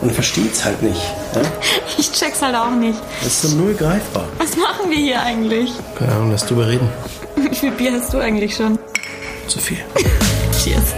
Und 0.00 0.12
versteht's 0.12 0.64
halt 0.64 0.82
nicht. 0.82 1.00
Ne? 1.34 1.42
Ich 1.98 2.12
check's 2.12 2.40
halt 2.42 2.54
auch 2.54 2.70
nicht. 2.70 2.98
Das 3.22 3.42
ist 3.42 3.42
so 3.42 3.56
null 3.56 3.74
greifbar. 3.74 4.28
Was 4.38 4.56
machen 4.56 4.88
wir 4.88 4.98
hier 4.98 5.20
eigentlich? 5.20 5.72
Keine 5.98 6.12
Ahnung, 6.12 6.30
lass 6.30 6.46
drüber 6.46 6.68
reden. 6.68 6.88
Wie 7.36 7.54
viel 7.54 7.72
Bier 7.72 7.92
hast 7.92 8.14
du 8.14 8.18
eigentlich 8.18 8.54
schon? 8.54 8.78
Zu 9.48 9.58
viel. 9.58 9.78
Cheers. 10.62 10.94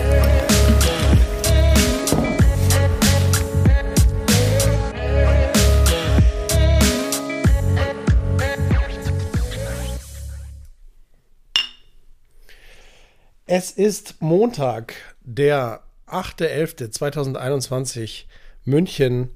Es 13.53 13.73
ist 13.73 14.21
Montag, 14.21 14.95
der 15.23 15.83
8.11.2021, 16.13 18.25
München. 18.65 19.31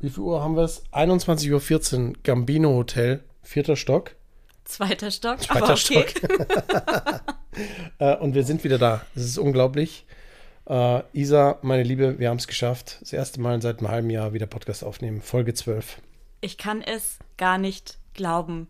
Wie 0.00 0.10
viel 0.10 0.22
Uhr 0.22 0.42
haben 0.42 0.56
wir 0.56 0.64
es? 0.64 0.84
21.14 0.92 2.08
Uhr, 2.08 2.12
Gambino 2.22 2.74
Hotel, 2.74 3.24
vierter 3.42 3.76
Stock. 3.76 4.14
Zweiter 4.64 5.10
Stock. 5.10 5.40
Zweiter 5.40 5.64
aber 5.64 5.72
okay. 5.72 6.04
Äh, 7.98 8.14
und 8.18 8.34
wir 8.34 8.44
sind 8.44 8.62
wieder 8.62 8.78
da. 8.78 9.04
Es 9.16 9.24
ist 9.24 9.36
unglaublich. 9.36 10.06
Äh, 10.68 11.02
Isa, 11.12 11.58
meine 11.62 11.82
Liebe, 11.82 12.20
wir 12.20 12.28
haben 12.28 12.36
es 12.36 12.46
geschafft. 12.46 12.98
Das 13.00 13.12
erste 13.12 13.40
Mal 13.40 13.60
seit 13.60 13.80
einem 13.80 13.88
halben 13.88 14.10
Jahr 14.10 14.32
wieder 14.32 14.46
Podcast 14.46 14.84
aufnehmen. 14.84 15.22
Folge 15.22 15.54
12. 15.54 16.00
Ich 16.40 16.56
kann 16.56 16.82
es 16.82 17.18
gar 17.36 17.58
nicht 17.58 17.98
glauben. 18.14 18.68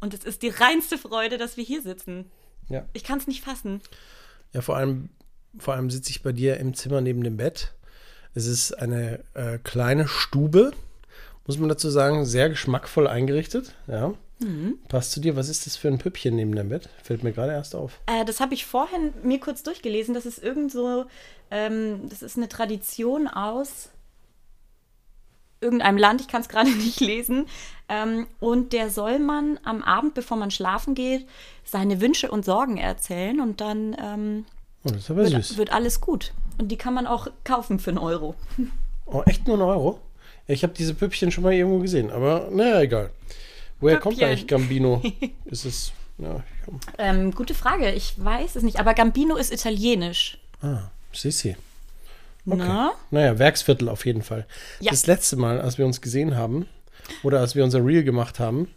Und 0.00 0.12
es 0.12 0.24
ist 0.24 0.42
die 0.42 0.50
reinste 0.50 0.98
Freude, 0.98 1.38
dass 1.38 1.56
wir 1.56 1.64
hier 1.64 1.80
sitzen. 1.80 2.30
Ja. 2.68 2.84
Ich 2.92 3.04
kann 3.04 3.18
es 3.18 3.26
nicht 3.26 3.42
fassen. 3.42 3.80
Ja, 4.52 4.60
vor 4.60 4.76
allem, 4.76 5.08
vor 5.58 5.74
allem 5.74 5.90
sitze 5.90 6.10
ich 6.10 6.22
bei 6.22 6.32
dir 6.32 6.58
im 6.58 6.74
Zimmer 6.74 7.00
neben 7.00 7.22
dem 7.22 7.36
Bett. 7.36 7.72
Es 8.34 8.46
ist 8.46 8.72
eine 8.72 9.20
äh, 9.34 9.58
kleine 9.58 10.08
Stube, 10.08 10.72
muss 11.46 11.58
man 11.58 11.68
dazu 11.68 11.90
sagen, 11.90 12.24
sehr 12.24 12.48
geschmackvoll 12.48 13.06
eingerichtet. 13.06 13.74
Ja. 13.86 14.14
Passt 14.88 15.12
zu 15.12 15.20
dir. 15.20 15.34
Was 15.34 15.48
ist 15.48 15.64
das 15.64 15.76
für 15.76 15.88
ein 15.88 15.98
Püppchen 15.98 16.36
neben 16.36 16.54
dem 16.54 16.68
Bett? 16.68 16.90
Fällt 17.02 17.22
mir 17.22 17.32
gerade 17.32 17.52
erst 17.52 17.74
auf. 17.74 18.00
Äh, 18.06 18.24
das 18.26 18.40
habe 18.40 18.52
ich 18.52 18.66
vorhin 18.66 19.14
mir 19.22 19.40
kurz 19.40 19.62
durchgelesen. 19.62 20.12
Das 20.12 20.26
ist 20.26 20.42
irgend 20.42 20.70
so, 20.70 21.06
ähm, 21.50 22.08
das 22.10 22.22
ist 22.22 22.36
eine 22.36 22.48
Tradition 22.48 23.28
aus 23.28 23.88
irgendeinem 25.60 25.96
Land, 25.96 26.20
ich 26.20 26.28
kann 26.28 26.42
es 26.42 26.48
gerade 26.48 26.70
nicht 26.76 27.00
lesen. 27.00 27.46
Ähm, 27.88 28.26
und 28.40 28.72
der 28.72 28.90
soll 28.90 29.18
man 29.18 29.58
am 29.64 29.82
Abend, 29.82 30.14
bevor 30.14 30.36
man 30.36 30.50
schlafen 30.50 30.94
geht, 30.94 31.26
seine 31.64 32.00
Wünsche 32.00 32.30
und 32.30 32.44
Sorgen 32.44 32.76
erzählen 32.76 33.40
und 33.40 33.60
dann 33.60 33.96
ähm, 33.98 34.44
Oh, 34.86 34.90
das 34.90 35.02
ist 35.02 35.10
aber 35.10 35.26
süß. 35.26 35.32
wird, 35.50 35.58
wird 35.58 35.72
alles 35.72 36.00
gut. 36.00 36.32
Und 36.58 36.68
die 36.68 36.76
kann 36.76 36.94
man 36.94 37.06
auch 37.06 37.28
kaufen 37.44 37.78
für 37.78 37.90
einen 37.90 37.98
Euro. 37.98 38.34
Oh, 39.08 39.22
echt 39.24 39.46
nur 39.46 39.56
ein 39.56 39.62
Euro? 39.62 40.00
Ich 40.48 40.64
habe 40.64 40.72
diese 40.76 40.92
Püppchen 40.92 41.30
schon 41.30 41.44
mal 41.44 41.52
irgendwo 41.52 41.78
gesehen, 41.78 42.10
aber 42.10 42.48
naja, 42.50 42.80
egal. 42.80 43.10
Woher 43.78 44.00
kommt 44.00 44.16
Püppchen. 44.16 44.28
eigentlich 44.28 44.48
Gambino? 44.48 45.00
ist 45.44 45.64
es. 45.64 45.92
Ja. 46.18 46.42
Ähm, 46.98 47.30
gute 47.32 47.54
Frage, 47.54 47.92
ich 47.92 48.14
weiß 48.16 48.56
es 48.56 48.64
nicht, 48.64 48.80
aber 48.80 48.94
Gambino 48.94 49.36
ist 49.36 49.52
italienisch. 49.52 50.38
ah, 50.60 50.90
Sissi. 51.12 51.56
Okay. 52.46 52.56
Na? 52.58 52.94
Naja, 53.12 53.38
Werksviertel 53.38 53.88
auf 53.88 54.04
jeden 54.06 54.22
Fall. 54.22 54.44
Ja. 54.80 54.90
Das 54.90 55.06
letzte 55.06 55.36
Mal, 55.36 55.60
als 55.60 55.78
wir 55.78 55.86
uns 55.86 56.00
gesehen 56.00 56.34
haben, 56.34 56.66
oder 57.22 57.38
als 57.38 57.54
wir 57.54 57.62
unser 57.62 57.84
Reel 57.84 58.02
gemacht 58.02 58.40
haben, 58.40 58.68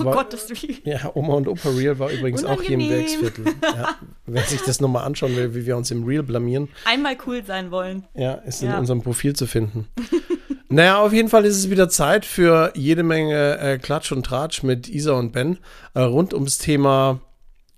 Oh 0.00 0.04
war, 0.04 0.14
Gott, 0.14 0.32
das 0.32 0.50
ist 0.50 0.62
wie. 0.62 0.78
Ja, 0.84 1.10
Oma 1.14 1.34
und 1.34 1.48
Opa 1.48 1.70
Real 1.70 1.98
war 1.98 2.10
übrigens 2.10 2.44
auch 2.44 2.60
hier 2.60 2.72
im 2.74 2.80
Unangenehm. 2.80 3.22
Werksviertel. 3.22 3.44
Ja, 3.62 3.94
wer 4.26 4.42
sich 4.42 4.60
das 4.62 4.80
nochmal 4.80 5.04
anschauen 5.04 5.34
will, 5.36 5.54
wie 5.54 5.64
wir 5.66 5.76
uns 5.76 5.90
im 5.90 6.04
Real 6.04 6.22
blamieren, 6.22 6.68
Einmal 6.84 7.16
cool 7.26 7.42
sein 7.44 7.70
wollen. 7.70 8.04
ja, 8.14 8.34
ist 8.34 8.62
in 8.62 8.68
Ja. 8.68 8.78
unserem 8.78 9.02
Profil 9.02 9.34
zu 9.34 9.46
finden. 9.46 9.88
naja, 10.68 10.98
auf 11.00 11.12
jeden 11.12 11.28
Fall 11.28 11.44
ist 11.46 11.56
es 11.56 11.70
wieder 11.70 11.88
Zeit 11.88 12.24
für 12.26 12.72
jede 12.74 13.02
Menge 13.02 13.58
äh, 13.58 13.78
Klatsch 13.78 14.12
und 14.12 14.24
Tratsch 14.26 14.62
mit 14.62 14.88
Isa 14.88 15.12
und 15.12 15.32
Ben 15.32 15.58
äh, 15.94 16.00
rund 16.00 16.34
ums 16.34 16.58
Thema 16.58 17.20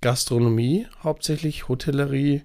Gastronomie, 0.00 0.86
hauptsächlich 1.02 1.68
Hotellerie, 1.68 2.42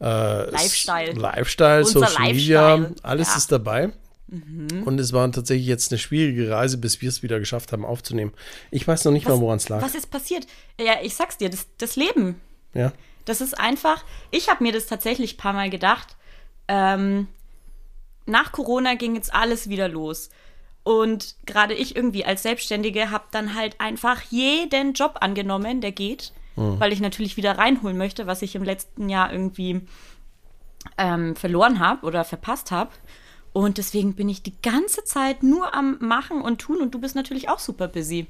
äh, 0.00 0.50
Lifestyle. 0.50 1.12
Lifestyle, 1.12 1.80
Unser 1.80 2.00
Social 2.00 2.22
Media, 2.26 2.74
Lifestyle. 2.74 2.94
alles 3.02 3.28
Ja. 3.28 3.36
Ist 3.36 3.52
dabei. 3.52 3.90
Und 4.30 5.00
es 5.00 5.12
war 5.12 5.30
tatsächlich 5.32 5.66
jetzt 5.66 5.90
eine 5.90 5.98
schwierige 5.98 6.50
Reise, 6.50 6.78
bis 6.78 7.00
wir 7.00 7.08
es 7.08 7.22
wieder 7.22 7.40
geschafft 7.40 7.72
haben 7.72 7.84
aufzunehmen. 7.84 8.32
Ich 8.70 8.86
weiß 8.86 9.04
noch 9.04 9.12
nicht 9.12 9.28
mal, 9.28 9.40
woran 9.40 9.56
es 9.56 9.68
lag. 9.68 9.82
Was 9.82 9.94
ist 9.94 10.10
passiert? 10.10 10.46
Ja, 10.80 10.94
ich 11.02 11.16
sag's 11.16 11.36
dir, 11.36 11.50
das, 11.50 11.66
das 11.78 11.96
Leben. 11.96 12.40
Ja. 12.72 12.92
Das 13.24 13.40
ist 13.40 13.58
einfach, 13.58 14.04
ich 14.30 14.48
habe 14.48 14.62
mir 14.62 14.72
das 14.72 14.86
tatsächlich 14.86 15.34
ein 15.34 15.36
paar 15.38 15.52
Mal 15.52 15.68
gedacht. 15.68 16.16
Ähm, 16.68 17.26
nach 18.26 18.52
Corona 18.52 18.94
ging 18.94 19.16
jetzt 19.16 19.34
alles 19.34 19.68
wieder 19.68 19.88
los. 19.88 20.30
Und 20.84 21.34
gerade 21.44 21.74
ich 21.74 21.96
irgendwie 21.96 22.24
als 22.24 22.42
Selbstständige 22.42 23.10
habe 23.10 23.24
dann 23.32 23.54
halt 23.54 23.80
einfach 23.80 24.22
jeden 24.30 24.94
Job 24.94 25.16
angenommen, 25.20 25.80
der 25.80 25.92
geht, 25.92 26.32
weil 26.56 26.92
ich 26.92 27.00
natürlich 27.00 27.36
wieder 27.36 27.58
reinholen 27.58 27.96
möchte, 27.96 28.26
was 28.26 28.42
ich 28.42 28.54
im 28.54 28.64
letzten 28.64 29.08
Jahr 29.08 29.32
irgendwie 29.32 29.82
ähm, 30.98 31.36
verloren 31.36 31.78
habe 31.78 32.06
oder 32.06 32.24
verpasst 32.24 32.70
habe. 32.70 32.90
Und 33.52 33.78
deswegen 33.78 34.14
bin 34.14 34.28
ich 34.28 34.42
die 34.42 34.54
ganze 34.62 35.04
Zeit 35.04 35.42
nur 35.42 35.74
am 35.74 35.98
Machen 36.00 36.40
und 36.40 36.60
Tun 36.60 36.80
und 36.80 36.94
du 36.94 37.00
bist 37.00 37.14
natürlich 37.14 37.48
auch 37.48 37.58
super 37.58 37.88
busy. 37.88 38.26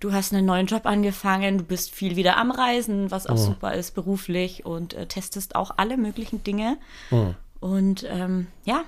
Du 0.00 0.12
hast 0.12 0.32
einen 0.32 0.46
neuen 0.46 0.66
Job 0.66 0.86
angefangen, 0.86 1.58
du 1.58 1.64
bist 1.64 1.90
viel 1.90 2.14
wieder 2.14 2.36
am 2.36 2.52
Reisen, 2.52 3.10
was 3.10 3.26
auch 3.26 3.36
super 3.36 3.74
ist 3.74 3.94
beruflich 3.96 4.64
und 4.64 4.94
äh, 4.94 5.06
testest 5.06 5.56
auch 5.56 5.72
alle 5.76 5.96
möglichen 5.96 6.44
Dinge. 6.44 6.78
Und 7.58 8.06
ähm, 8.08 8.46
ja, 8.64 8.84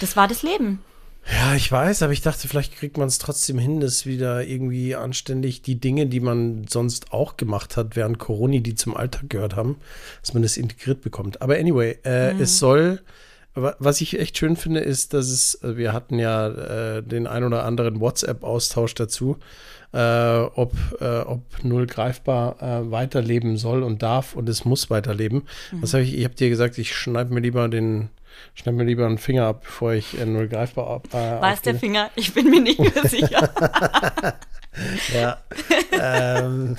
das 0.00 0.16
war 0.16 0.26
das 0.26 0.42
Leben. 0.42 0.80
Ja, 1.32 1.54
ich 1.54 1.72
weiß, 1.72 2.02
aber 2.02 2.12
ich 2.12 2.20
dachte, 2.20 2.48
vielleicht 2.48 2.76
kriegt 2.76 2.98
man 2.98 3.08
es 3.08 3.18
trotzdem 3.18 3.58
hin, 3.58 3.80
dass 3.80 4.04
wieder 4.04 4.44
irgendwie 4.44 4.94
anständig 4.94 5.62
die 5.62 5.80
Dinge, 5.80 6.06
die 6.06 6.20
man 6.20 6.66
sonst 6.68 7.12
auch 7.12 7.38
gemacht 7.38 7.78
hat, 7.78 7.96
während 7.96 8.18
Corona, 8.18 8.58
die 8.58 8.74
zum 8.74 8.94
Alltag 8.94 9.30
gehört 9.30 9.56
haben, 9.56 9.76
dass 10.20 10.34
man 10.34 10.42
das 10.42 10.58
integriert 10.58 11.00
bekommt. 11.00 11.40
Aber 11.40 11.56
anyway, 11.56 11.96
äh, 12.04 12.32
es 12.38 12.58
soll, 12.58 13.00
wa- 13.54 13.76
was 13.78 14.00
ich 14.00 14.18
echt 14.18 14.38
schön 14.38 14.56
finde, 14.56 14.80
ist, 14.80 15.14
dass 15.14 15.26
es, 15.28 15.62
äh, 15.62 15.76
wir 15.76 15.92
hatten 15.92 16.18
ja 16.18 16.48
äh, 16.48 17.02
den 17.02 17.26
ein 17.26 17.44
oder 17.44 17.64
anderen 17.64 18.00
WhatsApp-Austausch 18.00 18.94
dazu, 18.94 19.38
äh, 19.92 19.98
ob, 20.54 20.72
äh, 21.00 21.20
ob 21.20 21.42
Null 21.62 21.86
greifbar 21.86 22.56
äh, 22.60 22.90
weiterleben 22.90 23.56
soll 23.56 23.82
und 23.82 24.02
darf 24.02 24.34
und 24.34 24.48
es 24.48 24.64
muss 24.64 24.90
weiterleben. 24.90 25.42
Was 25.72 25.94
habe 25.94 26.02
ich, 26.02 26.16
ich 26.18 26.24
habe 26.24 26.34
dir 26.34 26.48
gesagt, 26.50 26.78
ich 26.78 26.94
schneide 26.96 27.32
mir 27.32 27.40
lieber 27.40 27.68
den, 27.68 28.10
schneide 28.54 28.76
mir 28.78 28.84
lieber 28.84 29.06
einen 29.06 29.18
Finger 29.18 29.46
ab, 29.46 29.62
bevor 29.64 29.92
ich 29.92 30.18
äh, 30.20 30.26
Null 30.26 30.48
greifbar 30.48 30.88
ab. 30.90 31.06
Äh, 31.12 31.40
War 31.40 31.52
es 31.54 31.62
der. 31.62 31.76
Finger? 31.76 32.10
Ich 32.16 32.34
bin 32.34 32.50
mir 32.50 32.60
nicht 32.60 32.80
mehr 32.80 33.04
sicher. 33.08 33.50
Ja. 35.12 35.38
ähm, 35.92 36.76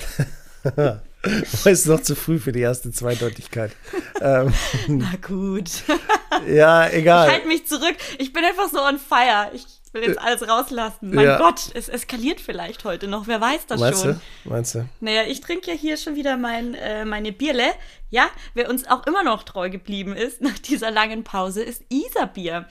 ist 1.64 1.86
noch 1.86 2.00
zu 2.02 2.14
früh 2.14 2.38
für 2.38 2.52
die 2.52 2.60
erste 2.60 2.90
Zweideutigkeit. 2.92 3.72
ähm, 4.20 4.52
Na 4.88 5.12
gut. 5.26 5.70
ja, 6.48 6.86
Ich 6.88 6.94
egal. 6.94 7.30
halte 7.30 7.48
mich 7.48 7.66
zurück. 7.66 7.96
Ich 8.18 8.32
bin 8.32 8.44
einfach 8.44 8.68
so 8.70 8.80
on 8.82 8.98
fire. 8.98 9.50
Ich 9.52 9.64
will 9.92 10.02
jetzt 10.04 10.20
alles 10.20 10.46
rauslassen. 10.46 11.14
Mein 11.14 11.24
Ja. 11.24 11.38
Gott, 11.38 11.70
es 11.74 11.88
eskaliert 11.88 12.40
vielleicht 12.40 12.84
heute 12.84 13.08
noch. 13.08 13.26
Wer 13.26 13.40
weiß 13.40 13.66
das 13.66 13.80
Meinst 13.80 14.02
schon. 14.02 14.20
du? 14.44 14.50
Meinst 14.50 14.74
du? 14.74 14.86
Naja, 15.00 15.22
ich 15.26 15.40
trinke 15.40 15.70
ja 15.70 15.76
hier 15.76 15.96
schon 15.96 16.14
wieder 16.16 16.36
mein, 16.36 16.74
äh, 16.74 17.04
meine 17.04 17.32
Bierle. 17.32 17.64
Ja, 18.10 18.28
wer 18.54 18.68
uns 18.68 18.86
auch 18.88 19.06
immer 19.06 19.22
noch 19.24 19.42
treu 19.42 19.70
geblieben 19.70 20.14
ist 20.14 20.42
nach 20.42 20.58
dieser 20.58 20.90
langen 20.90 21.24
Pause, 21.24 21.62
ist 21.62 21.82
Isarbier. 21.88 22.66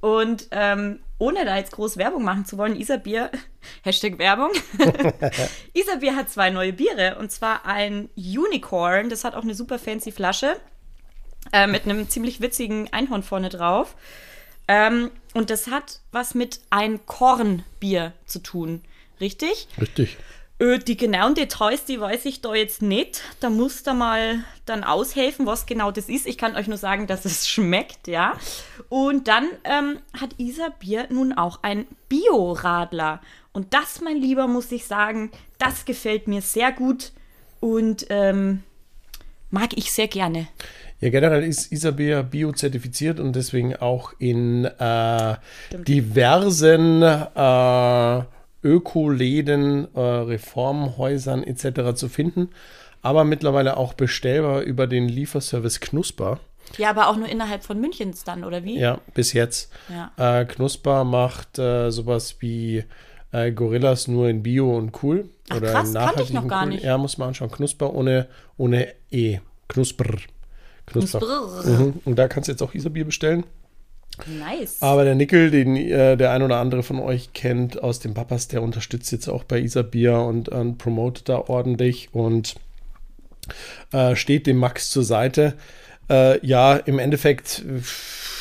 Und 0.00 0.48
ähm, 0.52 1.00
ohne 1.18 1.44
da 1.44 1.56
jetzt 1.56 1.72
groß 1.72 1.96
Werbung 1.96 2.24
machen 2.24 2.44
zu 2.44 2.58
wollen, 2.58 2.78
Isarbier, 2.78 3.30
Hashtag 3.82 4.18
Werbung. 4.18 4.50
Isarbier 5.74 6.16
hat 6.16 6.30
zwei 6.30 6.50
neue 6.50 6.72
Biere 6.72 7.16
und 7.18 7.30
zwar 7.30 7.66
ein 7.66 8.08
Unicorn, 8.16 9.10
das 9.10 9.24
hat 9.24 9.34
auch 9.34 9.42
eine 9.42 9.54
super 9.54 9.78
fancy 9.78 10.12
Flasche 10.12 10.56
äh, 11.52 11.66
mit 11.66 11.84
einem 11.84 12.08
ziemlich 12.08 12.40
witzigen 12.40 12.92
Einhorn 12.92 13.22
vorne 13.22 13.48
drauf. 13.48 13.96
Ähm, 14.68 15.10
und 15.34 15.50
das 15.50 15.68
hat 15.68 16.00
was 16.12 16.34
mit 16.34 16.60
ein 16.70 17.04
Kornbier 17.06 18.12
zu 18.26 18.38
tun, 18.40 18.82
richtig? 19.20 19.66
Richtig. 19.80 20.18
Äh, 20.58 20.78
die 20.78 20.96
genauen 20.96 21.34
Details, 21.34 21.84
die 21.84 22.00
weiß 22.00 22.24
ich 22.24 22.40
da 22.40 22.54
jetzt 22.54 22.82
nicht. 22.82 23.22
Da 23.40 23.50
muss 23.50 23.82
da 23.82 23.94
mal 23.94 24.44
dann 24.66 24.84
aushelfen, 24.84 25.46
was 25.46 25.66
genau 25.66 25.90
das 25.90 26.08
ist. 26.08 26.26
Ich 26.26 26.38
kann 26.38 26.56
euch 26.56 26.66
nur 26.66 26.78
sagen, 26.78 27.06
dass 27.06 27.24
es 27.24 27.48
schmeckt, 27.48 28.08
ja. 28.08 28.34
Und 28.88 29.28
dann 29.28 29.46
ähm, 29.64 29.98
hat 30.18 30.30
Isa 30.38 30.68
Bier 30.80 31.06
nun 31.10 31.32
auch 31.32 31.60
ein 31.62 31.86
Bio-Radler. 32.08 33.20
Und 33.52 33.74
das, 33.74 34.00
mein 34.00 34.16
Lieber, 34.16 34.46
muss 34.46 34.70
ich 34.72 34.86
sagen, 34.86 35.30
das 35.58 35.84
gefällt 35.84 36.28
mir 36.28 36.42
sehr 36.42 36.72
gut 36.72 37.12
und 37.60 38.06
ähm, 38.08 38.62
mag 39.50 39.70
ich 39.76 39.92
sehr 39.92 40.08
gerne. 40.08 40.48
Ja, 41.00 41.10
generell 41.10 41.44
ist 41.44 41.70
Isabia 41.70 42.22
bio-zertifiziert 42.22 43.20
und 43.20 43.34
deswegen 43.36 43.76
auch 43.76 44.12
in 44.18 44.64
äh, 44.64 45.36
diversen 45.86 47.02
äh, 47.02 48.22
Ökoläden, 48.62 49.88
äh, 49.94 50.00
Reformhäusern 50.00 51.42
etc. 51.44 51.94
zu 51.94 52.08
finden, 52.08 52.50
aber 53.02 53.24
mittlerweile 53.24 53.76
auch 53.76 53.94
bestellbar 53.94 54.62
über 54.62 54.86
den 54.86 55.08
Lieferservice 55.08 55.80
Knusper. 55.80 56.40
Ja, 56.76 56.90
aber 56.90 57.08
auch 57.08 57.16
nur 57.16 57.28
innerhalb 57.28 57.64
von 57.64 57.80
Münchens 57.80 58.24
dann, 58.24 58.44
oder 58.44 58.64
wie? 58.64 58.78
Ja, 58.78 59.00
bis 59.14 59.32
jetzt. 59.32 59.72
Ja. 59.88 60.40
Äh, 60.40 60.44
Knusper 60.44 61.04
macht 61.04 61.58
äh, 61.58 61.90
sowas 61.90 62.36
wie 62.40 62.84
äh, 63.32 63.52
Gorillas 63.52 64.08
nur 64.08 64.28
in 64.28 64.42
Bio 64.42 64.76
und 64.76 65.02
cool. 65.02 65.28
Ach, 65.48 65.56
oder 65.56 65.72
krass, 65.72 65.94
kannte 65.94 66.22
ich 66.22 66.32
noch 66.32 66.46
gar 66.46 66.64
cool. 66.64 66.70
nicht. 66.70 66.84
Ja, 66.84 66.98
muss 66.98 67.18
man 67.18 67.28
anschauen. 67.28 67.50
Knusper 67.50 67.94
ohne, 67.94 68.26
ohne 68.56 68.88
E. 69.10 69.38
Knusper. 69.68 70.04
Knusper. 70.86 71.18
Knusper. 71.20 71.70
Mhm. 71.70 72.00
Und 72.04 72.16
da 72.16 72.28
kannst 72.28 72.48
du 72.48 72.52
jetzt 72.52 72.62
auch 72.62 72.74
Isarbier 72.74 73.04
bestellen. 73.04 73.44
Nice. 74.26 74.76
Aber 74.80 75.04
der 75.04 75.14
Nickel, 75.14 75.50
den 75.50 75.76
äh, 75.76 76.16
der 76.16 76.32
ein 76.32 76.42
oder 76.42 76.58
andere 76.58 76.82
von 76.82 76.98
euch 76.98 77.32
kennt 77.32 77.82
aus 77.82 78.00
dem 78.00 78.14
Papas, 78.14 78.48
der 78.48 78.62
unterstützt 78.62 79.12
jetzt 79.12 79.28
auch 79.28 79.44
bei 79.44 79.60
Isarbier 79.60 80.20
und, 80.20 80.48
und 80.48 80.78
promotet 80.78 81.28
da 81.28 81.38
ordentlich 81.38 82.08
und 82.12 82.56
äh, 83.92 84.16
steht 84.16 84.46
dem 84.46 84.58
Max 84.58 84.90
zur 84.90 85.04
Seite. 85.04 85.54
Äh, 86.10 86.44
ja, 86.46 86.76
im 86.76 86.98
Endeffekt, 86.98 87.64
äh, 87.66 87.80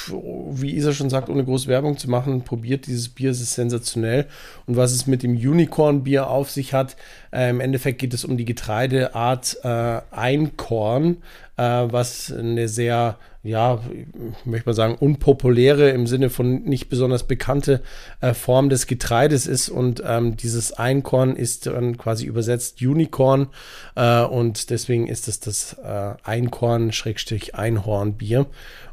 wie 0.10 0.76
Isa 0.76 0.94
schon 0.94 1.10
sagt, 1.10 1.30
ohne 1.30 1.44
große 1.44 1.68
Werbung 1.68 1.98
zu 1.98 2.10
machen, 2.10 2.44
probiert 2.44 2.88
dieses 2.88 3.10
Bier, 3.10 3.32
es 3.32 3.42
ist 3.42 3.56
sensationell. 3.56 4.26
Und 4.66 4.78
was 4.78 4.94
es 4.94 5.06
mit 5.06 5.22
dem 5.22 5.36
Unicorn-Bier 5.36 6.28
auf 6.28 6.50
sich 6.50 6.74
hat, 6.74 6.96
äh, 7.32 7.50
im 7.50 7.60
Endeffekt 7.60 8.00
geht 8.00 8.14
es 8.14 8.24
um 8.24 8.38
die 8.38 8.46
Getreideart 8.46 9.58
äh, 9.64 10.02
Einkorn, 10.12 11.18
äh, 11.58 11.64
was 11.64 12.32
eine 12.32 12.70
sehr, 12.70 13.18
ja, 13.48 13.82
ich 13.92 14.06
möchte 14.46 14.70
mal 14.70 14.74
sagen, 14.74 14.96
unpopuläre 14.96 15.90
im 15.90 16.08
Sinne 16.08 16.30
von 16.30 16.64
nicht 16.64 16.88
besonders 16.90 17.26
bekannte 17.26 17.82
äh, 18.22 18.34
Form 18.34 18.70
des 18.70 18.88
Getreides 18.88 19.46
ist. 19.48 19.68
Und 19.70 20.02
ähm, 20.06 20.38
dieses 20.38 20.72
Einkorn 20.74 21.36
ist 21.36 21.68
dann 21.68 21.98
quasi 21.98 22.26
übersetzt 22.26 22.82
Unicorn. 22.82 23.48
Äh, 23.96 24.22
und 24.24 24.70
deswegen 24.70 25.08
ist 25.08 25.28
es 25.28 25.40
das 25.40 25.74
äh, 25.84 26.14
Einkorn-Einhorn-Bier. 26.24 28.46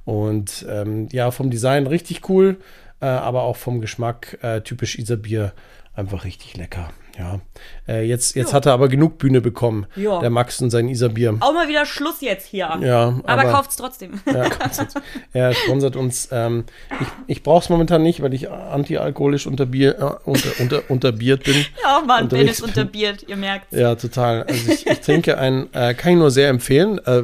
Und 0.04 0.66
ähm, 0.68 1.08
ja, 1.12 1.30
vom 1.30 1.50
Design 1.50 1.86
richtig 1.86 2.28
cool, 2.28 2.58
äh, 3.00 3.06
aber 3.06 3.42
auch 3.42 3.56
vom 3.56 3.80
Geschmack 3.80 4.38
äh, 4.42 4.60
typisch 4.60 4.98
Isarbier 4.98 5.52
einfach 5.94 6.24
richtig 6.24 6.56
lecker. 6.56 6.90
Ja, 7.18 7.38
äh, 7.86 8.02
jetzt, 8.02 8.34
jetzt 8.34 8.48
Jo. 8.48 8.54
hat 8.54 8.66
er 8.66 8.72
aber 8.72 8.88
genug 8.88 9.18
Bühne 9.18 9.40
bekommen, 9.40 9.86
Ja. 9.94 10.18
der 10.20 10.30
Max 10.30 10.60
und 10.60 10.70
sein 10.70 10.88
Isarbier. 10.88 11.36
Auch 11.40 11.52
mal 11.54 11.68
wieder 11.68 11.86
Schluss 11.86 12.20
jetzt 12.20 12.46
hier. 12.46 12.76
Ja, 12.80 13.20
aber, 13.24 13.42
aber- 13.42 13.50
kauft's 13.52 13.76
trotzdem. 13.76 14.20
Ja, 14.26 14.44
jetzt- 14.46 14.96
er 15.32 15.54
sponsert 15.54 15.94
uns. 15.94 16.28
Ähm, 16.32 16.64
ich 17.00 17.06
ich 17.36 17.42
brauche 17.44 17.62
es 17.62 17.68
momentan 17.68 18.02
nicht, 18.02 18.20
weil 18.22 18.34
ich 18.34 18.50
antialkoholisch 18.50 19.46
unterbier, 19.46 19.98
äh, 19.98 20.28
unter, 20.28 20.48
unter, 20.60 20.82
unterbiert 20.90 21.44
bin. 21.44 21.54
Ja, 21.82 22.02
Mann, 22.04 22.24
Unterwegs 22.24 22.58
Dennis 22.58 22.60
unterbiert, 22.62 23.24
ihr 23.28 23.36
merkt. 23.36 23.72
Ja, 23.72 23.94
total. 23.94 24.42
Also 24.44 24.72
ich, 24.72 24.86
ich 24.86 25.00
trinke 25.00 25.38
ein, 25.38 25.72
äh, 25.72 25.94
kann 25.94 26.12
ich 26.12 26.18
nur 26.18 26.30
sehr 26.30 26.48
empfehlen. 26.48 26.98
Äh, 27.06 27.22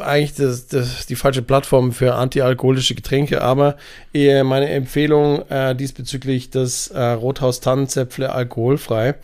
eigentlich 0.00 0.34
das, 0.34 0.66
das, 0.68 1.06
die 1.06 1.16
falsche 1.16 1.42
Plattform 1.42 1.92
für 1.92 2.14
antialkoholische 2.14 2.94
Getränke, 2.94 3.42
aber 3.42 3.76
eher 4.12 4.44
meine 4.44 4.68
Empfehlung 4.68 5.48
äh, 5.48 5.74
diesbezüglich 5.74 6.50
das 6.50 6.88
äh, 6.88 7.00
Rothaus 7.00 7.60
Tannenzäpfle 7.60 8.32
alkoholfrei. 8.32 9.14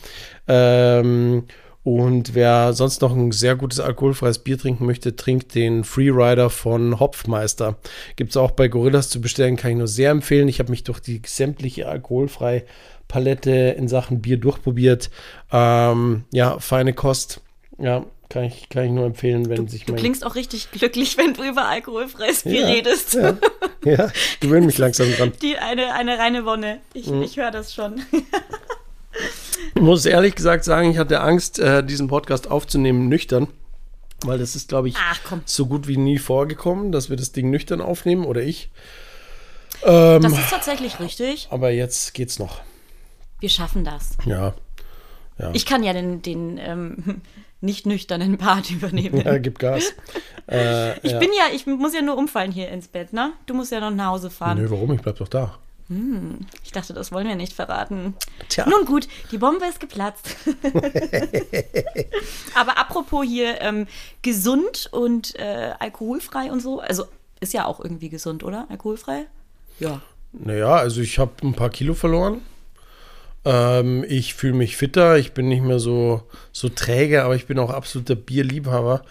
Ähm, 0.48 1.44
und 1.82 2.34
wer 2.34 2.72
sonst 2.72 3.00
noch 3.00 3.14
ein 3.14 3.30
sehr 3.30 3.54
gutes 3.54 3.78
alkoholfreies 3.78 4.40
Bier 4.40 4.58
trinken 4.58 4.86
möchte, 4.86 5.14
trinkt 5.14 5.54
den 5.54 5.84
Freerider 5.84 6.50
von 6.50 6.98
Hopfmeister. 6.98 7.76
Gibt 8.16 8.30
es 8.30 8.36
auch 8.36 8.50
bei 8.50 8.66
Gorillas 8.66 9.08
zu 9.08 9.20
bestellen, 9.20 9.54
kann 9.54 9.70
ich 9.70 9.76
nur 9.76 9.86
sehr 9.86 10.10
empfehlen. 10.10 10.48
Ich 10.48 10.58
habe 10.58 10.70
mich 10.70 10.82
durch 10.82 10.98
die 10.98 11.22
sämtliche 11.24 11.86
alkoholfreie 11.86 12.64
Palette 13.06 13.76
in 13.78 13.86
Sachen 13.86 14.20
Bier 14.20 14.36
durchprobiert. 14.36 15.10
Ähm, 15.52 16.24
ja, 16.32 16.58
feine 16.58 16.92
Kost. 16.92 17.40
Ja, 17.78 18.04
kann 18.28 18.44
ich, 18.44 18.68
kann 18.68 18.84
ich 18.84 18.90
nur 18.90 19.06
empfehlen, 19.06 19.48
wenn 19.48 19.68
sich 19.68 19.84
Du 19.84 19.92
mein. 19.92 20.00
klingst 20.00 20.24
auch 20.26 20.34
richtig 20.34 20.70
glücklich, 20.72 21.16
wenn 21.16 21.34
du 21.34 21.42
über 21.44 21.66
alkoholfreies 21.66 22.42
Bier 22.42 22.62
Ja, 22.62 22.66
redest. 22.68 23.14
Ja, 23.14 23.36
ja 23.84 24.10
gewöhne 24.40 24.66
mich 24.66 24.78
langsam 24.78 25.10
dran. 25.12 25.32
Die 25.42 25.56
eine, 25.58 25.92
eine 25.94 26.18
reine 26.18 26.44
Wonne. 26.44 26.80
Ich, 26.94 27.06
Mhm. 27.06 27.22
ich 27.22 27.36
höre 27.36 27.50
das 27.50 27.72
schon. 27.74 28.02
Ich 29.74 29.80
muss 29.80 30.04
ehrlich 30.04 30.34
gesagt 30.34 30.64
sagen, 30.64 30.90
ich 30.90 30.98
hatte 30.98 31.20
Angst, 31.20 31.58
äh, 31.58 31.82
diesen 31.84 32.08
Podcast 32.08 32.50
aufzunehmen 32.50 33.08
nüchtern. 33.08 33.48
Weil 34.24 34.38
das 34.38 34.56
ist, 34.56 34.68
glaube 34.70 34.88
ich, 34.88 34.94
Ach 34.98 35.20
so 35.44 35.66
gut 35.66 35.86
wie 35.88 35.96
nie 35.98 36.18
vorgekommen, 36.18 36.90
dass 36.90 37.10
wir 37.10 37.16
das 37.16 37.32
Ding 37.32 37.50
nüchtern 37.50 37.80
aufnehmen 37.82 38.24
oder 38.24 38.40
ich. 38.42 38.70
Ähm, 39.84 40.22
Das 40.22 40.32
ist 40.32 40.50
tatsächlich 40.50 41.00
richtig. 41.00 41.48
aber 41.50 41.70
jetzt 41.70 42.14
geht's 42.14 42.38
noch. 42.38 42.60
Wir 43.40 43.50
schaffen 43.50 43.84
das. 43.84 44.16
Ja. 44.24 44.54
Ja, 45.38 45.50
Ich 45.52 45.66
kann 45.66 45.82
ja 45.82 45.92
den, 45.92 46.22
den 46.22 46.56
ähm, 46.58 47.20
nicht 47.60 47.86
nüchternen 47.86 48.38
Part 48.38 48.70
übernehmen. 48.70 49.20
ja 49.24 49.38
gib 49.38 49.58
Gas. 49.58 49.92
Äh, 50.48 50.96
Ich 51.00 51.10
ja. 51.10 51.18
bin 51.18 51.30
ja, 51.36 51.52
ich 51.52 51.66
muss 51.66 51.92
ja 51.92 52.02
nur 52.02 52.16
umfallen 52.16 52.52
hier 52.52 52.68
ins 52.68 52.86
Bett, 52.86 53.12
ne? 53.12 53.32
Du 53.46 53.54
musst 53.54 53.72
ja 53.72 53.80
noch 53.80 53.90
nach 53.90 54.06
Hause 54.12 54.30
fahren. 54.30 54.58
Nö, 54.58 54.70
warum? 54.70 54.92
Ich 54.92 55.00
bleib 55.02 55.16
doch 55.16 55.26
da. 55.26 55.58
Ich 56.62 56.70
dachte, 56.70 56.94
das 56.94 57.10
wollen 57.10 57.26
wir 57.26 57.34
nicht 57.34 57.52
verraten. 57.52 58.14
Tja. 58.48 58.64
Nun 58.68 58.84
gut, 58.86 59.08
die 59.32 59.38
Bombe 59.38 59.66
ist 59.66 59.80
geplatzt. 59.80 60.36
Aber 62.54 62.78
apropos 62.78 63.24
hier 63.26 63.60
ähm, 63.60 63.86
gesund 64.22 64.88
und 64.92 65.34
äh, 65.38 65.72
alkoholfrei 65.78 66.50
und 66.50 66.60
so, 66.60 66.80
also 66.80 67.06
ist 67.40 67.52
ja 67.52 67.66
auch 67.66 67.80
irgendwie 67.80 68.08
gesund, 68.08 68.42
oder? 68.44 68.66
Alkoholfrei? 68.70 69.26
Ja. 69.78 70.00
Naja, 70.32 70.74
also 70.76 71.00
ich 71.00 71.18
habe 71.18 71.32
ein 71.42 71.54
paar 71.54 71.70
Kilo 71.70 71.94
verloren. 71.94 72.40
Ähm, 73.46 74.04
ich 74.08 74.34
fühle 74.34 74.54
mich 74.54 74.76
fitter, 74.76 75.16
ich 75.16 75.32
bin 75.32 75.48
nicht 75.48 75.62
mehr 75.62 75.78
so, 75.78 76.24
so 76.52 76.68
träge, 76.68 77.22
aber 77.22 77.36
ich 77.36 77.46
bin 77.46 77.60
auch 77.60 77.70
absoluter 77.70 78.16
Bierliebhaber. 78.16 79.02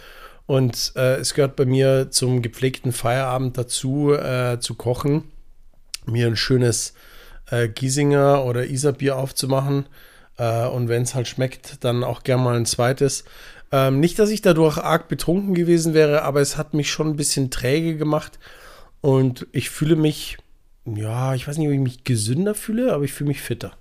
Und 0.45 0.91
äh, 0.97 1.15
es 1.15 1.33
gehört 1.33 1.55
bei 1.55 1.65
mir 1.65 2.11
zum 2.11 2.41
gepflegten 2.41 2.91
Feierabend 2.91 3.57
dazu, 3.57 4.13
äh, 4.13 4.59
zu 4.59 4.75
kochen, 4.75 5.23
mir 6.05 6.27
ein 6.27 6.35
schönes 6.35 6.93
äh, 7.49 7.69
Giesinger 7.69 8.43
oder 8.43 8.65
Isarbier 8.67 9.17
aufzumachen. 9.17 9.87
Äh, 10.37 10.67
und 10.67 10.89
wenn 10.89 11.03
es 11.03 11.15
halt 11.15 11.29
schmeckt, 11.29 11.83
dann 11.85 12.03
auch 12.03 12.23
gern 12.23 12.43
mal 12.43 12.57
ein 12.57 12.65
zweites. 12.65 13.23
Ähm, 13.71 14.01
nicht, 14.01 14.19
dass 14.19 14.29
ich 14.29 14.41
dadurch 14.41 14.77
arg 14.77 15.07
betrunken 15.07 15.55
gewesen 15.55 15.93
wäre, 15.93 16.23
aber 16.23 16.41
es 16.41 16.57
hat 16.57 16.73
mich 16.73 16.91
schon 16.91 17.07
ein 17.07 17.15
bisschen 17.15 17.51
träge 17.51 17.95
gemacht. 17.95 18.37
Und 19.01 19.47
ich 19.53 19.69
fühle 19.69 19.95
mich, 19.95 20.37
ja, 20.85 21.33
ich 21.35 21.47
weiß 21.47 21.57
nicht, 21.57 21.67
ob 21.67 21.73
ich 21.73 21.79
mich 21.79 22.03
gesünder 22.03 22.53
fühle, 22.53 22.93
aber 22.93 23.05
ich 23.05 23.13
fühle 23.13 23.29
mich 23.29 23.41
fitter. 23.41 23.71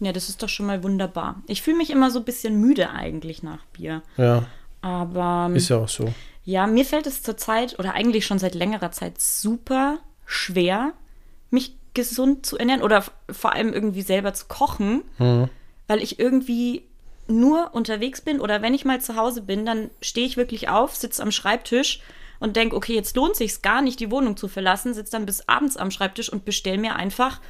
Ja, 0.00 0.12
das 0.12 0.28
ist 0.28 0.42
doch 0.42 0.48
schon 0.48 0.66
mal 0.66 0.82
wunderbar. 0.82 1.42
Ich 1.46 1.62
fühle 1.62 1.78
mich 1.78 1.90
immer 1.90 2.10
so 2.10 2.18
ein 2.18 2.24
bisschen 2.24 2.60
müde 2.60 2.90
eigentlich 2.90 3.42
nach 3.42 3.64
Bier. 3.72 4.02
Ja, 4.16 4.44
Aber 4.82 5.50
ist 5.54 5.68
ja 5.68 5.78
auch 5.78 5.88
so. 5.88 6.12
Ja, 6.44 6.66
mir 6.66 6.84
fällt 6.84 7.06
es 7.06 7.22
zurzeit 7.22 7.78
oder 7.78 7.94
eigentlich 7.94 8.24
schon 8.26 8.38
seit 8.38 8.54
längerer 8.54 8.92
Zeit 8.92 9.20
super 9.20 9.98
schwer, 10.26 10.92
mich 11.50 11.76
gesund 11.94 12.46
zu 12.46 12.58
ernähren 12.58 12.82
oder 12.82 13.04
vor 13.30 13.52
allem 13.52 13.72
irgendwie 13.72 14.02
selber 14.02 14.34
zu 14.34 14.46
kochen, 14.46 15.02
weil 15.88 16.02
ich 16.02 16.18
irgendwie 16.20 16.84
nur 17.26 17.74
unterwegs 17.74 18.20
bin 18.20 18.40
oder 18.40 18.62
wenn 18.62 18.74
ich 18.74 18.84
mal 18.84 19.00
zu 19.00 19.16
Hause 19.16 19.42
bin, 19.42 19.66
dann 19.66 19.90
stehe 20.00 20.26
ich 20.26 20.36
wirklich 20.36 20.68
auf, 20.68 20.94
sitze 20.94 21.22
am 21.22 21.32
Schreibtisch 21.32 22.00
und 22.38 22.54
denke, 22.54 22.76
okay, 22.76 22.94
jetzt 22.94 23.16
lohnt 23.16 23.34
sich 23.34 23.62
gar 23.62 23.82
nicht, 23.82 23.98
die 23.98 24.10
Wohnung 24.10 24.36
zu 24.36 24.46
verlassen, 24.46 24.94
sitze 24.94 25.12
dann 25.12 25.26
bis 25.26 25.48
abends 25.48 25.76
am 25.76 25.90
Schreibtisch 25.90 26.30
und 26.30 26.44
bestell 26.44 26.78
mir 26.78 26.94
einfach 26.94 27.40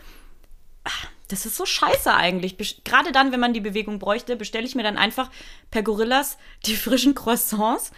das 1.28 1.46
ist 1.46 1.56
so 1.56 1.66
scheiße 1.66 2.12
eigentlich. 2.14 2.56
Best- 2.56 2.84
Gerade 2.84 3.12
dann, 3.12 3.32
wenn 3.32 3.40
man 3.40 3.52
die 3.52 3.60
Bewegung 3.60 3.98
bräuchte, 3.98 4.36
bestelle 4.36 4.66
ich 4.66 4.74
mir 4.74 4.82
dann 4.82 4.96
einfach 4.96 5.30
per 5.70 5.82
Gorillas 5.82 6.38
die 6.66 6.76
frischen 6.76 7.14
Croissants. 7.14 7.90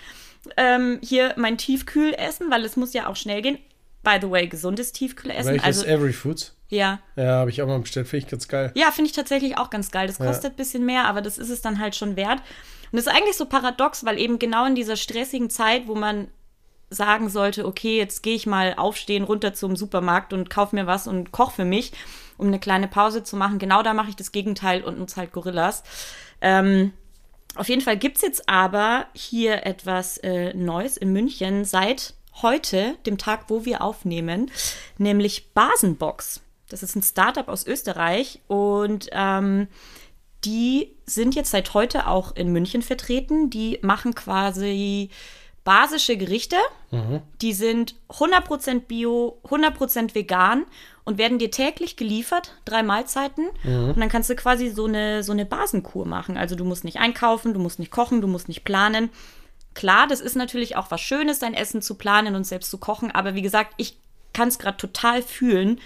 Ähm, 0.56 0.98
hier 1.02 1.34
mein 1.36 1.58
Tiefkühlessen, 1.58 2.50
weil 2.50 2.64
es 2.64 2.76
muss 2.76 2.92
ja 2.94 3.06
auch 3.08 3.16
schnell 3.16 3.42
gehen. 3.42 3.58
By 4.02 4.18
the 4.20 4.30
way, 4.30 4.46
gesundes 4.48 4.92
Tiefkühlessen. 4.92 5.52
Welches 5.52 5.64
Also, 5.64 5.84
Every 5.86 6.12
Foods? 6.12 6.54
ja. 6.68 7.00
Ja, 7.16 7.24
habe 7.40 7.50
ich 7.50 7.60
auch 7.60 7.66
mal 7.66 7.80
bestellt, 7.80 8.06
finde 8.08 8.24
ich 8.24 8.30
ganz 8.30 8.48
geil. 8.48 8.70
Ja, 8.74 8.90
finde 8.92 9.10
ich 9.10 9.16
tatsächlich 9.16 9.58
auch 9.58 9.68
ganz 9.70 9.90
geil. 9.90 10.06
Das 10.06 10.18
kostet 10.18 10.52
ein 10.52 10.56
bisschen 10.56 10.86
mehr, 10.86 11.04
aber 11.06 11.20
das 11.20 11.36
ist 11.36 11.50
es 11.50 11.60
dann 11.60 11.78
halt 11.80 11.96
schon 11.96 12.16
wert. 12.16 12.38
Und 12.90 12.96
das 12.96 13.06
ist 13.06 13.12
eigentlich 13.12 13.36
so 13.36 13.44
paradox, 13.44 14.04
weil 14.04 14.18
eben 14.18 14.38
genau 14.38 14.64
in 14.64 14.74
dieser 14.74 14.96
stressigen 14.96 15.50
Zeit, 15.50 15.86
wo 15.88 15.94
man 15.94 16.28
sagen 16.88 17.28
sollte, 17.28 17.66
okay, 17.66 17.98
jetzt 17.98 18.22
gehe 18.22 18.34
ich 18.34 18.46
mal 18.46 18.74
aufstehen, 18.78 19.24
runter 19.24 19.52
zum 19.52 19.76
Supermarkt 19.76 20.32
und 20.32 20.48
kauf 20.48 20.72
mir 20.72 20.86
was 20.86 21.06
und 21.06 21.32
koch 21.32 21.50
für 21.50 21.66
mich, 21.66 21.92
um 22.38 22.46
eine 22.46 22.58
kleine 22.58 22.88
Pause 22.88 23.22
zu 23.22 23.36
machen. 23.36 23.58
Genau 23.58 23.82
da 23.82 23.92
mache 23.92 24.08
ich 24.08 24.16
das 24.16 24.32
Gegenteil 24.32 24.82
und 24.82 24.98
nutze 24.98 25.16
halt 25.16 25.32
Gorillas. 25.32 25.82
Ähm, 26.40 26.92
auf 27.54 27.68
jeden 27.68 27.82
Fall 27.82 27.98
gibt 27.98 28.16
es 28.16 28.22
jetzt 28.22 28.48
aber 28.48 29.06
hier 29.12 29.66
etwas 29.66 30.18
äh, 30.18 30.54
Neues 30.54 30.96
in 30.96 31.12
München 31.12 31.64
seit 31.64 32.14
heute, 32.40 32.96
dem 33.04 33.18
Tag, 33.18 33.44
wo 33.48 33.64
wir 33.64 33.82
aufnehmen, 33.82 34.50
nämlich 34.96 35.52
Basenbox. 35.54 36.40
Das 36.68 36.82
ist 36.82 36.94
ein 36.94 37.02
Startup 37.02 37.48
aus 37.48 37.66
Österreich 37.66 38.40
und 38.46 39.08
ähm, 39.12 39.68
die 40.44 40.94
sind 41.04 41.34
jetzt 41.34 41.50
seit 41.50 41.74
heute 41.74 42.06
auch 42.06 42.36
in 42.36 42.52
München 42.52 42.82
vertreten. 42.82 43.50
Die 43.50 43.78
machen 43.82 44.14
quasi 44.14 45.10
basische 45.68 46.16
Gerichte. 46.16 46.56
Die 47.42 47.52
sind 47.52 47.94
100% 48.08 48.86
bio, 48.86 49.38
100% 49.44 50.14
vegan 50.14 50.64
und 51.04 51.18
werden 51.18 51.38
dir 51.38 51.50
täglich 51.50 51.98
geliefert, 51.98 52.54
drei 52.64 52.82
Mahlzeiten. 52.82 53.48
Und 53.90 54.00
dann 54.00 54.08
kannst 54.08 54.30
du 54.30 54.34
quasi 54.34 54.70
so 54.70 54.86
eine, 54.86 55.22
so 55.22 55.32
eine 55.32 55.44
Basenkur 55.44 56.06
machen. 56.06 56.38
Also 56.38 56.56
du 56.56 56.64
musst 56.64 56.84
nicht 56.84 57.00
einkaufen, 57.00 57.52
du 57.52 57.60
musst 57.60 57.80
nicht 57.80 57.90
kochen, 57.90 58.22
du 58.22 58.28
musst 58.28 58.48
nicht 58.48 58.64
planen. 58.64 59.10
klar, 59.74 60.06
das 60.06 60.20
ist 60.20 60.36
natürlich 60.36 60.76
auch 60.76 60.90
was 60.90 61.02
Schönes, 61.02 61.38
sein 61.38 61.52
Essen 61.52 61.82
zu 61.82 61.96
planen 61.96 62.34
und 62.34 62.44
selbst 62.44 62.70
zu 62.70 62.78
kochen. 62.78 63.10
Aber 63.10 63.34
wie 63.34 63.42
gesagt, 63.42 63.74
ich 63.76 63.98
kann 64.32 64.48
es 64.48 64.58
gerade 64.58 64.78
total 64.78 65.22
fühlen, 65.22 65.80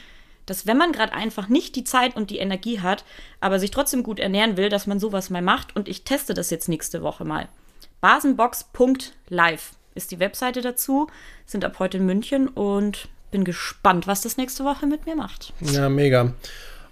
dass 0.46 0.64
wenn 0.64 0.76
man 0.76 0.92
gerade 0.92 1.12
einfach 1.12 1.48
nicht 1.48 1.74
die 1.74 1.82
Zeit 1.82 2.14
und 2.14 2.30
die 2.30 2.38
Energie 2.38 2.78
hat, 2.78 3.04
aber 3.40 3.58
sich 3.58 3.72
trotzdem 3.72 4.04
gut 4.04 4.20
ernähren 4.20 4.56
will, 4.56 4.68
dass 4.68 4.86
man 4.86 5.00
sowas 5.00 5.28
mal 5.28 5.42
macht. 5.42 5.74
Und 5.74 5.88
ich 5.88 6.04
teste 6.04 6.34
das 6.34 6.50
jetzt 6.50 6.68
nächste 6.68 7.02
Woche 7.02 7.24
mal. 7.24 7.48
Basenbox.live 8.02 9.72
ist 9.94 10.10
die 10.10 10.18
Webseite 10.18 10.60
dazu, 10.60 11.06
sind 11.46 11.64
ab 11.64 11.78
heute 11.78 11.98
in 11.98 12.04
München 12.06 12.48
und 12.48 13.08
bin 13.30 13.44
gespannt, 13.44 14.08
was 14.08 14.22
das 14.22 14.36
nächste 14.36 14.64
Woche 14.64 14.88
mit 14.88 15.06
mir 15.06 15.14
macht. 15.14 15.54
Ja, 15.60 15.88
mega. 15.88 16.34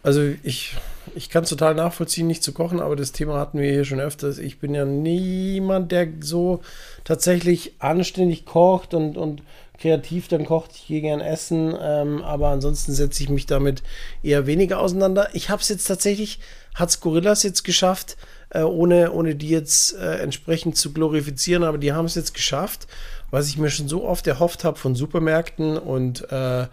Also 0.05 0.23
ich, 0.45 0.77
ich 1.17 1.29
kann 1.29 1.43
es 1.43 1.51
total 1.51 1.75
nachvollziehen, 1.75 2.29
nicht 2.29 2.45
zu 2.45 2.53
kochen, 2.53 2.81
aber 2.81 2.95
das 2.95 3.11
Thema 3.11 3.41
hatten 3.41 3.59
wir 3.59 3.71
hier 3.71 3.85
schon 3.85 3.99
öfters. 3.99 4.39
Ich 4.39 4.61
bin 4.61 4.73
ja 4.73 4.85
niemand, 4.85 5.91
der 5.91 6.07
so 6.21 6.61
tatsächlich 7.03 7.75
anständig 7.81 8.47
kocht 8.47 8.95
und, 8.95 9.17
und 9.17 9.43
kreativ 9.81 10.29
dann 10.29 10.45
kocht. 10.45 10.73
Ich 10.75 10.87
gehe 10.87 11.01
gern 11.01 11.21
essen, 11.21 11.75
ähm, 11.81 12.23
aber 12.23 12.49
ansonsten 12.49 12.93
setze 12.93 13.23
ich 13.23 13.31
mich 13.31 13.47
damit 13.47 13.83
eher 14.23 14.47
weniger 14.47 14.79
auseinander. 14.79 15.29
Ich 15.33 15.49
habe 15.49 15.63
es 15.63 15.69
jetzt 15.69 15.87
tatsächlich, 15.87 16.39
hat 16.75 16.91
es 16.91 17.01
Gorillas 17.01 17.43
jetzt 17.43 17.65
geschafft, 17.65 18.17
äh, 18.51 18.63
ohne, 18.63 19.13
ohne 19.13 19.35
die 19.35 19.49
jetzt 19.49 19.97
äh, 19.97 20.19
entsprechend 20.19 20.77
zu 20.77 20.93
glorifizieren, 20.93 21.65
aber 21.65 21.79
die 21.79 21.93
haben 21.93 22.05
es 22.05 22.15
jetzt 22.15 22.35
geschafft, 22.35 22.87
was 23.31 23.49
ich 23.49 23.59
mir 23.59 23.71
schon 23.71 23.89
so 23.89 24.05
oft 24.05 24.27
erhofft 24.27 24.65
habe 24.65 24.79
von 24.79 24.95
Supermärkten 24.95 25.79
und 25.79 26.31
äh, 26.31 26.67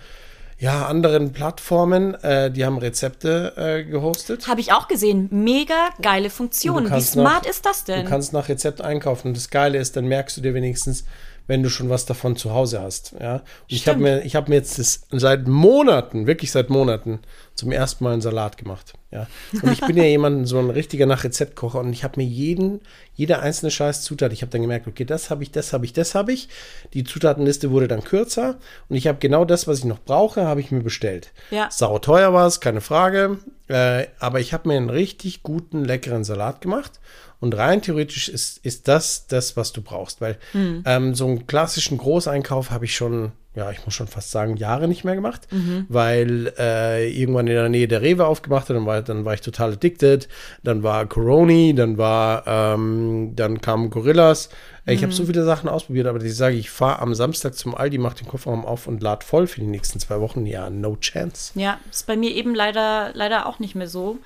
ja, 0.60 0.88
anderen 0.88 1.34
Plattformen, 1.34 2.16
äh, 2.24 2.50
die 2.50 2.66
haben 2.66 2.80
Rezepte 2.80 3.54
äh, 3.56 3.84
gehostet. 3.84 4.48
Habe 4.48 4.60
ich 4.60 4.74
auch 4.74 4.88
gesehen. 4.88 5.30
Mega 5.32 5.90
geile 6.02 6.32
Funktion. 6.32 6.92
Wie 6.92 7.02
smart 7.02 7.44
nach, 7.44 7.50
ist 7.50 7.66
das 7.66 7.84
denn? 7.84 8.06
Du 8.06 8.10
kannst 8.10 8.34
nach 8.34 8.50
Rezept 8.50 8.82
einkaufen. 8.82 9.28
Und 9.30 9.38
das 9.38 9.52
Geile 9.52 9.78
ist, 9.78 9.96
dann 9.96 10.08
merkst 10.08 10.36
du 10.36 10.42
dir 10.42 10.56
wenigstens, 10.56 11.06
wenn 11.48 11.64
du 11.64 11.70
schon 11.70 11.90
was 11.90 12.06
davon 12.06 12.36
zu 12.36 12.52
Hause 12.52 12.82
hast. 12.82 13.16
Ja? 13.20 13.36
Und 13.36 13.42
ich 13.68 13.88
habe 13.88 14.00
mir, 14.00 14.24
hab 14.24 14.50
mir 14.50 14.56
jetzt 14.56 14.78
das 14.78 15.02
seit 15.12 15.48
Monaten, 15.48 16.28
wirklich 16.28 16.52
seit 16.52 16.70
Monaten, 16.70 17.20
zum 17.56 17.72
ersten 17.72 18.04
Mal 18.04 18.14
einen 18.14 18.22
Salat 18.22 18.58
gemacht. 18.58 18.94
Ja? 19.12 19.28
Und 19.62 19.72
ich 19.72 19.82
bin 19.82 19.98
ja 19.98 20.04
jemand, 20.04 20.48
so 20.48 20.60
ein 20.60 20.70
richtiger 20.70 21.06
nach 21.06 21.24
Rezeptkocher 21.24 21.80
und 21.80 21.92
ich 21.94 22.04
habe 22.04 22.20
mir 22.20 22.28
jeden, 22.28 22.82
jede 23.16 23.40
einzelne 23.40 23.72
scheiß 23.72 24.04
Zutat, 24.04 24.34
ich 24.34 24.42
habe 24.42 24.52
dann 24.52 24.62
gemerkt, 24.62 24.88
okay, 24.88 25.06
das 25.06 25.30
habe 25.30 25.44
ich, 25.44 25.52
das 25.52 25.74
habe 25.74 25.86
ich, 25.86 25.94
das 25.94 26.14
habe 26.14 26.34
ich. 26.34 26.50
Die 26.94 27.04
Zutatenliste 27.04 27.72
wurde 27.72 27.88
dann 27.88 28.04
kürzer 28.04 28.58
und 28.90 28.96
ich 28.96 29.08
habe 29.08 29.18
genau 29.20 29.46
das, 29.46 29.68
was 29.68 29.80
ich 29.80 29.86
noch 29.86 30.00
brauche, 30.00 30.46
habe 30.46 30.60
ich 30.60 30.72
mir 30.72 30.84
bestellt. 30.84 31.32
Ja. 31.50 31.70
Sau 31.72 31.98
teuer 32.00 32.34
war 32.34 32.48
es, 32.48 32.60
keine 32.60 32.82
Frage. 32.82 33.40
Äh, 33.68 34.08
aber 34.20 34.40
ich 34.40 34.54
habe 34.54 34.70
mir 34.70 34.78
einen 34.78 34.90
richtig 34.90 35.44
guten, 35.44 35.84
leckeren 35.84 36.24
Salat 36.24 36.62
gemacht 36.62 37.00
und 37.40 37.56
rein 37.56 37.82
theoretisch 37.82 38.30
ist, 38.30 38.60
ist 38.66 38.88
das 38.88 39.28
das, 39.28 39.58
was 39.58 39.74
du 39.74 39.82
brauchst, 39.82 40.22
weil 40.22 40.38
mhm. 40.54 40.84
ähm, 40.86 41.16
so 41.16 41.28
einen 41.28 41.48
klassischen 41.48 41.98
Großeinkauf 41.98 42.72
habe 42.72 42.86
ich 42.86 42.96
schon, 42.96 43.34
ja, 43.58 43.72
ich 43.72 43.84
muss 43.84 43.96
schon 43.96 44.08
fast 44.08 44.30
sagen, 44.30 44.56
Jahre 44.56 44.88
nicht 44.88 45.04
mehr 45.04 45.16
gemacht, 45.16 45.48
mhm. 45.52 45.88
weil 45.90 46.54
äh, 46.60 47.10
irgendwann 47.10 47.48
in 47.48 47.56
der 47.56 47.70
Nähe 47.70 47.88
der 47.88 48.04
Rewe 48.04 48.28
aufgemacht 48.28 48.70
hat, 48.70 48.76
dann 48.76 48.86
war, 48.86 49.02
dann 49.02 49.26
war 49.26 49.34
ich 49.34 49.42
total 49.42 49.74
addicted, 49.74 50.30
dann 50.64 50.84
war 50.84 51.08
Coroni, 51.08 51.74
dann 51.74 51.98
war, 51.98 52.44
ähm, 52.46 53.32
dann 53.36 53.60
kamen 53.60 53.90
Gorillas. 53.90 54.50
Ich 54.86 55.04
habe 55.04 55.12
so 55.12 55.24
mhm. 55.24 55.28
viele 55.28 55.44
Sachen 55.44 55.68
ausprobiert, 55.68 56.08
aber 56.08 56.24
ich 56.24 56.36
sage, 56.36 56.56
ich 56.56 56.70
fahre 56.70 57.02
am 57.02 57.14
Samstag 57.14 57.56
zum 57.56 57.76
Aldi, 57.76 57.98
mache 57.98 58.18
den 58.18 58.28
Kofferraum 58.28 58.64
auf 58.64 58.88
und 58.88 59.02
lade 59.02 59.26
voll 59.26 59.48
für 59.48 59.60
die 59.60 59.68
nächsten 59.68 60.00
zwei 60.00 60.22
Wochen. 60.22 60.46
Ja, 60.46 60.70
no 60.70 60.96
chance. 60.96 61.52
Ja, 61.60 61.80
ist 61.92 62.08
bei 62.08 62.16
mir 62.16 62.34
eben 62.34 62.56
leider, 62.56 63.12
leider 63.14 63.48
auch 63.48 63.60
nicht 63.60 63.76
mehr 63.76 63.90
so. 63.90 64.20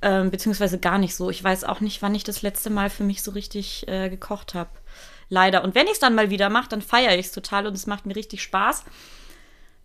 Ähm, 0.00 0.30
beziehungsweise 0.30 0.78
gar 0.78 0.98
nicht 0.98 1.16
so. 1.16 1.30
Ich 1.30 1.42
weiß 1.42 1.64
auch 1.64 1.80
nicht, 1.80 2.02
wann 2.02 2.14
ich 2.14 2.22
das 2.22 2.42
letzte 2.42 2.70
Mal 2.70 2.90
für 2.90 3.02
mich 3.02 3.22
so 3.22 3.32
richtig 3.32 3.88
äh, 3.88 4.08
gekocht 4.08 4.54
habe. 4.54 4.70
Leider. 5.28 5.62
Und 5.62 5.74
wenn 5.74 5.86
ich 5.86 5.94
es 5.94 5.98
dann 5.98 6.14
mal 6.14 6.30
wieder 6.30 6.48
mache, 6.48 6.68
dann 6.68 6.82
feiere 6.82 7.18
ich 7.18 7.26
es 7.26 7.32
total 7.32 7.66
und 7.66 7.74
es 7.74 7.86
macht 7.86 8.06
mir 8.06 8.16
richtig 8.16 8.42
Spaß. 8.42 8.84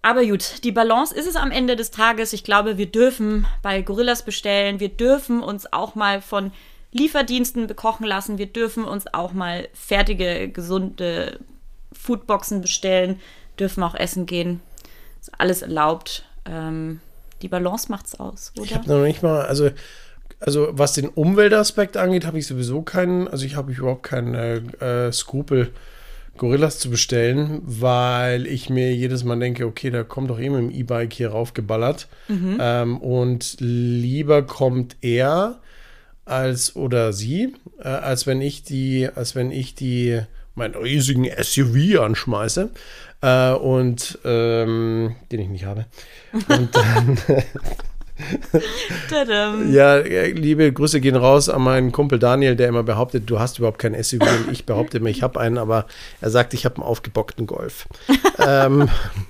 Aber 0.02 0.26
gut, 0.26 0.64
die 0.64 0.72
Balance 0.72 1.16
ist 1.16 1.28
es 1.28 1.36
am 1.36 1.52
Ende 1.52 1.76
des 1.76 1.92
Tages. 1.92 2.34
Ich 2.34 2.44
glaube, 2.44 2.78
wir 2.78 2.88
dürfen 2.88 3.46
bei 3.62 3.82
Gorillas 3.82 4.24
bestellen. 4.24 4.80
Wir 4.80 4.90
dürfen 4.90 5.42
uns 5.42 5.72
auch 5.72 5.96
mal 5.96 6.22
von 6.22 6.52
Lieferdiensten 6.92 7.68
bekochen 7.68 8.06
lassen. 8.06 8.38
Wir 8.38 8.48
dürfen 8.48 8.84
uns 8.84 9.06
auch 9.14 9.32
mal 9.32 9.68
fertige, 9.74 10.50
gesunde 10.50 11.40
Foodboxen 11.94 12.62
bestellen. 12.62 13.20
Dürfen 13.58 13.82
auch 13.84 13.96
essen 13.96 14.26
gehen. 14.26 14.62
Ist 15.22 15.32
alles 15.40 15.62
erlaubt. 15.62 16.26
Ähm, 16.46 17.00
die 17.42 17.48
Balance 17.48 17.90
macht's 17.90 18.20
aus, 18.20 18.52
oder? 18.56 18.66
Ich 18.66 18.76
habe 18.76 18.90
noch 18.90 19.04
nicht 19.04 19.24
mal, 19.24 19.42
also 19.44 19.70
also 20.46 20.70
was 20.72 20.94
den 20.94 21.08
Umweltaspekt 21.08 21.98
angeht, 21.98 22.26
habe 22.26 22.38
ich 22.38 22.48
sowieso 22.48 22.82
keinen, 22.82 23.28
also 23.28 23.46
ich 23.46 23.56
habe 23.56 23.72
überhaupt 23.72 24.04
keinen 24.04 24.34
äh, 24.36 25.12
Skrupel, 25.12 25.72
Gorillas 26.38 26.80
zu 26.80 26.90
bestellen, 26.90 27.62
weil 27.64 28.48
ich 28.48 28.70
mir 28.70 28.94
jedes 28.94 29.24
Mal 29.24 29.38
denke, 29.38 29.68
okay, 29.68 29.92
da 29.92 30.04
kommt 30.04 30.32
doch 30.32 30.40
eben 30.40 30.58
im 30.58 30.72
E-Bike 30.72 31.14
hier 31.14 31.30
raufgeballert. 31.30 32.08
Mhm. 32.28 32.58
Ähm, 32.60 32.98
und 32.98 33.58
lieber 33.60 34.42
kommt 34.42 34.96
er 35.02 35.60
als 36.26 36.76
oder 36.76 37.14
sie, 37.14 37.54
äh, 37.80 37.88
als 37.88 38.26
wenn 38.26 38.42
ich 38.42 38.64
die, 38.64 39.08
als 39.14 39.36
wenn 39.36 39.52
ich 39.52 39.76
die 39.76 40.22
meinen 40.56 40.76
riesigen 40.76 41.26
SUV 41.26 42.00
anschmeiße 42.00 42.70
äh, 43.22 43.52
und 43.52 44.20
ähm, 44.26 45.16
den 45.32 45.40
ich 45.40 45.50
nicht 45.50 45.66
habe. 45.66 45.86
Und 46.48 46.76
dann 46.76 47.18
ja, 49.72 49.98
liebe 49.98 50.72
Grüße 50.72 51.02
gehen 51.02 51.16
raus 51.16 51.50
an 51.50 51.64
meinen 51.64 51.92
Kumpel 51.92 52.20
Daniel, 52.20 52.56
der 52.56 52.68
immer 52.68 52.84
behauptet, 52.84 53.30
du 53.30 53.40
hast 53.40 53.58
überhaupt 53.58 53.80
kein 53.80 54.02
SUV 54.02 54.22
und 54.22 54.52
ich 54.52 54.66
behaupte 54.66 54.98
immer, 54.98 55.10
ich 55.10 55.24
habe 55.24 55.40
einen, 55.40 55.58
aber 55.58 55.88
er 56.22 56.30
sagt, 56.30 56.54
ich 56.54 56.66
habe 56.66 56.76
einen 56.76 56.84
aufgebockten 56.84 57.48
Golf. 57.48 57.88
ähm, 58.40 58.90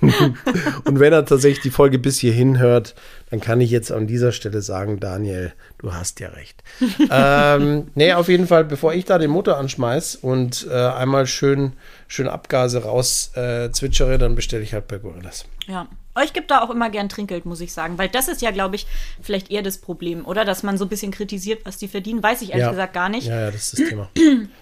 und 0.84 1.00
wenn 1.00 1.12
er 1.12 1.24
tatsächlich 1.24 1.62
die 1.62 1.70
Folge 1.70 1.98
bis 1.98 2.18
hierhin 2.18 2.58
hört, 2.58 2.94
dann 3.30 3.40
kann 3.40 3.60
ich 3.60 3.70
jetzt 3.70 3.90
an 3.90 4.06
dieser 4.06 4.32
Stelle 4.32 4.60
sagen, 4.60 5.00
Daniel, 5.00 5.54
du 5.78 5.94
hast 5.94 6.20
ja 6.20 6.28
recht. 6.28 6.62
ähm, 7.10 7.88
nee, 7.94 8.12
auf 8.12 8.28
jeden 8.28 8.46
Fall, 8.46 8.64
bevor 8.64 8.92
ich 8.92 9.06
da 9.06 9.18
den 9.18 9.30
Motor 9.30 9.56
anschmeiß 9.56 10.16
und 10.16 10.66
äh, 10.70 10.74
einmal 10.74 11.26
schön, 11.26 11.72
schön 12.06 12.28
Abgase 12.28 12.82
raus 12.84 13.30
äh, 13.34 13.70
zwitschere, 13.70 14.18
dann 14.18 14.34
bestelle 14.34 14.62
ich 14.62 14.74
halt 14.74 14.88
bei 14.88 14.98
Gorillas. 14.98 15.46
Ja, 15.66 15.88
euch 16.14 16.32
gibt 16.32 16.50
da 16.50 16.60
auch 16.60 16.70
immer 16.70 16.90
gern 16.90 17.08
Trinkgeld, 17.08 17.46
muss 17.46 17.60
ich 17.60 17.72
sagen. 17.72 17.98
Weil 17.98 18.08
das 18.08 18.28
ist 18.28 18.42
ja, 18.42 18.50
glaube 18.50 18.76
ich, 18.76 18.86
vielleicht 19.20 19.50
eher 19.50 19.62
das 19.62 19.78
Problem, 19.78 20.24
oder? 20.24 20.44
Dass 20.44 20.62
man 20.62 20.78
so 20.78 20.84
ein 20.84 20.88
bisschen 20.88 21.12
kritisiert, 21.12 21.64
was 21.64 21.76
die 21.76 21.88
verdienen. 21.88 22.22
Weiß 22.22 22.42
ich 22.42 22.50
ehrlich 22.50 22.64
ja. 22.64 22.70
gesagt 22.70 22.94
gar 22.94 23.08
nicht. 23.08 23.26
Ja, 23.26 23.40
ja, 23.40 23.50
das 23.50 23.72
ist 23.72 23.80
das 23.80 23.88
Thema. 23.88 24.08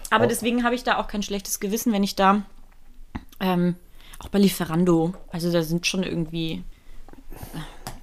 Aber 0.09 0.25
auch. 0.25 0.29
deswegen 0.29 0.63
habe 0.63 0.75
ich 0.75 0.83
da 0.83 0.97
auch 0.97 1.07
kein 1.07 1.23
schlechtes 1.23 1.59
Gewissen, 1.59 1.93
wenn 1.93 2.03
ich 2.03 2.15
da 2.15 2.43
ähm, 3.39 3.75
auch 4.19 4.29
bei 4.29 4.39
Lieferando, 4.39 5.13
also 5.31 5.51
da 5.51 5.63
sind 5.63 5.85
schon 5.85 6.03
irgendwie 6.03 6.63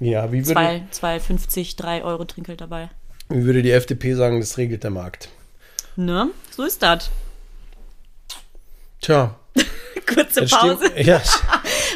ja, 0.00 0.32
wie 0.32 0.46
würde, 0.46 0.58
2,50, 0.58 1.76
3 1.76 2.04
Euro 2.04 2.24
Trinkgeld 2.24 2.60
dabei. 2.60 2.88
Wie 3.28 3.44
würde 3.44 3.62
die 3.62 3.70
FDP 3.70 4.14
sagen, 4.14 4.40
das 4.40 4.56
regelt 4.56 4.82
der 4.82 4.90
Markt? 4.90 5.28
Ne? 5.96 6.30
So 6.50 6.64
ist 6.64 6.82
das. 6.82 7.10
Tja. 9.00 9.36
Kurze 10.06 10.46
Pause. 10.46 10.90
Ja. 11.00 11.20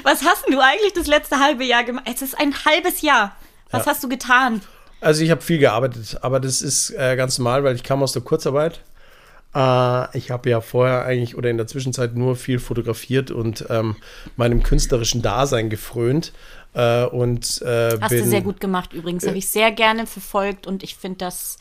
Was 0.04 0.22
hast 0.22 0.44
du 0.48 0.60
eigentlich 0.60 0.92
das 0.92 1.06
letzte 1.06 1.40
halbe 1.40 1.64
Jahr 1.64 1.82
gemacht? 1.82 2.04
Es 2.06 2.22
ist 2.22 2.38
ein 2.38 2.54
halbes 2.64 3.00
Jahr. 3.00 3.34
Was 3.70 3.86
ja. 3.86 3.92
hast 3.92 4.04
du 4.04 4.08
getan? 4.08 4.60
Also 5.00 5.22
ich 5.24 5.30
habe 5.30 5.40
viel 5.40 5.58
gearbeitet, 5.58 6.18
aber 6.22 6.40
das 6.40 6.62
ist 6.62 6.90
äh, 6.90 7.16
ganz 7.16 7.38
normal, 7.38 7.64
weil 7.64 7.74
ich 7.74 7.82
kam 7.82 8.02
aus 8.02 8.12
der 8.12 8.22
Kurzarbeit. 8.22 8.80
Äh, 9.54 10.16
ich 10.16 10.30
habe 10.30 10.50
ja 10.50 10.60
vorher 10.60 11.04
eigentlich 11.04 11.36
oder 11.36 11.50
in 11.50 11.56
der 11.56 11.66
Zwischenzeit 11.66 12.14
nur 12.14 12.36
viel 12.36 12.58
fotografiert 12.58 13.30
und 13.30 13.64
ähm, 13.70 13.96
meinem 14.36 14.62
künstlerischen 14.62 15.22
Dasein 15.22 15.70
gefrönt. 15.70 16.32
Äh, 16.74 17.04
und, 17.04 17.62
äh, 17.62 17.98
Hast 18.00 18.10
bin, 18.10 18.24
du 18.24 18.30
sehr 18.30 18.42
gut 18.42 18.60
gemacht 18.60 18.92
übrigens. 18.92 19.26
Habe 19.26 19.38
ich 19.38 19.48
sehr 19.48 19.72
gerne 19.72 20.06
verfolgt 20.06 20.66
und 20.66 20.82
ich 20.82 20.96
finde 20.96 21.18
das 21.18 21.58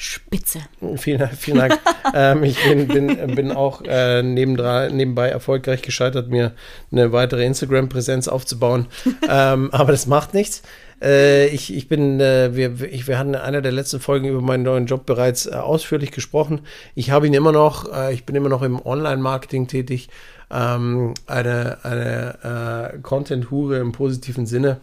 Spitze. 0.00 0.60
Vielen, 0.96 1.28
vielen 1.30 1.58
Dank. 1.58 1.80
ähm, 2.14 2.44
ich 2.44 2.56
bin, 2.62 2.86
bin, 2.86 3.34
bin 3.34 3.50
auch 3.50 3.82
äh, 3.84 4.22
nebenbei 4.22 5.28
erfolgreich 5.28 5.82
gescheitert, 5.82 6.28
mir 6.28 6.52
eine 6.92 7.10
weitere 7.10 7.44
Instagram-Präsenz 7.44 8.28
aufzubauen. 8.28 8.86
ähm, 9.28 9.70
aber 9.72 9.90
das 9.90 10.06
macht 10.06 10.34
nichts. 10.34 10.62
Äh, 11.02 11.48
ich, 11.48 11.74
ich 11.74 11.88
bin, 11.88 12.20
äh, 12.20 12.54
wir, 12.54 12.80
ich, 12.82 13.08
wir 13.08 13.18
hatten 13.18 13.30
in 13.30 13.40
einer 13.40 13.60
der 13.60 13.72
letzten 13.72 13.98
Folgen 13.98 14.28
über 14.28 14.40
meinen 14.40 14.62
neuen 14.62 14.86
Job 14.86 15.04
bereits 15.04 15.46
äh, 15.46 15.54
ausführlich 15.54 16.12
gesprochen. 16.12 16.60
Ich 16.94 17.10
habe 17.10 17.26
ihn 17.26 17.34
immer 17.34 17.50
noch, 17.50 17.92
äh, 17.92 18.14
ich 18.14 18.24
bin 18.24 18.36
immer 18.36 18.48
noch 18.48 18.62
im 18.62 18.80
Online-Marketing 18.80 19.66
tätig. 19.66 20.10
Ähm, 20.48 21.14
eine 21.26 21.78
eine 21.82 22.92
äh, 22.94 22.98
Content-Hure 23.00 23.78
im 23.78 23.90
positiven 23.90 24.46
Sinne. 24.46 24.78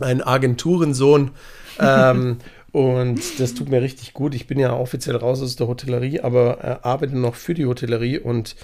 Ein 0.00 0.22
Agenturensohn. 0.22 1.32
Und 2.72 3.40
das 3.40 3.54
tut 3.54 3.70
mir 3.70 3.80
richtig 3.80 4.12
gut. 4.12 4.34
Ich 4.34 4.46
bin 4.46 4.58
ja 4.58 4.74
offiziell 4.74 5.16
raus 5.16 5.42
aus 5.42 5.56
der 5.56 5.68
Hotellerie, 5.68 6.20
aber 6.20 6.62
äh, 6.62 6.86
arbeite 6.86 7.16
noch 7.16 7.34
für 7.34 7.54
die 7.54 7.66
Hotellerie 7.66 8.18
und 8.18 8.56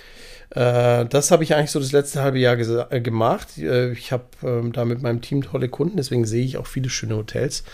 äh, 0.50 1.06
das 1.06 1.30
habe 1.30 1.42
ich 1.42 1.54
eigentlich 1.54 1.70
so 1.70 1.80
das 1.80 1.92
letzte 1.92 2.23
halbe 2.23 2.38
Jahr 2.38 2.58
äh, 2.92 3.00
gemacht. 3.00 3.58
Äh, 3.58 3.92
ich 3.92 4.12
habe 4.12 4.25
ähm, 4.42 4.73
da 4.73 4.84
mit 4.84 5.02
meinem 5.02 5.23
Team 5.23 5.42
tolle 5.42 5.68
Kunden, 5.68 5.96
deswegen 5.96 6.26
sehe 6.26 6.44
ich 6.44 6.58
auch 6.58 6.66
viele 6.66 6.90
schöne 6.90 7.16
Hotels. 7.16 7.64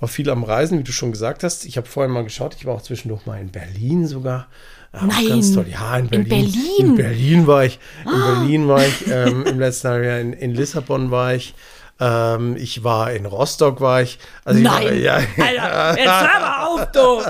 war 0.00 0.08
viel 0.08 0.30
am 0.30 0.42
Reisen, 0.42 0.78
wie 0.78 0.84
du 0.84 0.92
schon 0.92 1.12
gesagt 1.12 1.44
hast. 1.44 1.66
Ich 1.66 1.76
habe 1.76 1.86
vorhin 1.86 2.12
mal 2.12 2.24
geschaut, 2.24 2.56
ich 2.56 2.64
war 2.64 2.74
auch 2.74 2.82
zwischendurch 2.82 3.26
mal 3.26 3.40
in 3.40 3.50
Berlin 3.50 4.06
sogar. 4.06 4.48
Ja, 4.94 5.00
auch 5.00 5.04
Nein, 5.04 5.28
ganz 5.28 5.52
toll. 5.52 5.66
Ja, 5.70 5.98
in 5.98 6.08
Berlin. 6.08 6.24
in 6.24 6.28
Berlin? 6.28 6.62
In 6.78 6.94
Berlin 6.96 7.46
war 7.46 7.64
ich. 7.66 7.78
In 8.06 8.20
Berlin 8.20 8.68
war 8.68 8.86
ich. 8.86 9.06
Ähm, 9.06 9.44
Im 9.46 9.60
letzten 9.60 9.86
Jahr 9.88 10.18
in, 10.18 10.32
in 10.32 10.54
Lissabon 10.54 11.10
war 11.10 11.34
ich. 11.34 11.54
Ähm, 12.00 12.56
ich 12.56 12.84
war 12.84 13.10
in 13.12 13.26
Rostock, 13.26 13.80
war 13.80 14.02
ich. 14.02 14.18
Also 14.44 14.60
ich 14.60 14.66
war, 14.66 14.80
Nein, 14.80 15.02
ja, 15.02 15.14
Alter, 15.14 15.98
jetzt 15.98 16.08
hör 16.08 16.40
mal 16.40 16.64
auf, 16.66 16.86
du. 16.92 17.22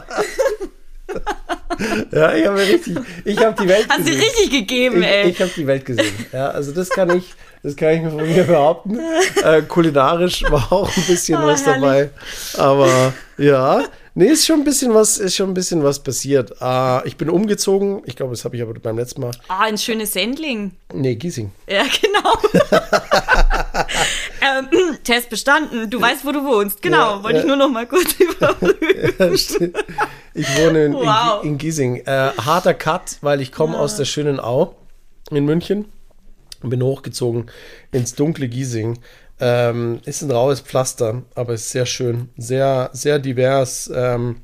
ja, 2.17 2.35
ich 2.35 2.47
habe 2.47 2.59
richtig, 2.59 2.99
ich 3.25 3.39
habe 3.45 3.63
die 3.63 3.69
Welt 3.69 3.87
Hast 3.89 4.01
du 4.01 4.05
gesehen. 4.05 4.21
richtig 4.21 4.51
gegeben, 4.51 5.03
Ich, 5.03 5.09
ey. 5.09 5.29
ich 5.31 5.41
habe 5.41 5.51
die 5.57 5.67
Welt 5.67 5.85
gesehen. 5.87 6.27
Ja, 6.33 6.49
also 6.51 6.73
das 6.73 6.91
kann 6.91 7.17
ich, 7.17 7.35
das 7.63 7.77
kann 7.77 7.95
ich 7.95 8.03
mir 8.03 8.11
von 8.11 8.27
mir 8.27 8.45
behaupten. 8.45 8.99
Äh, 9.43 9.63
kulinarisch 9.63 10.43
war 10.51 10.71
auch 10.73 10.95
ein 10.95 11.03
bisschen 11.05 11.43
Oh, 11.43 11.47
was 11.47 11.65
dabei. 11.65 12.11
Aber 12.59 13.13
ja, 13.39 13.85
nee, 14.19 14.27
ist 14.27 14.45
schon 14.47 14.61
ein 14.61 14.65
bisschen 14.65 14.93
was, 14.93 15.17
ist 15.19 15.37
schon 15.37 15.51
ein 15.51 15.55
bisschen 15.55 15.83
was 15.83 16.03
passiert. 16.03 16.53
Äh, 16.61 17.07
ich 17.07 17.17
bin 17.17 17.31
umgezogen. 17.31 18.03
Ich 18.05 18.17
glaube, 18.17 18.33
das 18.33 18.45
habe 18.45 18.57
ich 18.57 18.63
aber 18.63 18.75
beim 18.75 18.99
letzten 18.99 19.21
Mal. 19.23 19.31
Ah, 19.49 19.61
ein 19.61 19.79
schönes 19.79 20.13
Sendling. 20.13 20.73
Nee, 20.93 21.15
Giesing. 21.15 21.53
Ja, 21.69 21.85
genau. 22.03 22.35
ähm, 24.43 24.69
Test 25.05 25.31
bestanden. 25.31 25.89
Du 25.89 26.01
weißt, 26.01 26.25
wo 26.25 26.33
du 26.33 26.45
wohnst. 26.45 26.83
Genau. 26.83 27.17
Ja, 27.19 27.23
Wollte 27.23 27.39
ich 27.39 27.45
ja. 27.45 27.49
nur 27.49 27.57
noch 27.57 27.71
mal 27.71 27.87
kurz 27.87 28.13
überprüfen. 28.19 29.73
Ich 30.35 30.57
wohne 30.59 30.85
in, 30.87 30.95
Wow. 30.95 31.43
in, 31.45 31.51
in 31.51 31.59
Giesing. 31.59 31.97
Äh, 32.05 32.33
harter 32.39 32.75
Cut, 32.75 33.19
weil 33.21 33.41
ich 33.41 33.53
komme 33.53 33.79
aus 33.79 33.97
der 33.97 34.05
schönen 34.05 34.41
Au 34.41 34.75
in 35.31 35.45
München 35.45 35.87
und 36.63 36.71
bin 36.71 36.83
hochgezogen 36.83 37.51
ins 37.93 38.15
dunkle 38.15 38.49
Giesing. 38.49 38.99
Ähm, 39.41 40.01
ist 40.05 40.23
ein 40.23 40.31
raues 40.31 40.61
Pflaster, 40.61 41.23
aber 41.35 41.55
ist 41.55 41.71
sehr 41.71 41.87
schön, 41.87 42.31
sehr, 42.37 42.91
sehr 42.93 43.19
divers. 43.19 43.91
Ähm, 43.95 44.43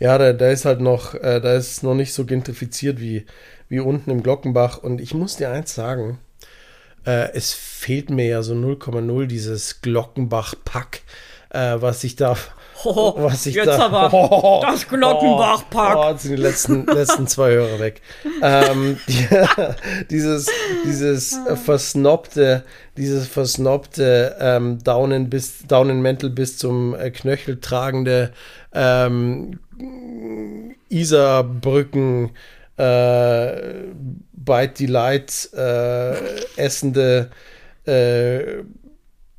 ja, 0.00 0.16
da, 0.18 0.32
da 0.32 0.50
ist 0.50 0.64
halt 0.64 0.80
noch, 0.80 1.14
äh, 1.14 1.40
da 1.40 1.54
ist 1.54 1.82
noch 1.82 1.94
nicht 1.94 2.12
so 2.12 2.24
gentrifiziert 2.24 3.00
wie, 3.00 3.26
wie 3.68 3.80
unten 3.80 4.10
im 4.10 4.22
Glockenbach. 4.22 4.78
Und 4.78 5.00
ich 5.00 5.14
muss 5.14 5.36
dir 5.36 5.50
eins 5.50 5.74
sagen, 5.74 6.18
äh, 7.06 7.32
es 7.32 7.52
fehlt 7.52 8.10
mir 8.10 8.26
ja 8.26 8.42
so 8.42 8.54
0,0 8.54 9.26
dieses 9.26 9.80
Glockenbach-Pack, 9.82 11.00
äh, 11.50 11.76
was 11.78 12.04
ich 12.04 12.16
da. 12.16 12.36
Oh, 12.84 13.14
was 13.16 13.46
ich 13.46 13.56
jetzt 13.56 13.66
da, 13.66 13.86
aber 13.86 14.60
das 14.66 14.86
Glockenbach-Pack. 14.86 15.96
Oh, 15.96 16.04
oh, 16.04 16.10
jetzt 16.10 16.22
sind 16.22 16.36
die 16.36 16.42
letzten, 16.42 16.86
letzten 16.94 17.26
zwei 17.26 17.52
Hörer 17.52 17.80
weg. 17.80 18.02
Ähm, 18.42 18.98
die, 19.08 19.26
dieses 20.10 20.48
dieses 20.84 21.36
versnobte, 21.64 22.64
dieses 22.96 23.26
versnobte 23.26 24.36
ähm, 24.38 24.78
Daunen 24.84 25.28
bis 25.28 25.66
Daunenmäntel 25.66 26.30
bis 26.30 26.58
zum 26.58 26.94
äh, 26.94 27.10
Knöchel 27.10 27.60
tragende 27.60 28.32
ähm, 28.72 29.58
Isarbrücken 30.88 32.30
äh, 32.76 33.88
Bite 34.32 34.74
Delight 34.78 35.50
äh, 35.52 36.14
essende 36.56 37.30
äh, 37.86 38.62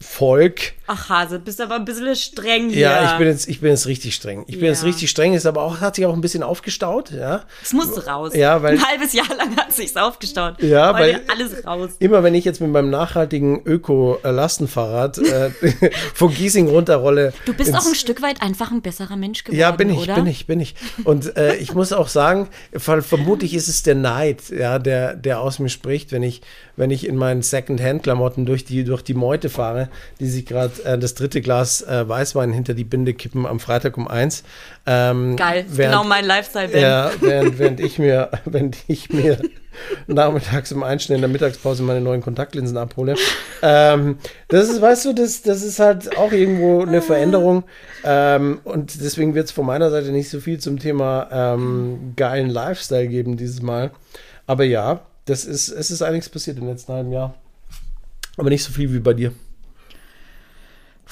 Volk. 0.01 0.73
Ach, 0.91 1.07
Hase, 1.09 1.37
bist 1.37 1.61
aber 1.61 1.75
ein 1.75 1.85
bisschen 1.85 2.15
streng 2.15 2.69
hier. 2.69 2.79
Ja, 2.79 3.11
ich 3.11 3.17
bin 3.19 3.27
jetzt, 3.27 3.47
ich 3.47 3.61
bin 3.61 3.69
jetzt 3.69 3.85
richtig 3.85 4.15
streng. 4.15 4.43
Ich 4.47 4.55
bin 4.55 4.63
Ja. 4.65 4.71
jetzt 4.71 4.83
richtig 4.83 5.07
streng, 5.11 5.35
ist 5.35 5.45
aber 5.45 5.61
auch, 5.61 5.81
hat 5.81 5.95
sich 5.95 6.05
auch 6.07 6.13
ein 6.15 6.21
bisschen 6.21 6.41
aufgestaut, 6.41 7.11
ja. 7.11 7.43
Es 7.61 7.73
musste 7.73 8.07
raus. 8.07 8.33
Ja, 8.33 8.63
weil- 8.63 8.73
Ein 8.79 8.83
halbes 8.87 9.13
Jahr 9.13 9.27
lang 9.37 9.55
hat 9.55 9.71
sich's 9.71 9.95
aufgestaut. 9.95 10.61
Ja, 10.63 10.87
Heute 10.97 10.99
weil- 10.99 11.21
alles 11.27 11.63
raus. 11.63 11.91
Immer 11.99 12.23
wenn 12.23 12.33
ich 12.33 12.43
jetzt 12.43 12.59
mit 12.59 12.71
meinem 12.71 12.89
nachhaltigen 12.89 13.61
Öko-Lastenfahrrad 13.65 15.17
äh, 15.19 15.51
von 16.13 16.33
Giesing 16.33 16.67
runterrolle. 16.69 17.33
Du 17.45 17.53
bist 17.53 17.75
auch 17.75 17.85
ein 17.85 17.95
Stück 17.95 18.21
weit 18.21 18.41
einfach 18.41 18.71
ein 18.71 18.81
besserer 18.81 19.15
Mensch 19.15 19.43
geworden, 19.43 19.59
Ja, 19.59 19.71
bin 19.71 19.89
ich, 19.91 19.97
oder? 19.99 20.15
bin 20.15 20.25
ich, 20.27 20.47
bin 20.47 20.59
ich. 20.59 20.75
Und 21.03 21.37
äh, 21.37 21.55
ich 21.57 21.73
muss 21.73 21.93
auch 21.93 22.07
sagen, 22.07 22.47
ver- 22.75 23.01
vermutlich 23.01 23.53
ist 23.53 23.67
es 23.67 23.83
der 23.83 23.95
Neid, 23.95 24.49
ja, 24.49 24.79
der, 24.79 25.15
der 25.15 25.39
aus 25.41 25.59
mir 25.59 25.69
spricht, 25.69 26.11
wenn 26.11 26.23
ich, 26.23 26.41
wenn 26.75 26.91
ich 26.91 27.07
in 27.07 27.15
meinen 27.15 27.41
Second-Hand-Klamotten 27.41 28.45
durch 28.45 28.65
die, 28.65 28.83
durch 28.83 29.01
die 29.03 29.13
Meute 29.13 29.49
fahre, 29.49 29.89
die 30.19 30.27
sich 30.27 30.45
gerade 30.45 30.71
äh, 30.85 30.97
das 30.97 31.13
dritte 31.15 31.41
Glas 31.41 31.81
äh, 31.81 32.07
Weißwein 32.07 32.51
hinter 32.53 32.73
die 32.73 32.83
Binde 32.83 33.13
kippen 33.13 33.45
am 33.45 33.59
Freitag 33.59 33.97
um 33.97 34.07
eins. 34.07 34.43
Ähm, 34.85 35.35
Geil, 35.35 35.65
während- 35.67 35.93
genau 35.95 36.03
mein 36.03 36.25
Lifestyle, 36.25 36.67
Ben. 36.69 36.81
Ja, 36.81 37.11
während, 37.21 37.59
während 37.59 37.79
ich 37.79 37.99
mir, 37.99 38.29
während 38.45 38.77
ich 38.87 39.09
mir 39.09 39.37
nachmittags 40.07 40.71
im 40.71 40.83
Einstehen 40.83 41.15
in 41.15 41.21
der 41.21 41.29
Mittagspause 41.29 41.83
meine 41.83 42.01
neuen 42.01 42.21
Kontaktlinsen 42.21 42.77
abhole. 42.77 43.15
Ähm, 43.61 44.17
das 44.47 44.69
ist, 44.69 44.81
weißt 44.81 45.05
du, 45.05 45.13
das, 45.13 45.41
das 45.41 45.61
ist 45.63 45.79
halt 45.79 46.17
auch 46.17 46.31
irgendwo 46.31 46.81
eine 46.81 47.01
Veränderung. 47.01 47.63
Ähm, 48.03 48.59
und 48.63 49.01
deswegen 49.01 49.35
wird 49.35 49.45
es 49.45 49.51
von 49.51 49.65
meiner 49.65 49.89
Seite 49.91 50.11
nicht 50.11 50.29
so 50.29 50.39
viel 50.39 50.59
zum 50.59 50.79
Thema 50.79 51.27
ähm, 51.31 52.13
geilen 52.15 52.49
Lifestyle 52.49 53.07
geben 53.07 53.37
dieses 53.37 53.61
Mal. 53.61 53.91
Aber 54.47 54.63
ja, 54.63 55.01
das 55.25 55.45
ist, 55.45 55.69
es 55.69 55.91
ist 55.91 56.01
einiges 56.01 56.27
passiert 56.29 56.57
im 56.57 56.67
letzten 56.67 56.91
halben 56.93 57.11
Jahr. 57.11 57.35
Aber 58.37 58.49
nicht 58.49 58.63
so 58.63 58.71
viel 58.71 58.91
wie 58.93 58.99
bei 58.99 59.13
dir. 59.13 59.31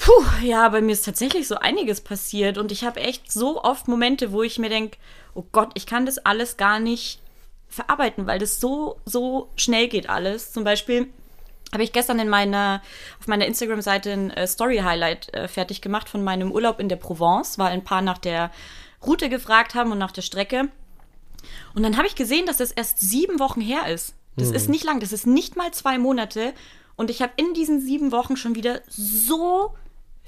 Puh, 0.00 0.24
ja, 0.42 0.68
bei 0.68 0.80
mir 0.80 0.92
ist 0.92 1.04
tatsächlich 1.04 1.48
so 1.48 1.56
einiges 1.56 2.00
passiert 2.00 2.56
und 2.56 2.70
ich 2.70 2.84
habe 2.84 3.00
echt 3.00 3.32
so 3.32 3.62
oft 3.62 3.88
Momente, 3.88 4.32
wo 4.32 4.42
ich 4.42 4.58
mir 4.58 4.68
denke, 4.68 4.96
oh 5.34 5.44
Gott, 5.50 5.72
ich 5.74 5.86
kann 5.86 6.06
das 6.06 6.18
alles 6.18 6.56
gar 6.56 6.78
nicht 6.78 7.20
verarbeiten, 7.68 8.26
weil 8.26 8.38
das 8.38 8.60
so, 8.60 9.00
so 9.04 9.48
schnell 9.56 9.88
geht 9.88 10.08
alles. 10.08 10.52
Zum 10.52 10.64
Beispiel 10.64 11.08
habe 11.72 11.82
ich 11.82 11.92
gestern 11.92 12.18
in 12.20 12.28
meiner, 12.28 12.80
auf 13.20 13.26
meiner 13.26 13.46
Instagram-Seite 13.46 14.12
ein 14.12 14.30
äh, 14.30 14.46
Story-Highlight 14.46 15.34
äh, 15.34 15.48
fertig 15.48 15.82
gemacht 15.82 16.08
von 16.08 16.22
meinem 16.22 16.52
Urlaub 16.52 16.80
in 16.80 16.88
der 16.88 16.96
Provence, 16.96 17.58
weil 17.58 17.72
ein 17.72 17.84
paar 17.84 18.00
nach 18.00 18.18
der 18.18 18.50
Route 19.04 19.28
gefragt 19.28 19.74
haben 19.74 19.92
und 19.92 19.98
nach 19.98 20.12
der 20.12 20.22
Strecke. 20.22 20.68
Und 21.74 21.82
dann 21.82 21.96
habe 21.96 22.06
ich 22.06 22.14
gesehen, 22.14 22.46
dass 22.46 22.56
das 22.58 22.72
erst 22.72 23.00
sieben 23.00 23.38
Wochen 23.38 23.60
her 23.60 23.92
ist. 23.92 24.14
Das 24.36 24.52
ist 24.52 24.68
nicht 24.68 24.84
lang, 24.84 25.00
das 25.00 25.12
ist 25.12 25.26
nicht 25.26 25.56
mal 25.56 25.72
zwei 25.72 25.98
Monate. 25.98 26.54
Und 26.94 27.10
ich 27.10 27.22
habe 27.22 27.32
in 27.36 27.54
diesen 27.54 27.80
sieben 27.80 28.12
Wochen 28.12 28.36
schon 28.36 28.54
wieder 28.54 28.82
so 28.86 29.74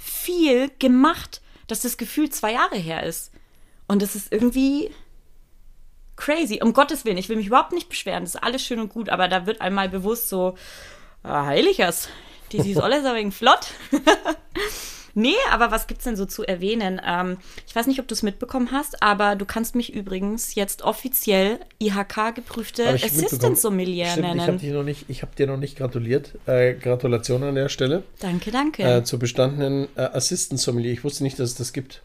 viel 0.00 0.70
gemacht, 0.78 1.42
dass 1.66 1.82
das 1.82 1.98
Gefühl 1.98 2.30
zwei 2.30 2.52
Jahre 2.52 2.76
her 2.76 3.04
ist. 3.04 3.30
Und 3.86 4.02
das 4.02 4.16
ist 4.16 4.32
irgendwie 4.32 4.90
crazy. 6.16 6.60
Um 6.62 6.72
Gottes 6.72 7.04
Willen, 7.04 7.18
ich 7.18 7.28
will 7.28 7.36
mich 7.36 7.48
überhaupt 7.48 7.72
nicht 7.72 7.88
beschweren. 7.88 8.24
Das 8.24 8.34
ist 8.34 8.42
alles 8.42 8.62
schön 8.62 8.80
und 8.80 8.88
gut, 8.88 9.08
aber 9.08 9.28
da 9.28 9.46
wird 9.46 9.60
einmal 9.60 9.88
bewusst 9.88 10.28
so, 10.28 10.56
ah, 11.22 11.44
heiligers, 11.46 12.08
die 12.52 12.58
ist 12.58 12.78
alles 12.78 13.04
ein 13.04 13.14
wenig 13.14 13.34
flott. 13.34 13.68
Nee, 15.20 15.34
aber 15.50 15.70
was 15.70 15.86
gibt's 15.86 16.04
denn 16.04 16.16
so 16.16 16.24
zu 16.24 16.44
erwähnen? 16.44 16.98
Ähm, 17.06 17.36
ich 17.66 17.76
weiß 17.76 17.86
nicht, 17.86 18.00
ob 18.00 18.08
du 18.08 18.14
es 18.14 18.22
mitbekommen 18.22 18.70
hast, 18.72 19.02
aber 19.02 19.36
du 19.36 19.44
kannst 19.44 19.74
mich 19.74 19.92
übrigens 19.92 20.54
jetzt 20.54 20.80
offiziell 20.80 21.60
IHK-geprüfte. 21.78 22.88
Assistant 22.88 23.58
Sommelier 23.58 24.06
Stimmt, 24.06 24.24
ich 24.24 24.30
habe 24.30 24.38
nennen. 24.46 24.58
dich 24.58 24.72
noch 24.72 24.82
nicht, 24.82 25.04
ich 25.08 25.20
habe 25.20 25.32
dir 25.36 25.46
noch 25.46 25.58
nicht 25.58 25.76
gratuliert. 25.76 26.32
Äh, 26.46 26.72
Gratulation 26.74 27.42
an 27.42 27.54
der 27.54 27.68
Stelle 27.68 28.02
Danke, 28.20 28.50
danke. 28.50 28.82
äh, 28.82 29.04
zur 29.04 29.18
bestandenen 29.18 29.88
äh, 29.94 30.00
Assistant 30.00 30.58
Sommelier. 30.58 30.92
Ich 30.92 31.04
wusste 31.04 31.22
nicht, 31.22 31.38
dass 31.38 31.50
es 31.50 31.54
das 31.56 31.72
gibt. 31.74 32.00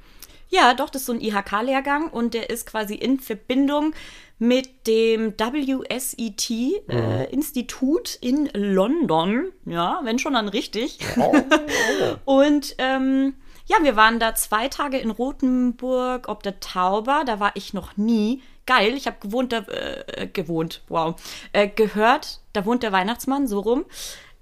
Ja, 0.49 0.73
doch, 0.73 0.89
das 0.89 1.01
ist 1.03 1.05
so 1.07 1.13
ein 1.13 1.21
IHK-Lehrgang 1.21 2.09
und 2.09 2.33
der 2.33 2.49
ist 2.49 2.65
quasi 2.65 2.95
in 2.95 3.19
Verbindung 3.19 3.93
mit 4.37 4.87
dem 4.87 5.33
WSET-Institut 5.37 8.17
in 8.21 8.49
London. 8.53 9.51
Ja, 9.65 10.01
wenn 10.03 10.19
schon 10.19 10.33
dann 10.33 10.49
richtig. 10.49 10.99
Und 12.25 12.75
ähm, 12.77 13.35
ja, 13.65 13.77
wir 13.81 13.95
waren 13.95 14.19
da 14.19 14.35
zwei 14.35 14.67
Tage 14.67 14.97
in 14.97 15.09
Rothenburg 15.09 16.27
ob 16.27 16.43
der 16.43 16.59
Tauber. 16.59 17.23
Da 17.25 17.39
war 17.39 17.51
ich 17.55 17.73
noch 17.73 17.97
nie. 17.97 18.43
Geil, 18.65 18.93
ich 18.95 19.07
habe 19.07 19.17
gewohnt, 19.21 19.53
da, 19.53 19.59
äh, 19.59 20.27
gewohnt, 20.27 20.81
wow, 20.87 21.15
äh, 21.53 21.67
gehört, 21.67 22.39
da 22.51 22.65
wohnt 22.65 22.81
der 22.81 22.91
Weihnachtsmann, 22.91 23.47
so 23.47 23.59
rum. 23.59 23.85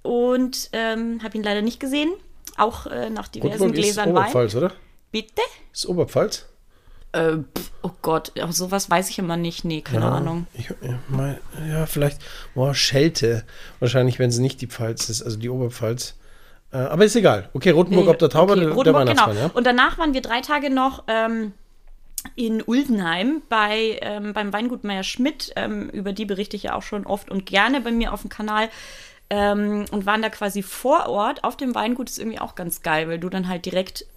Und 0.01 0.69
ähm, 0.71 1.21
habe 1.23 1.37
ihn 1.37 1.43
leider 1.43 1.61
nicht 1.61 1.79
gesehen. 1.79 2.13
Auch 2.57 2.85
äh, 2.85 3.09
nach 3.09 3.27
diversen 3.27 3.53
Rothenburg 3.53 3.77
ist 3.77 3.83
Gläsern 3.83 4.09
Wein. 4.09 4.23
Oberpfalz, 4.23 4.55
oder? 4.55 4.71
Bitte? 5.11 5.41
Ist 5.73 5.87
Oberpfalz? 5.87 6.47
Äh, 7.13 7.37
oh 7.83 7.91
Gott, 8.01 8.31
ja, 8.35 8.51
sowas 8.51 8.89
weiß 8.89 9.09
ich 9.09 9.19
immer 9.19 9.37
nicht. 9.37 9.63
Nee, 9.63 9.81
keine 9.81 10.05
Ahnung. 10.05 10.47
Ich, 10.53 10.69
ich 10.69 10.91
mein, 11.07 11.37
ja, 11.69 11.85
vielleicht, 11.85 12.19
boah, 12.55 12.73
Schelte. 12.73 13.43
Wahrscheinlich, 13.79 14.19
wenn 14.19 14.29
es 14.29 14.39
nicht 14.39 14.61
die 14.61 14.67
Pfalz 14.67 15.09
ist, 15.09 15.21
also 15.21 15.37
die 15.37 15.49
Oberpfalz. 15.49 16.15
Äh, 16.71 16.77
aber 16.77 17.05
ist 17.05 17.15
egal. 17.15 17.49
Okay, 17.53 17.69
Rotenburg 17.69 18.05
Nee, 18.05 18.11
ob 18.11 18.19
der 18.19 18.29
Tauber, 18.29 18.53
okay, 18.53 18.61
der, 18.61 18.69
der 18.69 18.75
Rotenburg, 18.75 19.01
Weihnachtsmann, 19.01 19.35
genau. 19.35 19.47
ja? 19.47 19.53
Und 19.53 19.67
danach 19.67 19.99
waren 19.99 20.15
wir 20.15 20.21
drei 20.21 20.41
Tage 20.41 20.71
noch 20.71 21.03
ähm, 21.07 21.53
in 22.35 22.63
Ulsenheim 22.63 23.43
bei, 23.47 23.99
ähm, 24.01 24.33
beim 24.33 24.51
Weingut 24.51 24.83
Meier 24.83 25.03
Schmidt. 25.03 25.53
Ähm, 25.55 25.89
über 25.89 26.13
die 26.13 26.25
berichte 26.25 26.55
ich 26.55 26.63
ja 26.63 26.73
auch 26.73 26.81
schon 26.81 27.05
oft 27.05 27.29
und 27.29 27.45
gerne 27.45 27.79
bei 27.79 27.91
mir 27.91 28.11
auf 28.11 28.21
dem 28.21 28.31
Kanal. 28.31 28.69
Ähm, 29.29 29.85
und 29.91 30.07
waren 30.07 30.23
da 30.23 30.29
quasi 30.29 30.63
vor 30.63 31.07
Ort 31.09 31.43
auf 31.43 31.57
dem 31.57 31.75
Weingut. 31.75 32.09
ist 32.09 32.17
irgendwie 32.17 32.39
auch 32.39 32.55
ganz 32.55 32.81
geil, 32.81 33.07
weil 33.07 33.19
du 33.19 33.29
dann 33.29 33.47
halt 33.47 33.67
direkt. 33.67 34.07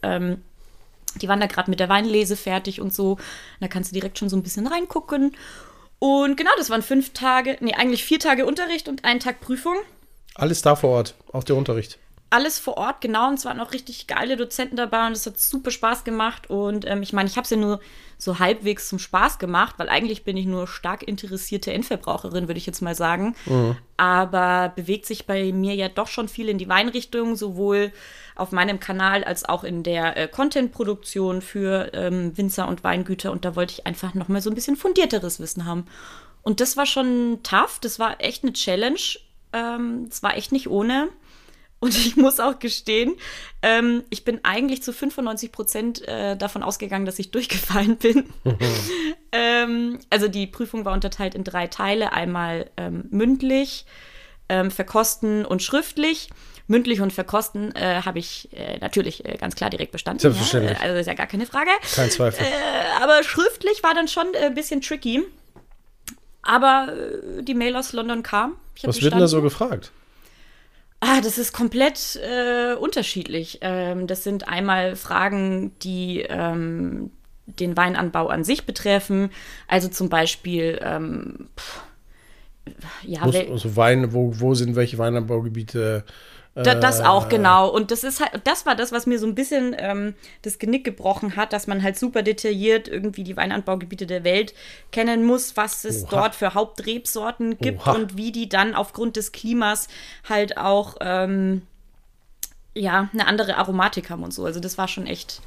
Die 1.22 1.28
waren 1.28 1.40
da 1.40 1.46
gerade 1.46 1.70
mit 1.70 1.80
der 1.80 1.88
Weinlese 1.88 2.36
fertig 2.36 2.80
und 2.80 2.94
so. 2.94 3.12
Und 3.12 3.20
da 3.60 3.68
kannst 3.68 3.90
du 3.90 3.94
direkt 3.94 4.18
schon 4.18 4.28
so 4.28 4.36
ein 4.36 4.42
bisschen 4.42 4.66
reingucken. 4.66 5.36
Und 5.98 6.36
genau, 6.36 6.50
das 6.58 6.70
waren 6.70 6.82
fünf 6.82 7.12
Tage, 7.12 7.56
nee, 7.60 7.74
eigentlich 7.74 8.04
vier 8.04 8.18
Tage 8.18 8.44
Unterricht 8.46 8.88
und 8.88 9.04
einen 9.04 9.20
Tag 9.20 9.40
Prüfung. 9.40 9.76
Alles 10.34 10.60
da 10.62 10.76
vor 10.76 10.90
Ort, 10.90 11.14
auch 11.32 11.44
der 11.44 11.56
Unterricht. 11.56 11.98
alles 12.28 12.58
vor 12.58 12.76
Ort, 12.76 13.00
genau. 13.00 13.28
Und 13.28 13.38
es 13.38 13.44
waren 13.44 13.60
auch 13.60 13.72
richtig 13.72 14.06
geile 14.06 14.36
Dozenten 14.36 14.76
dabei 14.76 15.06
und 15.06 15.12
es 15.12 15.24
hat 15.26 15.38
super 15.38 15.70
Spaß 15.70 16.04
gemacht. 16.04 16.50
Und 16.50 16.86
ähm, 16.86 17.02
ich 17.02 17.12
meine, 17.12 17.28
ich 17.28 17.36
habe 17.36 17.44
es 17.44 17.50
ja 17.50 17.56
nur 17.56 17.80
so 18.18 18.38
halbwegs 18.38 18.88
zum 18.88 18.98
Spaß 18.98 19.38
gemacht, 19.38 19.76
weil 19.78 19.88
eigentlich 19.88 20.24
bin 20.24 20.36
ich 20.36 20.46
nur 20.46 20.66
stark 20.66 21.02
interessierte 21.02 21.72
Endverbraucherin, 21.72 22.48
würde 22.48 22.58
ich 22.58 22.66
jetzt 22.66 22.82
mal 22.82 22.94
sagen. 22.94 23.34
Mhm. 23.46 23.76
Aber 23.96 24.72
bewegt 24.74 25.06
sich 25.06 25.26
bei 25.26 25.52
mir 25.52 25.74
ja 25.74 25.88
doch 25.88 26.08
schon 26.08 26.28
viel 26.28 26.48
in 26.48 26.58
die 26.58 26.68
Weinrichtung, 26.68 27.36
sowohl 27.36 27.92
auf 28.36 28.52
meinem 28.52 28.80
Kanal 28.80 29.24
als 29.24 29.44
auch 29.44 29.64
in 29.64 29.82
der 29.82 30.16
äh, 30.16 30.28
Content-Produktion 30.28 31.42
für 31.42 31.90
ähm, 31.94 32.36
Winzer 32.36 32.68
und 32.68 32.84
Weingüter. 32.84 33.32
Und 33.32 33.44
da 33.44 33.56
wollte 33.56 33.72
ich 33.72 33.86
einfach 33.86 34.14
noch 34.14 34.28
mal 34.28 34.40
so 34.40 34.50
ein 34.50 34.54
bisschen 34.54 34.76
fundierteres 34.76 35.40
Wissen 35.40 35.64
haben. 35.64 35.86
Und 36.42 36.60
das 36.60 36.76
war 36.76 36.86
schon 36.86 37.40
tough, 37.42 37.78
das 37.80 37.98
war 37.98 38.20
echt 38.20 38.44
eine 38.44 38.52
Challenge. 38.52 39.00
Ähm, 39.52 40.06
es 40.10 40.22
war 40.22 40.36
echt 40.36 40.52
nicht 40.52 40.68
ohne. 40.68 41.08
Und 41.80 41.96
ich 42.06 42.16
muss 42.16 42.40
auch 42.40 42.58
gestehen, 42.58 43.16
ähm, 43.62 44.04
ich 44.10 44.24
bin 44.24 44.40
eigentlich 44.44 44.82
zu 44.82 44.92
95 44.92 45.52
Prozent 45.52 46.08
äh, 46.08 46.36
davon 46.36 46.62
ausgegangen, 46.62 47.06
dass 47.06 47.18
ich 47.18 47.30
durchgefallen 47.30 47.96
bin. 47.96 48.32
ähm, 49.32 49.98
also 50.10 50.28
die 50.28 50.46
Prüfung 50.46 50.84
war 50.84 50.92
unterteilt 50.92 51.34
in 51.34 51.44
drei 51.44 51.66
Teile. 51.66 52.12
Einmal 52.12 52.70
ähm, 52.76 53.06
mündlich, 53.10 53.86
ähm, 54.48 54.70
verkosten 54.70 55.44
und 55.44 55.62
schriftlich. 55.62 56.30
Mündlich 56.68 57.00
und 57.00 57.12
verkosten 57.12 57.74
äh, 57.76 58.02
habe 58.04 58.18
ich 58.18 58.48
äh, 58.52 58.78
natürlich 58.78 59.24
äh, 59.24 59.36
ganz 59.36 59.54
klar 59.54 59.70
direkt 59.70 59.92
bestanden. 59.92 60.20
Selbstverständlich. 60.20 60.78
Ja, 60.78 60.84
also 60.84 60.98
ist 60.98 61.06
ja 61.06 61.14
gar 61.14 61.26
keine 61.26 61.46
Frage. 61.46 61.70
Kein 61.94 62.10
Zweifel. 62.10 62.44
Äh, 62.44 63.02
aber 63.02 63.22
schriftlich 63.22 63.82
war 63.82 63.94
dann 63.94 64.08
schon 64.08 64.26
äh, 64.34 64.46
ein 64.46 64.54
bisschen 64.54 64.80
tricky. 64.80 65.22
Aber 66.42 66.92
die 67.40 67.54
Mail 67.54 67.74
aus 67.74 67.92
London 67.92 68.22
kam. 68.22 68.54
Was 68.84 69.02
wird 69.02 69.12
denn 69.12 69.20
da 69.20 69.26
so 69.26 69.42
gefragt? 69.42 69.90
Ah, 71.00 71.20
das 71.20 71.38
ist 71.38 71.52
komplett 71.52 72.16
äh, 72.16 72.74
unterschiedlich. 72.74 73.58
Ähm, 73.60 74.06
das 74.06 74.24
sind 74.24 74.48
einmal 74.48 74.96
Fragen, 74.96 75.72
die 75.82 76.20
ähm, 76.20 77.10
den 77.46 77.76
Weinanbau 77.76 78.28
an 78.28 78.44
sich 78.44 78.64
betreffen. 78.64 79.30
Also 79.68 79.88
zum 79.88 80.08
Beispiel, 80.08 80.80
ähm, 80.82 81.48
pff, 81.58 81.80
ja, 83.02 83.22
also 83.22 83.76
Wein, 83.76 84.12
wo, 84.12 84.32
wo 84.40 84.54
sind 84.54 84.74
welche 84.74 84.98
Weinanbaugebiete 84.98 86.04
da, 86.06 86.12
das 86.62 87.00
auch, 87.00 87.26
äh. 87.26 87.30
genau. 87.30 87.68
Und 87.68 87.90
das 87.90 88.02
ist 88.02 88.20
halt, 88.20 88.40
das 88.44 88.64
war 88.64 88.74
das, 88.74 88.90
was 88.90 89.06
mir 89.06 89.18
so 89.18 89.26
ein 89.26 89.34
bisschen 89.34 89.76
ähm, 89.78 90.14
das 90.42 90.58
Genick 90.58 90.84
gebrochen 90.84 91.36
hat, 91.36 91.52
dass 91.52 91.66
man 91.66 91.82
halt 91.82 91.98
super 91.98 92.22
detailliert 92.22 92.88
irgendwie 92.88 93.24
die 93.24 93.36
Weinanbaugebiete 93.36 94.06
der 94.06 94.24
Welt 94.24 94.54
kennen 94.90 95.24
muss, 95.24 95.56
was 95.56 95.84
es 95.84 96.04
Oha. 96.04 96.10
dort 96.10 96.34
für 96.34 96.54
Hauptrebsorten 96.54 97.58
gibt 97.58 97.82
Oha. 97.82 97.92
und 97.92 98.16
wie 98.16 98.32
die 98.32 98.48
dann 98.48 98.74
aufgrund 98.74 99.16
des 99.16 99.32
Klimas 99.32 99.88
halt 100.28 100.56
auch 100.56 100.96
ähm, 101.00 101.62
ja, 102.74 103.10
eine 103.12 103.26
andere 103.26 103.56
Aromatik 103.56 104.10
haben 104.10 104.22
und 104.22 104.32
so. 104.32 104.44
Also 104.44 104.60
das 104.60 104.78
war 104.78 104.88
schon 104.88 105.06
echt. 105.06 105.42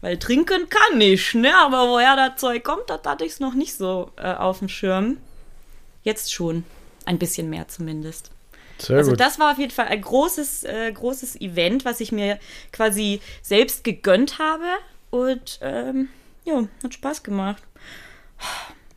Weil 0.00 0.18
trinken 0.18 0.68
kann 0.68 1.00
ich, 1.00 1.34
ne? 1.34 1.56
Aber 1.56 1.88
woher 1.88 2.14
das 2.14 2.40
Zeug 2.40 2.62
kommt, 2.62 2.90
das 2.90 3.00
hatte 3.04 3.24
ich 3.24 3.32
es 3.32 3.40
noch 3.40 3.54
nicht 3.54 3.74
so 3.74 4.10
äh, 4.16 4.34
auf 4.34 4.58
dem 4.58 4.68
Schirm. 4.68 5.16
Jetzt 6.02 6.32
schon. 6.32 6.64
Ein 7.06 7.18
bisschen 7.18 7.50
mehr 7.50 7.68
zumindest. 7.68 8.30
Sehr 8.84 8.98
also 8.98 9.12
gut. 9.12 9.20
das 9.20 9.38
war 9.38 9.52
auf 9.52 9.58
jeden 9.58 9.72
Fall 9.72 9.86
ein 9.86 10.00
großes, 10.00 10.64
äh, 10.64 10.92
großes 10.92 11.40
Event, 11.40 11.84
was 11.84 12.00
ich 12.00 12.12
mir 12.12 12.38
quasi 12.72 13.20
selbst 13.42 13.84
gegönnt 13.84 14.38
habe. 14.38 14.66
Und 15.10 15.58
ähm, 15.62 16.08
ja, 16.44 16.64
hat 16.82 16.94
Spaß 16.94 17.22
gemacht. 17.22 17.62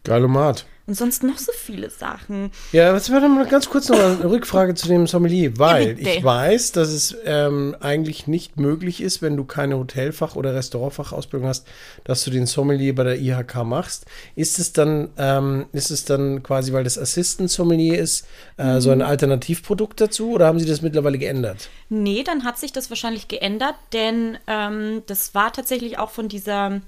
Geilomat. 0.04 0.66
Und 0.88 0.94
sonst 0.94 1.22
noch 1.22 1.38
so 1.38 1.52
viele 1.52 1.90
Sachen. 1.90 2.50
Ja, 2.72 2.94
was 2.94 3.12
war 3.12 3.20
mal 3.28 3.46
ganz 3.46 3.70
kurz 3.70 3.90
noch 3.90 4.00
eine 4.00 4.24
Rückfrage 4.24 4.74
zu 4.74 4.88
dem 4.88 5.06
Sommelier, 5.06 5.60
weil 5.60 6.00
ja, 6.00 6.12
ich 6.12 6.24
weiß, 6.24 6.72
dass 6.72 6.88
es 6.88 7.14
ähm, 7.26 7.76
eigentlich 7.82 8.26
nicht 8.26 8.56
möglich 8.56 9.02
ist, 9.02 9.22
wenn 9.22 9.36
du 9.36 9.44
keine 9.44 9.76
Hotelfach- 9.76 10.38
oder 10.38 10.56
Restaurantfachausbildung 10.56 11.46
hast, 11.46 11.68
dass 12.06 12.24
du 12.24 12.32
den 12.32 12.46
Sommelier 12.46 12.96
bei 12.96 13.04
der 13.04 13.20
IHK 13.20 13.66
machst. 13.66 14.06
Ist 14.36 14.60
es 14.60 14.72
dann, 14.72 15.10
ähm, 15.18 15.66
ist 15.74 15.92
es 15.92 16.06
dann 16.06 16.42
quasi, 16.42 16.72
weil 16.72 16.86
das 16.86 16.98
Assistant 16.98 17.52
Sommelier 17.52 18.00
ist, 18.00 18.26
äh, 18.58 18.76
mhm. 18.76 18.80
so 18.80 18.92
ein 18.92 19.02
Alternativprodukt 19.02 20.00
dazu 20.00 20.32
oder 20.32 20.46
haben 20.48 20.60
sie 20.60 20.66
das 20.66 20.82
mittlerweile 20.82 21.18
geändert? 21.18 21.68
Nee, 21.90 22.24
dann 22.24 22.46
hat 22.46 22.58
sich 22.58 22.72
das 22.72 22.90
wahrscheinlich 22.90 23.28
geändert, 23.28 23.76
denn 23.92 24.38
ähm, 24.48 25.04
das 25.08 25.36
war 25.36 25.52
tatsächlich 25.52 26.00
auch 26.00 26.12
von 26.12 26.30
dieser 26.30 26.80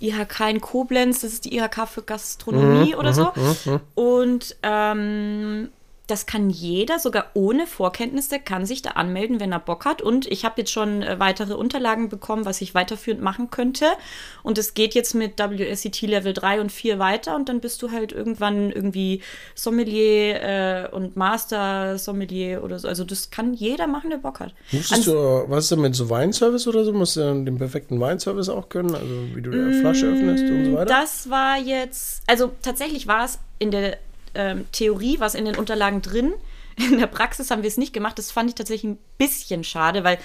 IHK 0.00 0.40
in 0.50 0.60
Koblenz, 0.60 1.20
das 1.20 1.32
ist 1.32 1.44
die 1.44 1.56
IHK 1.56 1.88
für 1.88 2.02
Gastronomie 2.02 2.92
mhm, 2.92 2.98
oder 2.98 3.12
so. 3.12 3.32
Mhm, 3.34 3.72
mhm. 3.72 3.80
Und 3.94 4.56
ähm, 4.62 5.68
das 6.08 6.24
kann 6.24 6.48
jeder, 6.48 6.98
sogar 6.98 7.26
ohne 7.34 7.66
Vorkenntnisse, 7.66 8.40
kann 8.40 8.64
sich 8.64 8.80
da 8.80 8.92
anmelden, 8.92 9.40
wenn 9.40 9.52
er 9.52 9.60
Bock 9.60 9.84
hat. 9.84 10.00
Und 10.00 10.26
ich 10.26 10.44
habe 10.46 10.62
jetzt 10.62 10.72
schon 10.72 11.02
äh, 11.02 11.20
weitere 11.20 11.52
Unterlagen 11.52 12.08
bekommen, 12.08 12.46
was 12.46 12.62
ich 12.62 12.74
weiterführend 12.74 13.22
machen 13.22 13.50
könnte. 13.50 13.84
Und 14.42 14.56
es 14.56 14.72
geht 14.72 14.94
jetzt 14.94 15.14
mit 15.14 15.38
WSET 15.38 16.00
Level 16.00 16.32
3 16.32 16.62
und 16.62 16.72
4 16.72 16.98
weiter. 16.98 17.36
Und 17.36 17.50
dann 17.50 17.60
bist 17.60 17.82
du 17.82 17.90
halt 17.90 18.12
irgendwann 18.12 18.72
irgendwie 18.72 19.20
Sommelier 19.54 20.42
äh, 20.42 20.88
und 20.90 21.16
Master 21.16 21.98
Sommelier 21.98 22.64
oder 22.64 22.78
so. 22.78 22.88
Also 22.88 23.04
das 23.04 23.30
kann 23.30 23.52
jeder 23.52 23.86
machen, 23.86 24.08
der 24.08 24.16
Bock 24.16 24.40
hat. 24.40 24.54
Musstest 24.72 25.06
du, 25.06 25.44
was 25.48 25.64
ist 25.64 25.72
denn 25.72 25.82
mit 25.82 25.94
so 25.94 26.08
Weinservice 26.08 26.66
oder 26.66 26.86
so? 26.86 26.94
Musst 26.94 27.16
du 27.16 27.20
dann 27.20 27.44
den 27.44 27.58
perfekten 27.58 28.00
Weinservice 28.00 28.48
auch 28.48 28.70
können? 28.70 28.94
Also 28.94 29.14
wie 29.34 29.42
du 29.42 29.50
die 29.50 29.80
Flasche 29.80 30.06
öffnest 30.06 30.44
und 30.44 30.64
so 30.64 30.72
weiter? 30.72 30.86
Das 30.86 31.28
war 31.28 31.58
jetzt, 31.58 32.22
also 32.26 32.52
tatsächlich 32.62 33.06
war 33.06 33.26
es 33.26 33.38
in 33.58 33.70
der 33.70 33.98
ähm, 34.38 34.66
Theorie, 34.72 35.20
was 35.20 35.34
in 35.34 35.44
den 35.44 35.56
Unterlagen 35.56 36.00
drin. 36.00 36.32
In 36.78 36.98
der 36.98 37.08
Praxis 37.08 37.50
haben 37.50 37.62
wir 37.62 37.68
es 37.68 37.76
nicht 37.76 37.92
gemacht. 37.92 38.18
Das 38.18 38.30
fand 38.30 38.48
ich 38.48 38.54
tatsächlich 38.54 38.92
ein 38.92 38.98
bisschen 39.18 39.64
schade, 39.64 40.04
weil 40.04 40.16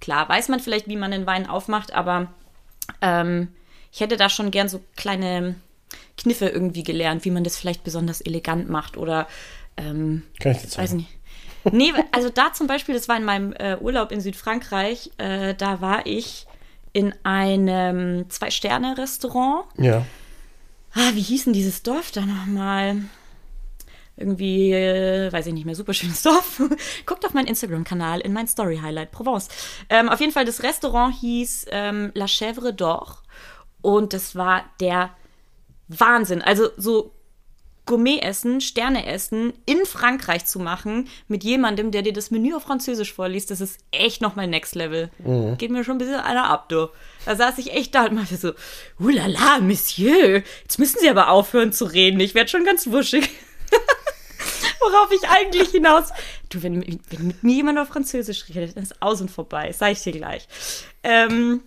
klar 0.00 0.26
weiß 0.26 0.48
man 0.48 0.58
vielleicht, 0.58 0.88
wie 0.88 0.96
man 0.96 1.10
den 1.10 1.26
Wein 1.26 1.46
aufmacht, 1.46 1.92
aber 1.92 2.32
ähm, 3.02 3.48
ich 3.92 4.00
hätte 4.00 4.16
da 4.16 4.30
schon 4.30 4.50
gern 4.50 4.70
so 4.70 4.80
kleine 4.96 5.56
Kniffe 6.16 6.48
irgendwie 6.48 6.82
gelernt, 6.82 7.26
wie 7.26 7.30
man 7.30 7.44
das 7.44 7.58
vielleicht 7.58 7.84
besonders 7.84 8.22
elegant 8.22 8.70
macht 8.70 8.96
oder 8.96 9.28
ähm, 9.76 10.22
Kann 10.40 10.52
ich 10.52 10.62
jetzt 10.62 10.78
weiß 10.78 10.92
nicht. 10.92 11.08
Nee, 11.72 11.92
also 12.12 12.30
da 12.30 12.52
zum 12.52 12.66
Beispiel, 12.66 12.94
das 12.94 13.08
war 13.08 13.16
in 13.16 13.24
meinem 13.24 13.52
äh, 13.52 13.76
Urlaub 13.78 14.12
in 14.12 14.20
Südfrankreich, 14.20 15.10
äh, 15.18 15.54
da 15.54 15.80
war 15.80 16.06
ich 16.06 16.46
in 16.92 17.14
einem 17.22 18.30
Zwei-Sterne-Restaurant. 18.30 19.66
Ja. 19.76 20.06
Ah, 20.94 21.10
wie 21.14 21.20
hieß 21.20 21.44
denn 21.44 21.52
dieses 21.52 21.82
Dorf 21.82 22.10
da 22.10 22.22
nochmal? 22.22 22.96
Irgendwie, 24.18 24.72
äh, 24.72 25.32
weiß 25.32 25.46
ich 25.46 25.54
nicht 25.54 25.64
mehr, 25.64 25.74
super 25.74 25.94
schönes 25.94 26.22
Dorf. 26.24 26.62
Guckt 27.06 27.24
auf 27.24 27.34
meinen 27.34 27.46
Instagram-Kanal 27.46 28.20
in 28.20 28.32
mein 28.32 28.46
Story-Highlight 28.46 29.10
Provence. 29.10 29.48
Ähm, 29.88 30.08
auf 30.08 30.20
jeden 30.20 30.32
Fall, 30.32 30.44
das 30.44 30.62
Restaurant 30.62 31.14
hieß 31.20 31.66
ähm, 31.70 32.10
La 32.14 32.26
Chèvre 32.26 32.70
d'Or 32.70 33.18
und 33.80 34.12
das 34.12 34.34
war 34.34 34.64
der 34.80 35.10
Wahnsinn. 35.88 36.42
Also 36.42 36.68
so 36.76 37.12
Gourmet-Essen, 37.88 38.60
Sterne-Essen 38.60 39.54
in 39.64 39.86
Frankreich 39.86 40.44
zu 40.44 40.58
machen 40.58 41.08
mit 41.26 41.42
jemandem, 41.42 41.90
der 41.90 42.02
dir 42.02 42.12
das 42.12 42.30
Menü 42.30 42.54
auf 42.54 42.64
Französisch 42.64 43.14
vorliest, 43.14 43.50
das 43.50 43.62
ist 43.62 43.80
echt 43.92 44.20
nochmal 44.20 44.46
Next 44.46 44.74
Level. 44.74 45.10
Mhm. 45.18 45.56
Geht 45.56 45.70
mir 45.70 45.82
schon 45.84 45.94
ein 45.94 45.98
bisschen 45.98 46.16
einer 46.16 46.50
ab, 46.50 46.68
du. 46.68 46.90
Da 47.24 47.34
saß 47.34 47.56
ich 47.56 47.72
echt 47.72 47.94
da 47.94 48.04
und 48.04 48.14
meinte 48.14 48.36
so, 48.36 48.52
Oulala, 49.00 49.60
Monsieur, 49.60 50.42
jetzt 50.62 50.78
müssen 50.78 50.98
Sie 51.00 51.08
aber 51.08 51.30
aufhören 51.30 51.72
zu 51.72 51.86
reden, 51.86 52.20
ich 52.20 52.34
werde 52.34 52.50
schon 52.50 52.64
ganz 52.64 52.88
wuschig. 52.88 53.30
Worauf 54.80 55.10
ich 55.12 55.28
eigentlich 55.28 55.70
hinaus. 55.70 56.10
Du, 56.50 56.62
wenn, 56.62 56.82
wenn 57.10 57.26
mit 57.26 57.42
mir 57.42 57.54
jemand 57.56 57.78
auf 57.78 57.88
Französisch 57.88 58.48
redet, 58.48 58.76
dann 58.76 58.82
ist 58.82 59.02
aus 59.02 59.20
und 59.20 59.30
vorbei. 59.30 59.72
Sag 59.72 59.92
ich 59.92 60.02
dir 60.02 60.12
gleich. 60.12 60.46
Ähm, 61.02 61.62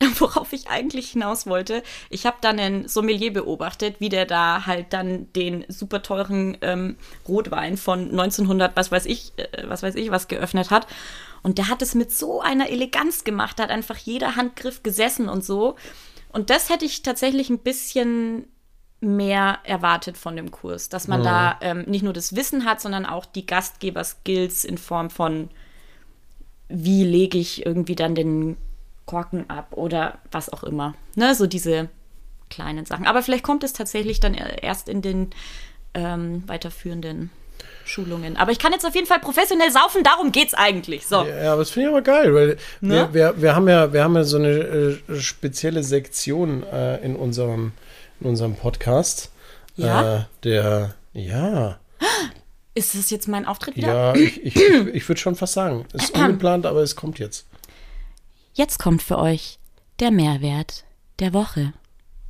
worauf 0.18 0.52
ich 0.52 0.68
eigentlich 0.68 1.10
hinaus 1.10 1.46
wollte, 1.46 1.82
ich 2.10 2.26
habe 2.26 2.38
dann 2.40 2.58
einen 2.58 2.88
Sommelier 2.88 3.32
beobachtet, 3.32 3.96
wie 4.00 4.08
der 4.08 4.26
da 4.26 4.66
halt 4.66 4.92
dann 4.92 5.32
den 5.32 5.64
super 5.68 6.02
teuren 6.02 6.56
ähm, 6.60 6.96
Rotwein 7.26 7.76
von 7.76 8.10
1900, 8.10 8.76
was 8.76 8.92
weiß 8.92 9.06
ich, 9.06 9.32
äh, 9.36 9.64
was 9.66 9.82
weiß 9.82 9.94
ich, 9.94 10.10
was 10.10 10.28
geöffnet 10.28 10.70
hat. 10.70 10.86
Und 11.42 11.58
der 11.58 11.68
hat 11.68 11.82
es 11.82 11.94
mit 11.94 12.12
so 12.12 12.40
einer 12.40 12.68
Eleganz 12.68 13.24
gemacht, 13.24 13.58
da 13.58 13.64
hat 13.64 13.70
einfach 13.70 13.96
jeder 13.96 14.36
Handgriff 14.36 14.82
gesessen 14.82 15.28
und 15.28 15.44
so. 15.44 15.76
Und 16.30 16.50
das 16.50 16.68
hätte 16.68 16.84
ich 16.84 17.02
tatsächlich 17.02 17.48
ein 17.50 17.60
bisschen 17.60 18.46
mehr 19.00 19.58
erwartet 19.64 20.16
von 20.16 20.36
dem 20.36 20.50
Kurs. 20.50 20.88
Dass 20.88 21.08
man 21.08 21.20
mhm. 21.20 21.24
da 21.24 21.58
ähm, 21.60 21.84
nicht 21.86 22.02
nur 22.02 22.12
das 22.12 22.34
Wissen 22.34 22.64
hat, 22.64 22.80
sondern 22.80 23.06
auch 23.06 23.26
die 23.26 23.46
Gastgeber-Skills 23.46 24.64
in 24.64 24.78
Form 24.78 25.10
von, 25.10 25.50
wie 26.68 27.04
lege 27.04 27.38
ich 27.38 27.64
irgendwie 27.64 27.96
dann 27.96 28.14
den 28.14 28.56
Korken 29.06 29.48
ab 29.48 29.68
oder 29.72 30.18
was 30.30 30.52
auch 30.52 30.64
immer. 30.64 30.94
Ne, 31.14 31.34
so 31.34 31.46
diese 31.46 31.88
kleinen 32.50 32.86
Sachen. 32.86 33.06
Aber 33.06 33.22
vielleicht 33.22 33.44
kommt 33.44 33.64
es 33.64 33.72
tatsächlich 33.72 34.20
dann 34.20 34.34
erst 34.34 34.88
in 34.88 35.02
den 35.02 35.30
ähm, 35.94 36.42
weiterführenden 36.46 37.30
Schulungen. 37.84 38.36
Aber 38.36 38.52
ich 38.52 38.58
kann 38.58 38.72
jetzt 38.72 38.86
auf 38.86 38.94
jeden 38.94 39.06
Fall 39.06 39.18
professionell 39.18 39.70
saufen, 39.70 40.02
darum 40.04 40.30
geht's 40.32 40.54
eigentlich. 40.54 41.06
So. 41.06 41.24
Ja, 41.24 41.52
aber 41.52 41.62
das 41.62 41.70
finde 41.70 41.88
ich 41.88 41.94
aber 41.94 42.02
geil, 42.02 42.34
weil 42.34 42.56
ne? 42.80 43.08
wir, 43.12 43.14
wir, 43.14 43.42
wir, 43.42 43.56
haben 43.56 43.68
ja, 43.68 43.92
wir 43.92 44.04
haben 44.04 44.14
ja 44.14 44.24
so 44.24 44.36
eine 44.36 44.48
äh, 44.48 45.20
spezielle 45.20 45.82
Sektion 45.82 46.62
äh, 46.64 47.02
in 47.04 47.16
unserem 47.16 47.72
in 48.20 48.26
unserem 48.26 48.54
Podcast. 48.54 49.30
Ja. 49.76 50.16
Äh, 50.16 50.24
der, 50.44 50.94
ja. 51.12 51.78
Ist 52.74 52.94
das 52.94 53.10
jetzt 53.10 53.28
mein 53.28 53.46
Auftritt 53.46 53.76
wieder? 53.76 53.88
Ja, 53.88 54.14
ich, 54.14 54.44
ich, 54.44 54.56
ich, 54.56 54.86
ich 54.94 55.08
würde 55.08 55.20
schon 55.20 55.36
fast 55.36 55.54
sagen. 55.54 55.84
Es 55.92 56.04
ist 56.04 56.14
ungeplant, 56.18 56.66
aber 56.66 56.82
es 56.82 56.96
kommt 56.96 57.18
jetzt. 57.18 57.46
Jetzt 58.54 58.78
kommt 58.78 59.02
für 59.02 59.18
euch 59.18 59.58
der 60.00 60.10
Mehrwert 60.10 60.84
der 61.18 61.32
Woche. 61.32 61.72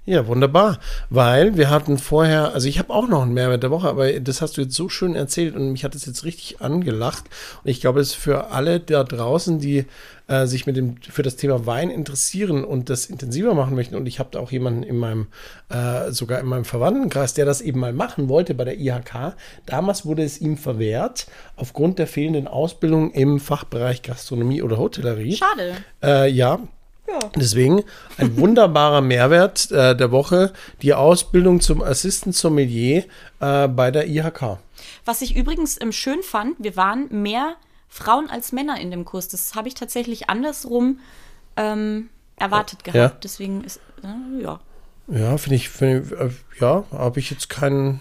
Ja, 0.09 0.27
wunderbar. 0.27 0.79
Weil 1.11 1.59
wir 1.59 1.69
hatten 1.69 1.99
vorher, 1.99 2.55
also 2.55 2.67
ich 2.67 2.79
habe 2.79 2.95
auch 2.95 3.07
noch 3.09 3.21
einen 3.21 3.35
Mehrwert 3.35 3.63
der 3.63 3.71
Woche, 3.71 3.91
aber 3.91 4.11
das 4.21 4.41
hast 4.41 4.57
du 4.57 4.63
jetzt 4.63 4.75
so 4.75 4.89
schön 4.89 5.15
erzählt 5.15 5.55
und 5.55 5.71
mich 5.71 5.85
hat 5.85 5.95
es 5.95 6.07
jetzt 6.07 6.25
richtig 6.25 6.63
angelacht. 6.63 7.25
Und 7.63 7.71
ich 7.71 7.83
glaube, 7.83 8.01
es 8.01 8.13
ist 8.13 8.15
für 8.15 8.51
alle 8.51 8.81
da 8.81 9.05
draußen, 9.05 9.59
die 9.59 9.85
äh, 10.27 10.47
sich 10.47 10.65
mit 10.65 10.79
dem, 10.79 10.97
für 11.03 11.23
das 11.23 11.37
Thema 11.37 11.67
Wein 11.67 11.91
interessieren 11.91 12.65
und 12.65 12.89
das 12.89 13.05
intensiver 13.05 13.53
machen 13.53 13.75
möchten. 13.75 13.97
Und 13.97 14.07
ich 14.07 14.19
habe 14.19 14.31
da 14.33 14.41
auch 14.41 14.51
jemanden 14.51 14.83
in 14.83 14.97
meinem, 14.97 15.27
äh, 15.69 16.11
sogar 16.11 16.41
in 16.41 16.47
meinem 16.47 16.65
Verwandtenkreis, 16.65 17.35
der 17.35 17.45
das 17.45 17.61
eben 17.61 17.79
mal 17.79 17.93
machen 17.93 18.31
wollte 18.31 18.55
bei 18.55 18.65
der 18.65 18.81
IHK. 18.81 19.37
Damals 19.67 20.07
wurde 20.07 20.25
es 20.25 20.41
ihm 20.41 20.57
verwehrt, 20.57 21.27
aufgrund 21.57 21.99
der 21.99 22.07
fehlenden 22.07 22.49
Ausbildung 22.49 23.11
im 23.11 23.41
Fachbereich 23.41 24.01
Gastronomie 24.01 24.63
oder 24.63 24.79
Hotellerie. 24.79 25.37
Schade. 25.37 25.75
Äh, 26.03 26.31
ja, 26.31 26.61
Deswegen 27.37 27.85
ein 28.17 28.37
wunderbarer 28.37 29.01
Mehrwert 29.01 29.71
äh, 29.71 29.97
der 29.97 30.11
Woche, 30.11 30.53
die 30.83 30.95
Ausbildung 30.95 31.61
zum 31.61 31.83
Assistant 31.83 32.35
Sommelier 32.35 33.05
äh, 33.41 33.69
bei 33.69 33.91
der 33.91 34.09
IHK. 34.09 34.59
Was 35.05 35.23
ich 35.23 35.37
übrigens 35.37 35.81
ähm, 35.81 35.93
schön 35.93 36.23
fand, 36.23 36.57
wir 36.59 36.77
waren 36.77 37.09
mehr 37.11 37.57
Frauen 37.89 38.29
als 38.31 38.53
Männer 38.53 38.81
in 38.81 38.91
dem 38.91 39.05
Kurs. 39.05 39.29
Das 39.29 39.55
habe 39.55 39.69
ich 39.69 39.75
tatsächlich 39.75 40.29
andersrum 40.29 41.01
ähm, 41.57 42.11
erwartet 42.37 42.85
gehabt. 42.85 42.97
Ja. 42.97 43.19
Deswegen 43.23 43.65
ist, 43.65 43.81
äh, 44.03 44.43
ja. 44.43 44.61
Ja, 45.09 45.39
finde 45.39 45.57
ich, 45.57 45.71
find, 45.71 46.13
ich, 46.13 46.19
äh, 46.19 46.31
ja, 46.61 46.85
habe 46.93 47.19
ich 47.19 47.31
jetzt 47.31 47.49
keinen, 47.49 48.01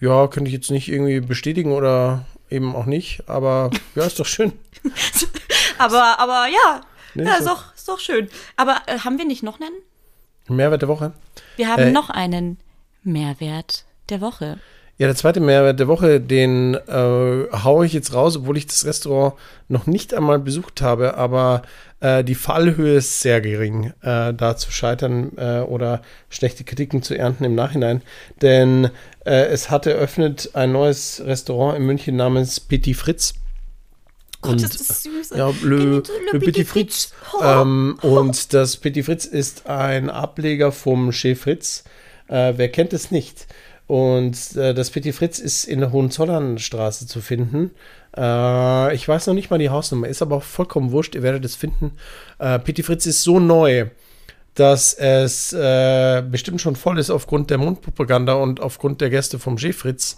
ja, 0.00 0.26
könnte 0.26 0.48
ich 0.48 0.54
jetzt 0.54 0.70
nicht 0.70 0.88
irgendwie 0.88 1.20
bestätigen 1.20 1.72
oder 1.72 2.24
eben 2.50 2.74
auch 2.74 2.86
nicht, 2.86 3.28
aber 3.28 3.70
ja, 3.94 4.04
ist 4.04 4.18
doch 4.18 4.26
schön. 4.26 4.52
aber, 5.78 6.18
aber 6.18 6.48
ja, 6.48 6.82
Nee, 7.16 7.24
ja, 7.24 7.36
ist 7.36 7.46
doch, 7.46 7.64
ist 7.86 7.88
doch 7.88 8.00
schön. 8.00 8.28
Aber 8.56 8.78
äh, 8.86 8.98
haben 8.98 9.18
wir 9.18 9.24
nicht 9.26 9.42
noch 9.44 9.60
einen? 9.60 9.72
Mehrwert 10.48 10.82
der 10.82 10.88
Woche. 10.88 11.12
Wir 11.56 11.68
haben 11.68 11.82
Äh, 11.82 11.90
noch 11.92 12.10
einen 12.10 12.58
Mehrwert 13.04 13.84
der 14.10 14.20
Woche. 14.20 14.58
Ja, 14.98 15.06
der 15.06 15.14
zweite 15.16 15.40
Mehrwert 15.40 15.78
der 15.78 15.88
Woche, 15.88 16.20
den 16.20 16.74
äh, 16.74 17.46
haue 17.62 17.84
ich 17.86 17.92
jetzt 17.92 18.14
raus, 18.14 18.36
obwohl 18.38 18.56
ich 18.56 18.66
das 18.66 18.86
Restaurant 18.86 19.34
noch 19.68 19.86
nicht 19.86 20.14
einmal 20.14 20.38
besucht 20.38 20.80
habe, 20.80 21.16
aber 21.16 21.62
äh, 22.00 22.24
die 22.24 22.34
Fallhöhe 22.34 22.96
ist 22.96 23.20
sehr 23.20 23.40
gering, 23.42 23.92
äh, 24.00 24.32
da 24.32 24.56
zu 24.56 24.70
scheitern 24.72 25.32
äh, 25.36 25.60
oder 25.60 26.00
schlechte 26.30 26.64
Kritiken 26.64 27.02
zu 27.02 27.14
ernten 27.16 27.44
im 27.44 27.54
Nachhinein. 27.54 28.00
Denn 28.40 28.86
äh, 29.26 29.44
es 29.46 29.70
hat 29.70 29.86
eröffnet 29.86 30.50
ein 30.54 30.72
neues 30.72 31.22
Restaurant 31.24 31.76
in 31.76 31.84
München 31.84 32.16
namens 32.16 32.58
Petit 32.58 32.96
Fritz. 32.96 33.34
Gott, 34.40 34.62
ist 34.62 34.80
das 34.80 35.02
süß. 35.02 35.30
Ja, 35.36 35.52
Le, 35.62 36.02
Le, 36.32 36.38
Petit 36.38 36.66
Fritz. 36.66 37.12
Ähm, 37.42 37.98
und 38.02 38.52
das 38.52 38.76
Petit 38.76 39.04
Fritz 39.04 39.24
ist 39.24 39.66
ein 39.66 40.10
Ableger 40.10 40.72
vom 40.72 41.12
Chez 41.12 41.38
Fritz. 41.38 41.84
Äh, 42.28 42.54
wer 42.56 42.68
kennt 42.70 42.92
es 42.92 43.10
nicht? 43.10 43.46
Und 43.86 44.56
äh, 44.56 44.74
das 44.74 44.90
Petit 44.90 45.14
Fritz 45.14 45.38
ist 45.38 45.64
in 45.64 45.80
der 45.80 45.92
Hohenzollernstraße 45.92 47.06
zu 47.06 47.20
finden. 47.20 47.70
Äh, 48.16 48.94
ich 48.94 49.06
weiß 49.06 49.26
noch 49.28 49.34
nicht 49.34 49.50
mal 49.50 49.58
die 49.58 49.70
Hausnummer, 49.70 50.08
ist 50.08 50.22
aber 50.22 50.36
auch 50.36 50.42
vollkommen 50.42 50.90
wurscht, 50.90 51.14
ihr 51.14 51.22
werdet 51.22 51.44
es 51.44 51.54
finden. 51.54 51.92
Äh, 52.38 52.58
Petit 52.58 52.84
Fritz 52.84 53.06
ist 53.06 53.22
so 53.22 53.38
neu, 53.38 53.86
dass 54.54 54.94
es 54.94 55.52
äh, 55.52 56.22
bestimmt 56.28 56.60
schon 56.60 56.76
voll 56.76 56.98
ist 56.98 57.10
aufgrund 57.10 57.50
der 57.50 57.58
Mundpropaganda 57.58 58.34
und 58.34 58.60
aufgrund 58.60 59.00
der 59.00 59.10
Gäste 59.10 59.38
vom 59.38 59.56
Chez 59.56 59.76
Fritz. 59.76 60.16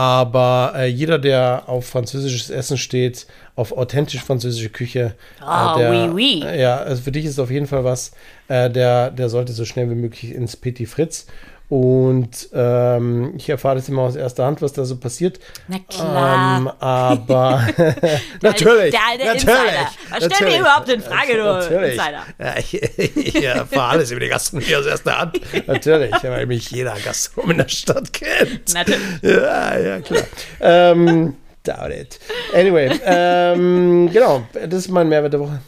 Aber 0.00 0.72
äh, 0.76 0.86
jeder, 0.86 1.18
der 1.18 1.64
auf 1.66 1.84
französisches 1.86 2.48
Essen 2.48 2.78
steht, 2.78 3.26
auf 3.54 3.76
authentisch 3.76 4.22
französische 4.22 4.70
Küche, 4.70 5.14
Ah, 5.40 5.74
äh, 5.76 5.78
der, 5.78 5.90
oui, 5.90 6.08
oui. 6.14 6.42
äh, 6.42 6.58
ja, 6.58 6.78
also 6.78 7.02
für 7.02 7.12
dich 7.12 7.26
ist 7.26 7.38
auf 7.38 7.50
jeden 7.50 7.66
Fall 7.66 7.84
was, 7.84 8.12
äh, 8.48 8.70
der, 8.70 9.10
der 9.10 9.28
sollte 9.28 9.52
so 9.52 9.66
schnell 9.66 9.90
wie 9.90 9.94
möglich 9.94 10.34
ins 10.34 10.56
Petit 10.56 10.88
Fritz. 10.88 11.26
Und 11.70 12.48
ähm, 12.52 13.32
ich 13.36 13.48
erfahre 13.48 13.76
das 13.76 13.88
immer 13.88 14.02
aus 14.02 14.16
erster 14.16 14.44
Hand, 14.44 14.60
was 14.60 14.72
da 14.72 14.84
so 14.84 14.96
passiert. 14.96 15.38
Na 15.68 15.78
klar. 15.78 16.58
Ähm, 16.58 16.70
aber 16.80 17.64
natürlich. 18.42 18.90
der 18.90 19.00
alte 19.08 19.24
natürlich, 19.24 19.44
Insider. 19.44 19.90
Was 20.10 20.24
stellen 20.24 20.50
wir 20.50 20.60
überhaupt 20.60 20.88
in 20.88 21.00
Frage, 21.00 21.36
du 21.36 21.44
Natürlich. 21.44 21.92
Insider? 21.92 22.22
Ja, 22.40 22.58
ich, 22.58 22.82
ich 23.16 23.44
erfahre 23.44 23.90
alles 23.90 24.10
über 24.10 24.18
die 24.18 24.26
Gastronomie 24.26 24.74
aus 24.74 24.86
erster 24.86 25.16
Hand. 25.16 25.40
Natürlich, 25.68 26.12
weil 26.24 26.46
mich 26.46 26.72
jeder 26.72 26.96
Gastronom 27.04 27.52
in 27.52 27.58
der 27.58 27.68
Stadt 27.68 28.12
kennt. 28.12 28.74
Natürlich. 28.74 29.22
Ja, 29.22 29.78
ja, 29.78 30.00
klar. 30.00 30.24
ähm, 30.60 31.36
doubt 31.62 31.92
it. 31.92 32.18
Anyway, 32.52 32.90
ähm, 33.04 34.10
genau, 34.12 34.42
das 34.52 34.86
ist 34.86 34.88
mein 34.88 35.08
Mehrwert 35.08 35.34
der 35.34 35.40
Woche. 35.40 35.60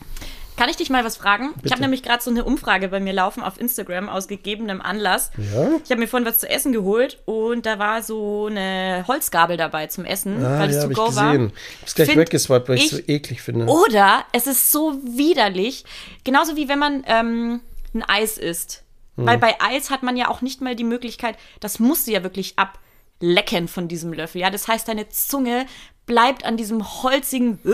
Kann 0.56 0.68
ich 0.68 0.76
dich 0.76 0.90
mal 0.90 1.04
was 1.04 1.16
fragen? 1.16 1.50
Ich 1.56 1.62
Bitte. 1.62 1.72
habe 1.74 1.82
nämlich 1.82 2.02
gerade 2.02 2.22
so 2.22 2.30
eine 2.30 2.44
Umfrage 2.44 2.88
bei 2.88 3.00
mir 3.00 3.12
laufen 3.12 3.42
auf 3.42 3.58
Instagram 3.58 4.08
aus 4.08 4.28
gegebenem 4.28 4.80
Anlass. 4.80 5.30
Ja? 5.36 5.70
Ich 5.84 5.90
habe 5.90 5.96
mir 6.00 6.06
vorhin 6.06 6.26
was 6.28 6.38
zu 6.40 6.48
essen 6.48 6.72
geholt 6.72 7.18
und 7.24 7.64
da 7.66 7.78
war 7.78 8.02
so 8.02 8.46
eine 8.50 9.04
Holzgabel 9.08 9.56
dabei 9.56 9.86
zum 9.86 10.04
Essen, 10.04 10.44
Ah, 10.44 10.58
weil 10.60 10.68
es 10.70 10.76
ja, 10.76 10.82
to 10.82 10.84
habe 10.84 10.92
ich 10.92 10.98
go 10.98 11.16
war. 11.16 11.32
gesehen. 11.32 11.52
Ich 11.76 11.80
hab's 11.82 11.94
gleich 11.94 12.08
Find 12.08 12.20
weggeswiped, 12.20 12.68
weil 12.68 12.76
ich 12.76 12.84
es 12.84 12.90
so 12.90 12.98
ich- 12.98 13.08
eklig 13.08 13.40
finde. 13.42 13.66
Oder 13.66 14.24
es 14.32 14.46
ist 14.46 14.70
so 14.70 15.00
widerlich, 15.04 15.84
genauso 16.24 16.54
wie 16.54 16.68
wenn 16.68 16.78
man 16.78 17.02
ähm, 17.06 17.60
ein 17.94 18.02
Eis 18.02 18.36
isst. 18.38 18.84
Hm. 19.16 19.26
Weil 19.26 19.38
bei 19.38 19.56
Eis 19.60 19.90
hat 19.90 20.02
man 20.02 20.16
ja 20.16 20.28
auch 20.28 20.42
nicht 20.42 20.60
mal 20.60 20.76
die 20.76 20.84
Möglichkeit, 20.84 21.36
das 21.60 21.78
musst 21.78 22.06
du 22.06 22.12
ja 22.12 22.22
wirklich 22.22 22.54
ablecken 22.56 23.68
von 23.68 23.88
diesem 23.88 24.12
Löffel. 24.12 24.40
Ja, 24.40 24.50
das 24.50 24.68
heißt, 24.68 24.86
deine 24.86 25.08
Zunge 25.08 25.66
bleibt 26.06 26.44
an 26.44 26.56
diesem 26.56 27.02
holzigen, 27.02 27.58
äh, 27.64 27.70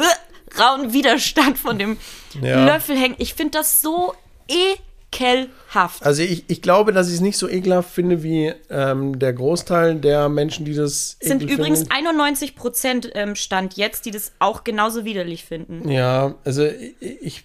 rauen 0.59 0.93
Widerstand 0.93 1.59
von 1.59 1.79
dem 1.79 1.97
Ja. 2.41 2.65
Löffel 2.65 2.97
hängen. 2.97 3.17
Ich 3.19 3.35
finde 3.35 3.59
das 3.59 3.81
so 3.83 4.15
ekelhaft. 4.49 6.05
Also 6.05 6.23
ich, 6.23 6.45
ich 6.49 6.63
glaube, 6.63 6.93
dass 6.93 7.09
ich 7.09 7.15
es 7.15 7.21
nicht 7.21 7.39
so 7.39 7.49
ekelhaft 7.49 7.91
finde 7.91 8.23
wie 8.23 8.53
ähm, 8.71 9.19
der 9.19 9.33
Großteil 9.33 9.97
der 9.97 10.29
Menschen, 10.29 10.65
die 10.65 10.75
das 10.75 11.17
sind 11.21 11.43
ekel 11.43 11.55
übrigens 11.55 11.81
finden. 11.81 11.93
91 11.93 12.57
Prozent 12.57 13.11
ähm, 13.15 13.35
Stand 13.35 13.77
jetzt, 13.77 14.07
die 14.07 14.11
das 14.11 14.33
auch 14.39 14.65
genauso 14.65 15.05
widerlich 15.05 15.45
finden. 15.45 15.89
Ja, 15.91 16.35
also 16.45 16.65
ich, 16.65 16.95
ich, 17.01 17.45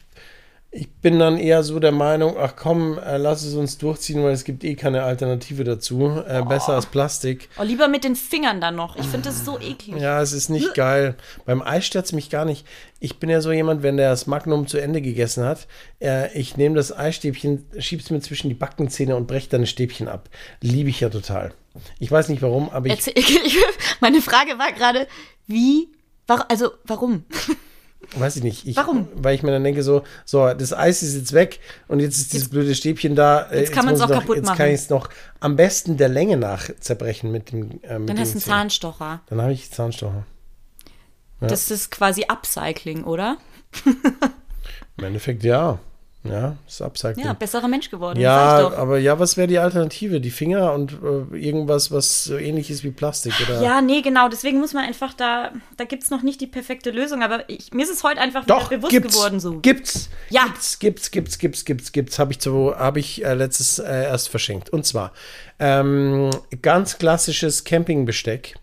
ich 0.76 0.92
bin 0.92 1.20
dann 1.20 1.38
eher 1.38 1.62
so 1.62 1.80
der 1.80 1.92
Meinung, 1.92 2.36
ach 2.38 2.56
komm, 2.56 2.98
äh, 2.98 3.18
lass 3.18 3.44
es 3.44 3.54
uns 3.54 3.78
durchziehen, 3.78 4.24
weil 4.24 4.34
es 4.34 4.44
gibt 4.44 4.64
eh 4.64 4.74
keine 4.74 5.04
Alternative 5.04 5.64
dazu. 5.64 6.24
Äh, 6.28 6.42
Besser 6.44 6.74
als 6.74 6.88
Plastik. 6.88 7.48
Oh, 7.60 7.64
lieber 7.64 7.88
mit 7.88 8.04
den 8.04 8.16
Fingern 8.16 8.60
dann 8.60 8.76
noch. 8.76 8.96
Ich 8.96 9.06
finde 9.06 9.30
das 9.30 9.46
so 9.46 9.60
eklig. 9.60 10.02
Ja, 10.02 10.20
es 10.20 10.34
ist 10.34 10.50
nicht 10.50 10.74
geil. 10.74 11.16
Beim 11.46 11.62
Eis 11.62 11.86
stört 11.86 12.06
es 12.06 12.12
mich 12.12 12.32
gar 12.32 12.46
nicht. 12.46 12.66
Ich 13.00 13.20
bin 13.20 13.30
ja 13.30 13.40
so 13.42 13.52
jemand, 13.52 13.84
wenn 13.84 13.98
der 13.98 14.10
das 14.10 14.26
Magnum 14.26 14.66
zu 14.66 14.80
Ende 14.80 15.02
gegessen 15.02 15.44
hat, 15.44 15.68
äh, 16.02 16.36
ich 16.38 16.58
nehme 16.58 16.76
das 16.76 16.96
Eisstäbchen, 16.96 17.68
schieb's 17.78 18.10
mir 18.10 18.22
zwischen 18.22 18.50
die 18.50 18.56
Backenzähne 18.56 19.16
und 19.16 19.28
breche 19.28 19.50
dann 19.50 19.62
ein 19.62 19.68
Stäbchen 19.68 20.08
ab. 20.08 20.28
Liebe 20.60 20.90
ich 20.90 21.00
ja 21.02 21.10
total. 21.10 21.54
Ich 22.00 22.12
weiß 22.12 22.30
nicht 22.30 22.42
warum, 22.42 22.70
aber 22.70 22.88
ich, 22.88 22.94
Erzähl, 22.94 23.14
meine 24.00 24.22
Frage 24.22 24.58
war 24.58 24.72
gerade, 24.72 25.08
wie, 25.46 25.90
war, 26.26 26.50
also 26.50 26.72
warum? 26.86 27.26
weiß 28.16 28.38
ich 28.38 28.44
nicht. 28.44 28.68
Ich, 28.68 28.76
Warum? 28.78 29.08
Weil 29.16 29.36
ich 29.36 29.44
mir 29.44 29.52
dann 29.52 29.64
denke 29.64 29.84
so, 29.84 30.04
so, 30.26 30.54
das 30.54 30.74
Eis 30.74 31.04
ist 31.04 31.16
jetzt 31.16 31.34
weg 31.34 31.60
und 31.88 32.00
jetzt 32.00 32.18
ist 32.18 32.34
dieses 32.34 32.50
blöde 32.50 32.76
Stäbchen 32.76 33.16
da. 33.16 33.50
äh, 33.52 33.62
Jetzt 33.62 33.72
kann 33.74 33.86
man's 33.86 34.00
muss 34.00 34.06
auch 34.10 34.14
noch, 34.14 34.22
kaputt 34.22 34.38
Jetzt 34.38 34.46
machen. 34.46 34.58
kann 34.58 34.68
ich 34.68 34.76
es 34.76 34.90
noch 34.90 35.10
am 35.40 35.56
besten 35.56 35.98
der 35.98 36.10
Länge 36.10 36.38
nach 36.38 36.70
zerbrechen 36.80 37.32
mit 37.32 37.52
dem 37.52 37.80
äh, 37.84 38.00
mit 38.00 38.10
Dann 38.10 38.20
hast 38.20 38.34
du 38.34 38.38
einen. 38.38 38.42
Zahnstocher. 38.42 39.22
Dann 39.28 39.42
habe 39.42 39.54
ich 39.54 39.72
Zahnstocher. 39.72 40.26
Das 41.40 41.70
ist 41.72 41.92
quasi 41.92 42.26
Upcycling, 42.30 43.04
oder? 43.04 43.38
Im 44.98 45.04
Endeffekt 45.04 45.44
ja. 45.44 45.80
Ja, 46.24 46.56
ist 46.66 46.82
Upcycling. 46.82 47.26
Ja, 47.26 47.34
besserer 47.34 47.68
Mensch 47.68 47.90
geworden. 47.90 48.20
Ja, 48.20 48.72
aber 48.78 48.98
ja, 48.98 49.20
was 49.20 49.36
wäre 49.36 49.48
die 49.48 49.60
Alternative? 49.60 50.22
Die 50.22 50.32
Finger 50.32 50.74
und 50.74 50.94
äh, 50.94 51.38
irgendwas, 51.38 51.92
was 51.92 52.24
so 52.24 52.38
ähnlich 52.38 52.70
ist 52.70 52.86
wie 52.86 52.92
Plastik, 52.92 53.34
oder? 53.42 53.62
Ja, 53.62 53.82
nee, 53.82 54.02
genau. 54.02 54.30
Deswegen 54.30 54.60
muss 54.60 54.74
man 54.74 54.86
einfach 54.86 55.14
da, 55.14 55.52
da 55.76 55.84
gibt 55.84 56.04
es 56.04 56.12
noch 56.12 56.22
nicht 56.22 56.40
die 56.40 56.48
perfekte 56.48 56.92
Lösung. 56.92 57.24
Aber 57.24 57.50
ich, 57.50 57.74
mir 57.74 57.84
ist 57.84 57.92
es 57.92 58.04
heute 58.04 58.22
einfach 58.22 58.46
Doch, 58.46 58.70
bewusst 58.70 58.92
gibt's, 58.92 59.16
geworden. 59.16 59.40
So. 59.42 59.60
gibt's, 59.60 60.10
Ja. 60.30 60.46
gibt's, 60.46 60.80
gibt's, 60.80 61.12
gibt's, 61.12 61.38
gibt's, 61.38 61.66
gibt's, 61.66 61.92
gibt's, 61.92 62.20
habe 62.20 62.32
ich, 62.32 62.42
so, 62.42 62.74
hab 62.74 62.96
ich 62.96 63.26
äh, 63.26 63.34
letztes 63.34 63.80
äh, 63.80 64.04
erst 64.04 64.30
verschenkt. 64.30 64.70
Und 64.70 64.86
zwar 64.86 65.12
ähm, 65.60 66.30
ganz 66.62 66.98
klassisches 66.98 67.66
Campingbesteck, 67.66 68.56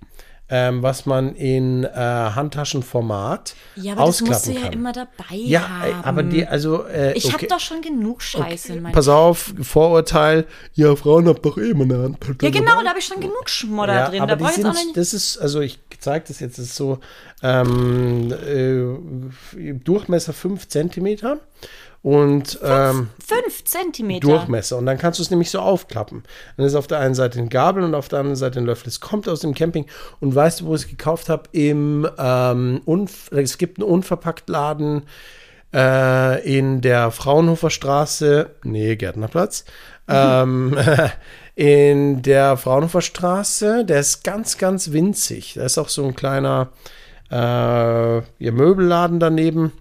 ähm, 0.51 0.83
was 0.83 1.07
man 1.07 1.35
in 1.37 1.85
äh, 1.85 1.89
Handtaschenformat 1.95 3.55
Ja, 3.77 3.93
aber 3.93 4.07
das 4.07 4.21
musst 4.21 4.33
ausklappen 4.33 4.55
du 4.55 4.61
ja 4.61 4.65
kann. 4.67 4.73
immer 4.73 4.93
dabei 4.93 5.35
ja, 5.37 5.61
äh, 5.61 5.93
haben. 5.93 6.05
aber 6.05 6.23
die, 6.25 6.47
also 6.47 6.85
äh, 6.87 7.13
ich 7.13 7.27
okay. 7.27 7.35
habe 7.35 7.47
doch 7.47 7.61
schon 7.61 7.81
genug 7.83 8.21
Scheiße 8.21 8.73
in 8.75 8.83
meinem 8.83 8.93
Pass 8.93 9.09
auf, 9.09 9.55
Vorurteil, 9.63 10.47
ja, 10.75 10.95
Frauen 10.97 11.29
habt 11.29 11.45
doch 11.47 11.57
eh 11.57 11.71
immer 11.71 11.85
eine 11.85 12.03
Hand. 12.03 12.19
Ja, 12.43 12.51
genau, 12.51 12.83
da 12.83 12.91
habe 12.91 12.99
ich 12.99 13.05
schon 13.05 13.21
genug 13.21 13.49
Schmodder 13.49 14.09
drin. 14.09 14.23
Aber 14.23 14.37
Da 14.37 14.49
die 14.49 14.55
sind, 14.55 14.75
nicht. 14.75 14.97
das 14.97 15.15
ist, 15.15 15.39
also 15.39 15.61
ich 15.61 15.79
zeige 16.01 16.25
das 16.29 16.41
jetzt, 16.41 16.59
das 16.59 16.67
ist 16.67 16.77
so 16.77 16.99
ähm, 17.43 18.33
äh, 18.47 19.73
Durchmesser 19.73 20.33
5 20.33 20.69
Zentimeter 20.69 21.39
und 22.03 22.59
ähm, 22.63 23.11
Fünf 23.25 23.65
Zentimeter. 23.65 24.27
Durchmesser. 24.27 24.79
Und 24.79 24.87
dann 24.87 24.97
kannst 24.97 25.19
du 25.19 25.23
es 25.23 25.31
nämlich 25.31 25.51
so 25.51 25.59
aufklappen. 25.59 26.23
Dann 26.57 26.67
ist 26.67 26.75
auf 26.75 26.87
der 26.87 26.99
einen 26.99 27.15
Seite 27.15 27.39
ein 27.39 27.51
Gabel 27.51 27.83
und 27.83 27.95
auf 27.95 28.09
der 28.09 28.21
anderen 28.21 28.37
Seite 28.37 28.59
ein 28.59 28.65
Löffel. 28.65 28.89
Es 28.89 29.01
kommt 29.01 29.29
aus 29.29 29.41
dem 29.41 29.55
Camping. 29.55 29.87
Und 30.19 30.35
weißt 30.35 30.61
du, 30.61 30.67
wo 30.67 30.75
ich 30.75 30.83
es 30.83 30.89
gekauft 30.89 31.29
habe? 31.29 31.43
Im 31.53 32.09
ähm, 32.19 32.81
Unf 32.87 33.31
es 33.33 33.59
gibt 33.59 33.79
einen 33.79 33.89
Unverpacktladen 33.89 35.03
äh, 35.75 36.59
in 36.59 36.81
der 36.81 37.11
Fraunhofer 37.11 37.71
Straße, 37.71 38.51
nee, 38.65 38.97
Gärtnerplatz. 38.97 39.67
Ähm, 40.09 40.77
in 41.55 42.23
der 42.23 42.57
Fraunhofer 42.57 43.03
Straße, 43.03 43.85
der 43.85 44.01
ist 44.01 44.25
ganz, 44.25 44.57
ganz 44.57 44.93
winzig. 44.93 45.55
Da 45.55 45.65
ist 45.65 45.77
auch 45.77 45.91
so 45.91 46.07
ein 46.07 46.17
kleiner 46.17 46.71
äh, 47.31 48.21
Möbelladen 48.51 49.21
daneben. 49.21 49.73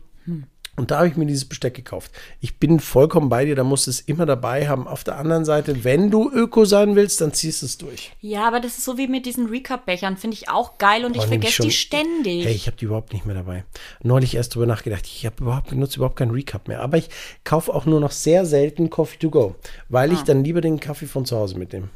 Und 0.79 0.91
da 0.91 0.99
habe 0.99 1.09
ich 1.09 1.17
mir 1.17 1.25
dieses 1.25 1.43
Besteck 1.43 1.73
gekauft. 1.75 2.11
Ich 2.39 2.57
bin 2.57 2.79
vollkommen 2.79 3.27
bei 3.27 3.43
dir, 3.43 3.55
da 3.55 3.63
musst 3.65 3.85
du 3.87 3.91
es 3.91 3.99
immer 3.99 4.25
dabei 4.25 4.67
haben. 4.69 4.87
Auf 4.87 5.03
der 5.03 5.17
anderen 5.17 5.43
Seite, 5.43 5.83
wenn 5.83 6.09
du 6.09 6.31
Öko 6.31 6.63
sein 6.63 6.95
willst, 6.95 7.19
dann 7.19 7.33
ziehst 7.33 7.61
du 7.61 7.65
es 7.65 7.77
durch. 7.77 8.13
Ja, 8.21 8.47
aber 8.47 8.61
das 8.61 8.77
ist 8.77 8.85
so 8.85 8.97
wie 8.97 9.07
mit 9.07 9.25
diesen 9.25 9.47
Recap-Bechern. 9.47 10.15
Finde 10.15 10.35
ich 10.35 10.47
auch 10.49 10.77
geil 10.77 11.03
und 11.03 11.11
ich 11.17 11.23
Boah, 11.23 11.27
nehm 11.29 11.41
vergesse 11.41 11.53
schon- 11.53 11.65
die 11.67 11.71
ständig. 11.73 12.45
Hey, 12.45 12.53
ich 12.55 12.67
habe 12.67 12.77
die 12.77 12.85
überhaupt 12.85 13.11
nicht 13.11 13.25
mehr 13.25 13.35
dabei. 13.35 13.65
Neulich 14.01 14.35
erst 14.35 14.55
drüber 14.55 14.65
nachgedacht. 14.65 15.05
Ich 15.05 15.25
habe 15.25 15.35
überhaupt 15.41 15.69
benutze 15.69 15.97
überhaupt 15.97 16.15
keinen 16.15 16.31
Recap 16.31 16.69
mehr. 16.69 16.79
Aber 16.81 16.97
ich 16.97 17.09
kaufe 17.43 17.73
auch 17.73 17.85
nur 17.85 17.99
noch 17.99 18.11
sehr 18.11 18.45
selten 18.45 18.89
Coffee 18.89 19.17
to 19.19 19.29
go, 19.29 19.55
weil 19.89 20.09
Ah. 20.09 20.13
ich 20.13 20.21
dann 20.21 20.43
lieber 20.45 20.61
den 20.61 20.79
Kaffee 20.79 21.07
von 21.07 21.25
zu 21.25 21.35
Hause 21.35 21.57
mitnehme. 21.59 21.89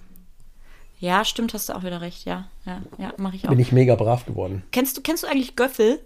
Ja, 1.00 1.26
stimmt, 1.26 1.54
hast 1.54 1.68
du 1.70 1.74
auch 1.74 1.84
wieder 1.84 2.02
recht. 2.02 2.26
Ja, 2.26 2.48
ja, 2.66 2.82
ja, 2.98 3.14
mache 3.18 3.36
ich 3.36 3.46
auch. 3.46 3.50
Bin 3.50 3.60
ich 3.60 3.72
mega 3.72 3.96
brav 3.96 4.26
geworden. 4.26 4.64
Kennst 4.72 4.96
du, 4.98 5.02
kennst 5.02 5.24
du 5.24 5.28
eigentlich 5.28 5.56
Göffel? 5.56 6.00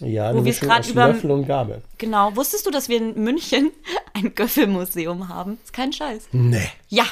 Ja, 0.00 0.34
Wo 0.34 0.40
Mischung 0.42 0.68
grad 0.68 0.80
aus 0.80 0.90
überm- 0.90 1.08
Löffel 1.12 1.30
und 1.30 1.46
Gabel. 1.46 1.80
Genau. 1.98 2.34
Wusstest 2.36 2.66
du, 2.66 2.70
dass 2.70 2.88
wir 2.88 2.98
in 2.98 3.14
München 3.22 3.70
ein 4.14 4.34
Göffelmuseum 4.34 5.28
haben? 5.28 5.58
Ist 5.64 5.72
kein 5.72 5.92
Scheiß. 5.92 6.28
Nee. 6.32 6.68
Ja, 6.88 7.04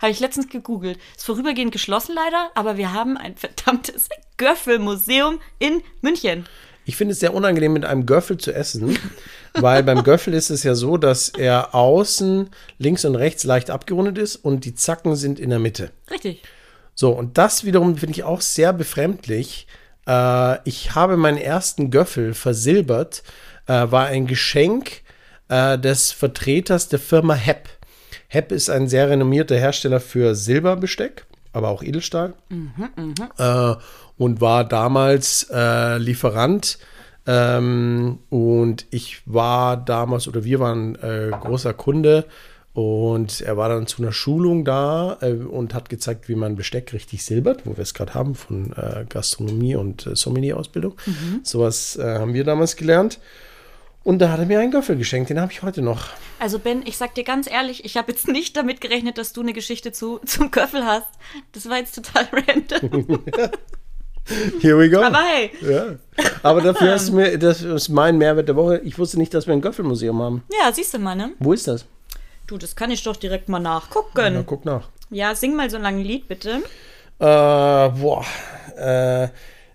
habe 0.00 0.12
ich 0.12 0.20
letztens 0.20 0.48
gegoogelt. 0.48 0.98
Ist 1.16 1.24
vorübergehend 1.26 1.72
geschlossen 1.72 2.14
leider, 2.14 2.50
aber 2.54 2.76
wir 2.76 2.92
haben 2.92 3.16
ein 3.16 3.36
verdammtes 3.36 4.08
Göffelmuseum 4.36 5.40
in 5.58 5.82
München. 6.02 6.46
Ich 6.84 6.96
finde 6.96 7.12
es 7.12 7.20
sehr 7.20 7.34
unangenehm, 7.34 7.74
mit 7.74 7.84
einem 7.84 8.06
Göffel 8.06 8.38
zu 8.38 8.52
essen, 8.54 8.98
weil 9.54 9.82
beim 9.82 10.02
Göffel 10.04 10.32
ist 10.32 10.48
es 10.50 10.62
ja 10.62 10.74
so, 10.74 10.96
dass 10.96 11.28
er 11.28 11.74
außen 11.74 12.48
links 12.78 13.04
und 13.04 13.14
rechts 13.14 13.44
leicht 13.44 13.70
abgerundet 13.70 14.16
ist 14.18 14.36
und 14.36 14.64
die 14.64 14.74
Zacken 14.74 15.14
sind 15.16 15.38
in 15.38 15.50
der 15.50 15.58
Mitte. 15.58 15.90
Richtig. 16.10 16.42
So, 16.94 17.10
und 17.10 17.36
das 17.38 17.64
wiederum 17.64 17.96
finde 17.96 18.12
ich 18.12 18.24
auch 18.24 18.40
sehr 18.40 18.72
befremdlich. 18.72 19.66
Äh, 20.08 20.58
ich 20.68 20.94
habe 20.94 21.16
meinen 21.16 21.38
ersten 21.38 21.90
Göffel 21.90 22.34
versilbert, 22.34 23.22
äh, 23.66 23.86
war 23.90 24.06
ein 24.06 24.26
Geschenk 24.26 25.02
äh, 25.48 25.78
des 25.78 26.10
Vertreters 26.10 26.88
der 26.88 26.98
Firma 26.98 27.34
Hepp. 27.34 27.68
Hepp 28.28 28.50
ist 28.52 28.70
ein 28.70 28.88
sehr 28.88 29.08
renommierter 29.08 29.56
Hersteller 29.56 30.00
für 30.00 30.34
Silberbesteck, 30.34 31.26
aber 31.52 31.68
auch 31.68 31.82
Edelstahl. 31.82 32.34
Äh, 33.38 33.76
und 34.16 34.40
war 34.40 34.64
damals 34.64 35.48
äh, 35.52 35.98
Lieferant. 35.98 36.78
Ähm, 37.26 38.20
und 38.30 38.86
ich 38.90 39.22
war 39.26 39.76
damals, 39.76 40.26
oder 40.28 40.44
wir 40.44 40.60
waren 40.60 40.94
äh, 40.96 41.30
großer 41.30 41.74
Kunde. 41.74 42.24
Und 42.78 43.40
er 43.40 43.56
war 43.56 43.68
dann 43.68 43.88
zu 43.88 44.00
einer 44.00 44.12
Schulung 44.12 44.64
da 44.64 45.18
äh, 45.20 45.32
und 45.32 45.74
hat 45.74 45.88
gezeigt, 45.88 46.28
wie 46.28 46.36
man 46.36 46.54
Besteck 46.54 46.92
richtig 46.92 47.24
silbert, 47.24 47.66
wo 47.66 47.76
wir 47.76 47.82
es 47.82 47.92
gerade 47.92 48.14
haben 48.14 48.36
von 48.36 48.72
äh, 48.76 49.04
Gastronomie 49.08 49.74
und 49.74 50.06
äh, 50.06 50.14
Sommelier-Ausbildung. 50.14 50.94
Sowas 51.42 51.96
äh, 51.96 52.20
haben 52.20 52.34
wir 52.34 52.44
damals 52.44 52.76
gelernt. 52.76 53.18
Und 54.04 54.20
da 54.20 54.30
hat 54.30 54.38
er 54.38 54.46
mir 54.46 54.60
einen 54.60 54.70
Göffel 54.70 54.94
geschenkt, 54.94 55.28
den 55.28 55.40
habe 55.40 55.50
ich 55.50 55.62
heute 55.62 55.82
noch. 55.82 56.10
Also 56.38 56.60
Ben, 56.60 56.82
ich 56.84 56.96
sag 56.96 57.16
dir 57.16 57.24
ganz 57.24 57.50
ehrlich, 57.50 57.84
ich 57.84 57.96
habe 57.96 58.12
jetzt 58.12 58.28
nicht 58.28 58.56
damit 58.56 58.80
gerechnet, 58.80 59.18
dass 59.18 59.32
du 59.32 59.40
eine 59.40 59.54
Geschichte 59.54 59.90
zu, 59.90 60.20
zum 60.24 60.52
Göffel 60.52 60.84
hast. 60.86 61.08
Das 61.50 61.68
war 61.68 61.78
jetzt 61.78 61.96
total 61.96 62.28
random. 62.32 63.24
Here 64.60 64.78
we 64.78 64.88
go. 64.88 65.02
Aber 65.02 65.18
hey, 65.18 65.50
ja. 65.62 65.96
Aber 66.44 66.60
dafür 66.60 66.90
hast 66.92 67.08
du 67.08 67.14
mir, 67.14 67.38
das 67.38 67.60
ist 67.60 67.88
mein 67.88 68.18
Mehrwert 68.18 68.46
der 68.46 68.54
Woche. 68.54 68.78
Ich 68.84 69.00
wusste 69.00 69.18
nicht, 69.18 69.34
dass 69.34 69.48
wir 69.48 69.52
ein 69.54 69.62
Göffelmuseum 69.62 70.22
haben. 70.22 70.44
ja, 70.62 70.72
siehst 70.72 70.94
du 70.94 71.00
mal, 71.00 71.16
ne? 71.16 71.32
Wo 71.40 71.52
ist 71.52 71.66
das? 71.66 71.84
Du, 72.48 72.56
das 72.58 72.74
kann 72.74 72.90
ich 72.90 73.02
doch 73.02 73.16
direkt 73.16 73.48
mal 73.48 73.58
nachgucken. 73.60 74.34
Na, 74.34 74.42
guck 74.44 74.64
nach. 74.64 74.88
Ja, 75.10 75.34
sing 75.34 75.54
mal 75.54 75.68
so 75.70 75.76
ein 75.76 75.82
langes 75.82 76.06
Lied, 76.06 76.26
bitte. 76.28 76.56
Äh, 77.20 77.88
boah. 77.90 78.24
Äh, 78.76 79.28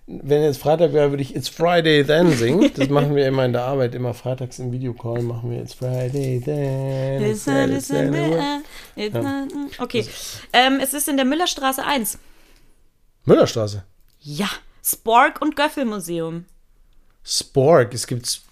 wenn 0.06 0.42
jetzt 0.42 0.58
Freitag 0.60 0.92
wäre, 0.92 1.10
würde 1.10 1.22
ich 1.22 1.34
It's 1.34 1.48
Friday 1.48 2.04
Then 2.04 2.30
singen. 2.32 2.70
Das 2.76 2.88
machen 2.90 3.14
wir 3.14 3.26
immer 3.26 3.44
in 3.44 3.52
der 3.52 3.62
Arbeit, 3.62 3.94
immer 3.94 4.12
freitags 4.12 4.58
im 4.58 4.70
Videocall 4.72 5.22
machen 5.22 5.50
wir 5.50 5.62
It's 5.62 5.72
Friday 5.74 6.42
Then. 6.44 7.22
Not- 7.22 7.30
it's 7.30 7.46
not- 7.46 8.62
it's 8.96 9.14
not- 9.14 9.80
Okay, 9.80 10.04
ähm, 10.52 10.78
es 10.82 10.92
ist 10.94 11.08
in 11.08 11.16
der 11.16 11.24
Müllerstraße 11.24 11.84
1. 11.84 12.18
Müllerstraße. 13.24 13.84
Ja, 14.20 14.48
Spork 14.82 15.40
und 15.40 15.56
Göffelmuseum. 15.56 16.44
Spork. 17.22 17.94
Es 17.94 18.06
gibt. 18.06 18.42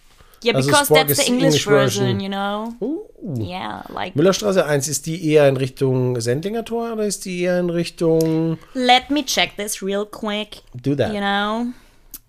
Yeah, 0.43 0.57
Also 0.57 0.71
because 0.71 0.87
Spork 0.89 1.07
that's 1.09 1.19
the 1.21 1.27
English, 1.33 1.45
English 1.45 1.65
version. 1.67 2.05
version, 2.05 2.21
you 2.21 2.29
know? 2.29 2.75
Uh. 2.81 3.41
Yeah, 3.41 3.85
like, 3.95 4.17
Müllerstraße 4.17 4.65
1, 4.67 4.89
ist 4.89 5.07
die 5.07 5.25
eher 5.33 5.49
in 5.49 5.57
Richtung 5.57 6.21
Sendlinger 6.21 6.65
Tor 6.65 6.93
oder 6.95 7.05
ist 7.05 7.25
die 7.25 7.43
eher 7.43 7.61
in 7.61 7.71
Richtung. 7.71 8.59
let 8.75 9.11
me 9.11 9.25
check 9.25 9.57
this 9.57 9.81
real 9.83 10.05
quick. 10.05 10.63
Do 10.75 10.95
that. 10.97 11.13
You 11.13 11.21
know, 11.21 11.67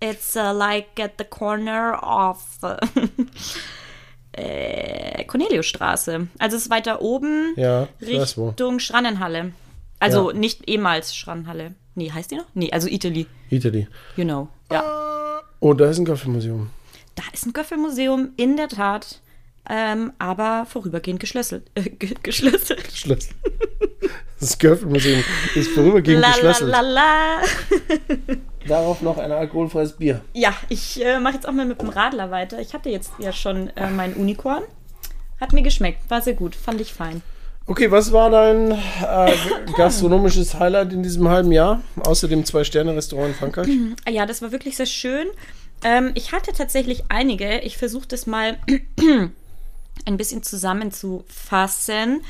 it's 0.00 0.36
uh, 0.36 0.52
like 0.56 1.00
at 1.00 1.12
the 1.18 1.24
corner 1.24 1.98
of 2.02 2.38
äh, 4.32 5.24
Corneliusstraße. 5.24 6.28
Also 6.38 6.56
es 6.56 6.64
ist 6.64 6.70
weiter 6.70 7.02
oben 7.02 7.54
Ja. 7.56 7.88
Richtung 8.00 8.78
Schrannenhalle. 8.78 9.52
Also 10.00 10.30
Ja. 10.30 10.36
nicht 10.36 10.68
ehemals 10.68 11.14
Schrannenhalle. 11.16 11.74
Nee, 11.94 12.10
heißt 12.10 12.30
die 12.32 12.36
noch? 12.36 12.46
Nee, 12.54 12.70
also 12.72 12.88
Italy. 12.88 13.26
Italy. 13.50 13.86
You 14.16 14.24
know. 14.24 14.48
Ja. 14.70 15.40
Oh, 15.60 15.72
da 15.74 15.88
ist 15.90 15.98
ein 15.98 16.04
Göffelmuseum. 16.04 16.70
Da 17.14 17.22
ist 17.32 17.46
ein 17.46 17.52
Göffelmuseum, 17.52 18.30
in 18.36 18.56
der 18.56 18.68
Tat. 18.68 19.20
Ähm, 19.68 20.12
aber 20.18 20.66
vorübergehend 20.68 21.20
geschlüsselt. 21.20 21.70
Äh, 21.74 21.88
ge 21.88 22.14
geschlüsselt. 22.22 22.92
Schlüssel. 22.92 23.34
Das 24.38 24.58
Göffelmuseum 24.58 25.24
ist 25.54 25.70
vorübergehend 25.70 26.20
La 26.20 26.32
geschlüsselt. 26.32 26.70
la 26.70 26.80
la. 26.82 27.40
Darauf 28.68 29.00
noch 29.00 29.16
ein 29.16 29.32
alkoholfreies 29.32 29.92
Bier. 29.92 30.20
Ja, 30.34 30.52
ich 30.68 31.02
äh, 31.02 31.18
mache 31.18 31.34
jetzt 31.34 31.48
auch 31.48 31.52
mal 31.52 31.64
mit 31.64 31.80
dem 31.80 31.88
Radler 31.88 32.30
weiter. 32.30 32.60
Ich 32.60 32.74
hatte 32.74 32.90
jetzt 32.90 33.12
ja 33.18 33.32
schon 33.32 33.68
äh, 33.76 33.88
meinen 33.88 34.14
Unicorn. 34.14 34.64
Hat 35.40 35.52
mir 35.52 35.62
geschmeckt, 35.62 36.10
war 36.10 36.20
sehr 36.20 36.34
gut, 36.34 36.54
fand 36.54 36.80
ich 36.80 36.92
fein. 36.92 37.22
Okay, 37.66 37.90
was 37.90 38.12
war 38.12 38.28
dein 38.28 38.72
äh, 38.72 39.32
gastronomisches 39.76 40.58
Highlight 40.58 40.92
in 40.92 41.02
diesem 41.02 41.26
halben 41.28 41.50
Jahr? 41.50 41.80
Außer 42.00 42.28
dem 42.28 42.44
Zwei-Sterne-Restaurant 42.44 43.28
in 43.30 43.34
Frankreich? 43.34 43.68
Ja, 44.08 44.26
das 44.26 44.42
war 44.42 44.52
wirklich 44.52 44.76
sehr 44.76 44.84
schön. 44.86 45.26
Ähm, 45.84 46.12
ich 46.14 46.32
hatte 46.32 46.52
tatsächlich 46.52 47.04
einige. 47.10 47.60
Ich 47.60 47.76
versuche 47.76 48.08
das 48.08 48.26
mal 48.26 48.58
ein 50.06 50.16
bisschen 50.16 50.42
zusammenzufassen. 50.42 52.22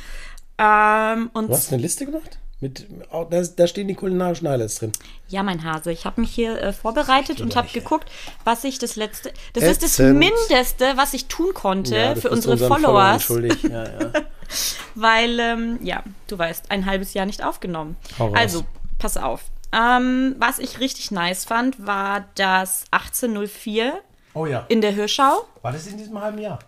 Ähm, 0.58 1.30
und 1.32 1.48
Du 1.48 1.54
hast 1.54 1.72
eine 1.72 1.82
Liste 1.82 2.06
gemacht? 2.06 2.38
Mit, 2.60 2.86
oh, 3.10 3.26
da, 3.28 3.42
da 3.42 3.66
stehen 3.66 3.88
die 3.88 3.94
kulinarischen 3.94 4.48
Highlights 4.48 4.76
drin. 4.76 4.92
ja, 5.28 5.42
mein 5.42 5.64
Hase, 5.64 5.90
ich 5.92 6.06
habe 6.06 6.20
mich 6.20 6.30
hier 6.30 6.58
äh, 6.62 6.72
vorbereitet 6.72 7.40
und 7.40 7.56
habe 7.56 7.68
geguckt, 7.68 8.08
was 8.44 8.64
ich 8.64 8.78
das 8.78 8.96
letzte. 8.96 9.32
Das 9.52 9.64
ist 9.64 9.82
das 9.82 9.98
Ätzend. 9.98 10.18
Mindeste, 10.18 10.92
was 10.96 11.12
ich 11.14 11.26
tun 11.26 11.52
konnte 11.52 11.96
Ja, 11.96 12.14
für 12.14 12.30
unsere 12.30 12.52
unseren 12.52 12.68
Followern 12.68 13.20
Followers. 13.20 13.22
schuldig. 13.22 13.62
Ja, 13.64 13.84
ja. 13.84 14.12
Weil, 14.94 15.38
ähm, 15.40 15.78
ja, 15.82 16.04
du 16.28 16.38
weißt, 16.38 16.70
ein 16.70 16.86
halbes 16.86 17.12
Jahr 17.12 17.26
nicht 17.26 17.44
aufgenommen. 17.44 17.96
Also, 18.34 18.64
pass 18.98 19.16
auf. 19.16 19.42
Ähm, 19.74 20.36
was 20.38 20.58
ich 20.58 20.78
richtig 20.80 21.10
nice 21.10 21.44
fand, 21.44 21.84
war 21.84 22.26
das 22.36 22.84
1804 22.92 24.00
Oh 24.34 24.46
ja. 24.46 24.64
in 24.68 24.80
der 24.80 24.92
Hirschau. 24.92 25.46
War 25.62 25.72
das 25.72 25.86
in 25.86 25.98
diesem 25.98 26.20
halben 26.20 26.38
Jahr? 26.38 26.58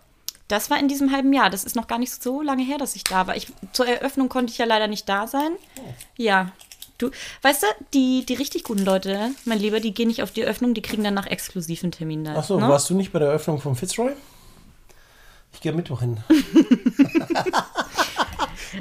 Das 0.47 0.69
war 0.69 0.79
in 0.79 0.87
diesem 0.87 1.11
halben 1.11 1.33
Jahr. 1.33 1.49
Das 1.49 1.63
ist 1.63 1.75
noch 1.75 1.87
gar 1.87 1.99
nicht 1.99 2.21
so 2.23 2.41
lange 2.41 2.63
her, 2.63 2.77
dass 2.77 2.95
ich 2.95 3.03
da 3.03 3.27
war. 3.27 3.35
Ich, 3.35 3.47
zur 3.73 3.87
Eröffnung 3.87 4.29
konnte 4.29 4.51
ich 4.51 4.57
ja 4.57 4.65
leider 4.65 4.87
nicht 4.87 5.07
da 5.07 5.27
sein. 5.27 5.51
Ja. 6.17 6.51
Du, 6.97 7.11
weißt 7.43 7.63
du, 7.63 7.67
die, 7.93 8.25
die 8.25 8.33
richtig 8.33 8.63
guten 8.63 8.83
Leute, 8.83 9.31
mein 9.45 9.59
Lieber, 9.59 9.79
die 9.79 9.93
gehen 9.93 10.07
nicht 10.07 10.23
auf 10.23 10.31
die 10.31 10.41
Eröffnung, 10.41 10.73
die 10.73 10.81
kriegen 10.81 11.03
dann 11.03 11.13
nach 11.13 11.27
exklusiven 11.27 11.91
Termin 11.91 12.23
da. 12.23 12.35
Achso, 12.35 12.59
ne? 12.59 12.67
warst 12.67 12.89
du 12.89 12.95
nicht 12.95 13.11
bei 13.11 13.19
der 13.19 13.27
Eröffnung 13.27 13.59
von 13.61 13.75
Fitzroy? 13.75 14.13
Ich 15.53 15.61
gehe 15.61 15.73
Mittwoch 15.73 15.99
hin. 15.99 16.17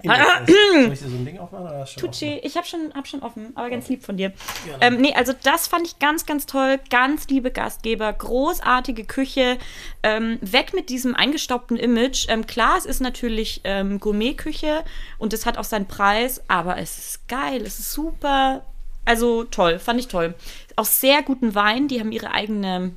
Soll 0.06 0.92
ich 0.92 0.98
dir 1.00 1.08
so 1.08 1.16
ein 1.16 1.24
Ding 1.24 1.38
aufmachen? 1.38 1.66
Oder 1.66 1.84
Tucci, 1.84 2.40
ich 2.42 2.56
habe 2.56 2.66
schon, 2.66 2.92
hab 2.94 3.06
schon 3.06 3.22
offen, 3.22 3.52
aber 3.54 3.70
ganz 3.70 3.88
lieb 3.88 4.04
von 4.04 4.16
dir. 4.16 4.32
Ähm, 4.80 5.00
nee, 5.00 5.14
also 5.14 5.32
das 5.42 5.68
fand 5.68 5.86
ich 5.86 5.98
ganz, 5.98 6.26
ganz 6.26 6.46
toll. 6.46 6.78
Ganz 6.90 7.28
liebe 7.28 7.50
Gastgeber, 7.50 8.12
großartige 8.12 9.04
Küche. 9.04 9.58
Ähm, 10.02 10.38
weg 10.40 10.72
mit 10.74 10.88
diesem 10.88 11.14
eingestaubten 11.14 11.76
Image. 11.76 12.26
Ähm, 12.28 12.46
klar, 12.46 12.76
es 12.78 12.86
ist 12.86 13.00
natürlich 13.00 13.60
ähm, 13.64 14.00
Gourmetküche 14.00 14.84
und 15.18 15.32
es 15.32 15.46
hat 15.46 15.58
auch 15.58 15.64
seinen 15.64 15.86
Preis, 15.86 16.42
aber 16.48 16.78
es 16.78 16.98
ist 16.98 17.28
geil, 17.28 17.62
es 17.62 17.78
ist 17.78 17.92
super. 17.92 18.64
Also 19.04 19.44
toll, 19.44 19.78
fand 19.78 20.00
ich 20.00 20.08
toll. 20.08 20.34
Auch 20.74 20.84
sehr 20.84 21.22
guten 21.22 21.54
Wein, 21.54 21.88
die 21.88 22.00
haben 22.00 22.12
ihre 22.12 22.32
eigene 22.32 22.92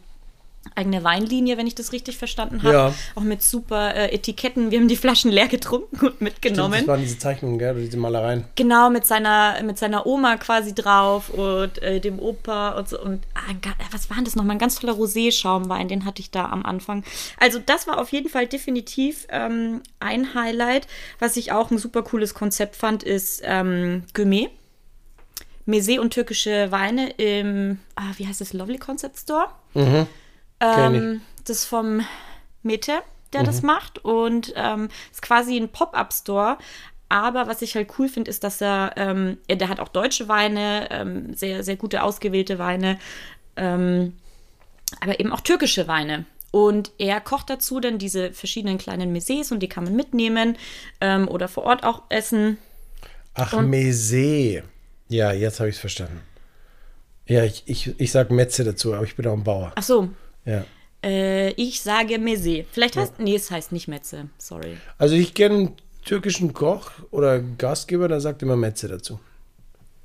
eigene 0.76 1.04
Weinlinie, 1.04 1.58
wenn 1.58 1.68
ich 1.68 1.76
das 1.76 1.92
richtig 1.92 2.18
verstanden 2.18 2.64
habe. 2.64 2.74
Ja. 2.74 2.94
Auch 3.16 3.22
mit 3.22 3.42
super 3.44 3.96
äh, 3.96 4.14
Etiketten. 4.14 4.72
Wir 4.72 4.80
haben 4.80 4.88
die 4.88 4.96
Flaschen 4.96 5.32
leer 5.32 5.48
getrunken 5.48 6.08
und 6.08 6.22
mitgenommen. 6.22 6.80
Das 6.80 6.88
waren 6.88 7.02
diese 7.02 7.18
Zeichnungen, 7.18 7.60
gell, 7.60 7.72
oder 7.72 7.82
diese 7.82 7.98
Malereien. 7.98 8.46
Genau, 8.56 8.90
mit 8.90 9.06
seiner, 9.06 9.62
mit 9.64 9.78
seiner 9.78 10.06
Oma 10.06 10.38
quasi 10.38 10.74
drauf 10.74 11.30
und 11.30 11.82
äh, 11.82 12.00
dem 12.00 12.20
Opa 12.20 12.78
und 12.78 12.90
so. 12.90 13.02
Und 13.02 13.26
ah, 13.34 13.50
ein 13.50 13.60
was 13.92 14.10
war 14.10 14.18
denn 14.18 14.26
das 14.26 14.36
nochmal? 14.36 14.56
Ein 14.56 14.60
ganz 14.60 14.80
toller 14.80 14.94
Rosé-Schaumwein, 14.94 15.88
den 15.88 16.06
hatte 16.06 16.22
ich 16.22 16.32
da 16.32 16.46
am 16.50 16.66
Anfang. 16.66 17.04
Also, 17.38 17.60
das 17.60 17.88
war 17.88 18.00
auf 18.00 18.12
jeden 18.12 18.30
Fall 18.30 18.48
definitiv 18.48 19.28
ähm, 19.30 19.82
ein 20.00 20.34
Highlight. 20.34 20.88
Was 21.20 21.38
ich 21.38 21.52
auch 21.52 21.72
ein 21.72 21.78
super 21.78 22.04
cooles 22.04 22.34
Konzept 22.34 22.76
fand, 22.76 23.04
ist 23.04 23.42
ähm, 23.44 24.04
Gourmet. 24.14 24.50
Mezé 25.66 26.00
und 26.00 26.12
türkische 26.12 26.72
Weine 26.72 27.12
im, 27.12 27.78
ah, 27.96 28.12
wie 28.18 28.26
heißt 28.26 28.42
das, 28.42 28.54
Lovely 28.54 28.80
Concept 28.80 29.20
Store. 29.20 29.48
Kenn 29.74 30.08
Ähm, 30.60 31.22
das 31.46 31.60
ist 31.60 31.66
vom 31.66 32.02
Mete, 32.64 33.02
der 33.34 33.44
das 33.44 33.62
macht. 33.62 34.00
Und 34.00 34.54
ähm, 34.56 34.90
ist 35.12 35.22
quasi 35.22 35.58
ein 35.58 35.70
Pop-Up-Store. 35.70 36.58
Aber 37.10 37.48
was 37.48 37.64
ich 37.64 37.76
halt 37.76 37.90
cool 37.98 38.08
finde, 38.08 38.30
ist, 38.30 38.44
dass 38.44 38.62
er, 38.62 38.94
ähm, 38.96 39.40
er, 39.48 39.56
der 39.56 39.70
hat 39.70 39.80
auch 39.80 39.88
deutsche 39.88 40.28
Weine, 40.28 40.88
ähm, 40.92 41.34
sehr, 41.34 41.64
sehr 41.64 41.76
gute 41.76 42.04
ausgewählte 42.04 42.60
Weine, 42.60 43.00
ähm, 43.56 44.14
aber 45.02 45.20
eben 45.20 45.32
auch 45.34 45.42
türkische 45.42 45.88
Weine. 45.88 46.26
Und 46.52 46.92
er 47.00 47.20
kocht 47.20 47.50
dazu 47.50 47.80
dann 47.80 47.98
diese 47.98 48.32
verschiedenen 48.32 48.78
kleinen 48.78 49.16
Mezés 49.16 49.52
und 49.52 49.60
die 49.60 49.70
kann 49.70 49.84
man 49.84 49.96
mitnehmen 49.96 50.56
ähm, 51.02 51.28
oder 51.28 51.48
vor 51.48 51.64
Ort 51.64 51.84
auch 51.84 52.04
essen. 52.10 52.58
Ach, 53.34 53.60
Mese. 53.60 54.64
Ja, 55.10 55.32
jetzt 55.32 55.60
habe 55.60 55.70
ich 55.70 55.76
es 55.76 55.82
verstanden. 55.82 56.22
Ja, 57.28 57.44
ich, 57.44 57.64
ich, 57.66 58.00
ich 58.00 58.12
sag 58.12 58.32
Metze 58.32 58.64
dazu, 58.64 58.94
aber 58.94 59.04
ich 59.04 59.16
bin 59.16 59.28
auch 59.28 59.34
ein 59.34 59.44
Bauer. 59.44 59.72
Ach 59.76 59.84
so, 59.84 60.10
Ja. 60.46 60.64
äh, 61.04 61.52
ich 61.52 61.82
sage 61.82 62.16
Mezé. 62.16 62.66
Vielleicht 62.72 62.98
heißt, 62.98 63.20
nee, 63.20 63.36
es 63.36 63.52
heißt 63.52 63.72
nicht 63.72 63.88
Metze, 63.88 64.30
sorry. 64.38 64.78
Also 64.98 65.16
ich 65.16 65.34
kenne 65.34 65.56
einen 65.56 65.76
türkischen 66.06 66.54
Koch 66.54 66.92
oder 67.12 67.40
Gastgeber, 67.40 68.08
der 68.08 68.20
sagt 68.22 68.42
immer 68.42 68.56
Metze 68.56 68.88
dazu. 68.88 69.20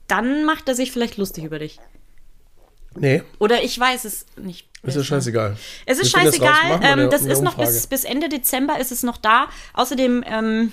Dann 0.09 0.45
macht 0.45 0.68
er 0.68 0.74
sich 0.74 0.93
vielleicht 0.93 1.16
lustig 1.16 1.45
über 1.45 1.59
dich. 1.59 1.78
Nee, 2.97 3.22
Oder 3.41 3.64
ich 3.64 3.76
weiß 3.78 4.05
es 4.05 4.24
nicht. 4.37 4.68
ist 4.85 4.95
ja 4.97 5.03
scheißegal. 5.03 5.57
Es 5.85 5.99
ist 5.99 6.14
Wir 6.14 6.20
finden 6.20 6.39
das 6.39 6.49
raus. 6.49 6.57
scheißegal. 6.57 6.80
Wir 6.97 7.03
Ähm, 7.05 7.11
das 7.11 7.22
ist 7.24 7.43
noch 7.43 7.57
bis, 7.57 7.87
bis 7.89 8.05
Ende 8.05 8.28
Dezember 8.28 8.78
ist 8.78 8.93
es 8.93 9.03
noch 9.03 9.16
da. 9.16 9.49
Außerdem 9.72 10.22
ähm, 10.26 10.72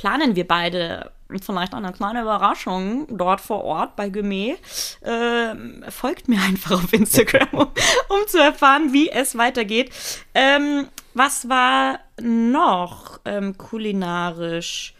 planen 0.00 0.34
wir 0.34 0.48
beide 0.48 1.12
vielleicht 1.44 1.74
eine 1.74 1.92
kleine 1.92 2.22
Überraschung 2.22 3.06
dort 3.18 3.42
vor 3.42 3.64
Ort 3.64 3.96
bei 3.96 4.08
Gourmet. 4.08 4.56
Ähm, 5.04 5.84
folgt 5.90 6.26
mir 6.26 6.40
einfach 6.40 6.82
auf 6.82 6.92
Instagram, 6.94 7.48
um, 7.52 7.68
um 8.08 8.26
zu 8.26 8.38
erfahren, 8.38 8.94
wie 8.94 9.10
es 9.10 9.36
weitergeht. 9.36 9.90
Ähm, 10.34 10.88
was 11.12 11.50
war 11.50 12.00
noch 12.18 13.20
ähm, 13.26 13.58
kulinarisch? 13.58 14.94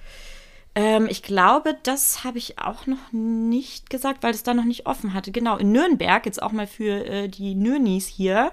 Ähm, 0.75 1.07
ich 1.09 1.23
glaube, 1.23 1.79
das 1.83 2.23
habe 2.23 2.37
ich 2.37 2.59
auch 2.59 2.87
noch 2.87 3.11
nicht 3.11 3.89
gesagt, 3.89 4.23
weil 4.23 4.35
es 4.35 4.43
da 4.43 4.53
noch 4.53 4.65
nicht 4.65 4.85
offen 4.85 5.15
hatte. 5.15 5.33
Genau, 5.33 5.57
in 5.57 5.73
Nürnberg, 5.73 6.27
jetzt 6.27 6.43
auch 6.43 6.53
mal 6.53 6.67
für 6.67 7.07
äh, 7.07 7.29
die 7.29 7.55
Nürnis 7.55 8.07
hier, 8.07 8.53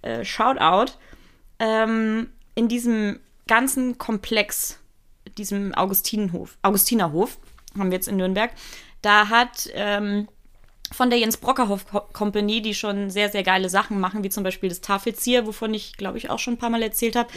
äh, 0.00 0.24
Shoutout, 0.24 0.92
ähm, 1.58 2.30
in 2.54 2.68
diesem 2.68 3.20
ganzen 3.46 3.98
Komplex, 3.98 4.78
diesem 5.38 5.74
Augustinenhof, 5.74 6.56
Augustinerhof, 6.62 7.38
haben 7.78 7.90
wir 7.90 7.96
jetzt 7.96 8.08
in 8.08 8.16
Nürnberg, 8.16 8.50
da 9.00 9.28
hat 9.28 9.68
ähm, 9.74 10.28
von 10.92 11.08
der 11.08 11.18
Jens 11.18 11.38
Brockerhoff 11.38 11.86
Co- 11.86 12.00
Company, 12.12 12.60
die 12.60 12.74
schon 12.74 13.08
sehr, 13.08 13.30
sehr 13.30 13.42
geile 13.42 13.70
Sachen 13.70 13.98
machen, 13.98 14.22
wie 14.24 14.28
zum 14.28 14.44
Beispiel 14.44 14.68
das 14.68 14.82
Tafelzier, 14.82 15.46
wovon 15.46 15.72
ich, 15.72 15.96
glaube 15.96 16.18
ich, 16.18 16.28
auch 16.28 16.38
schon 16.38 16.54
ein 16.54 16.58
paar 16.58 16.68
Mal 16.68 16.82
erzählt 16.82 17.16
habe. 17.16 17.30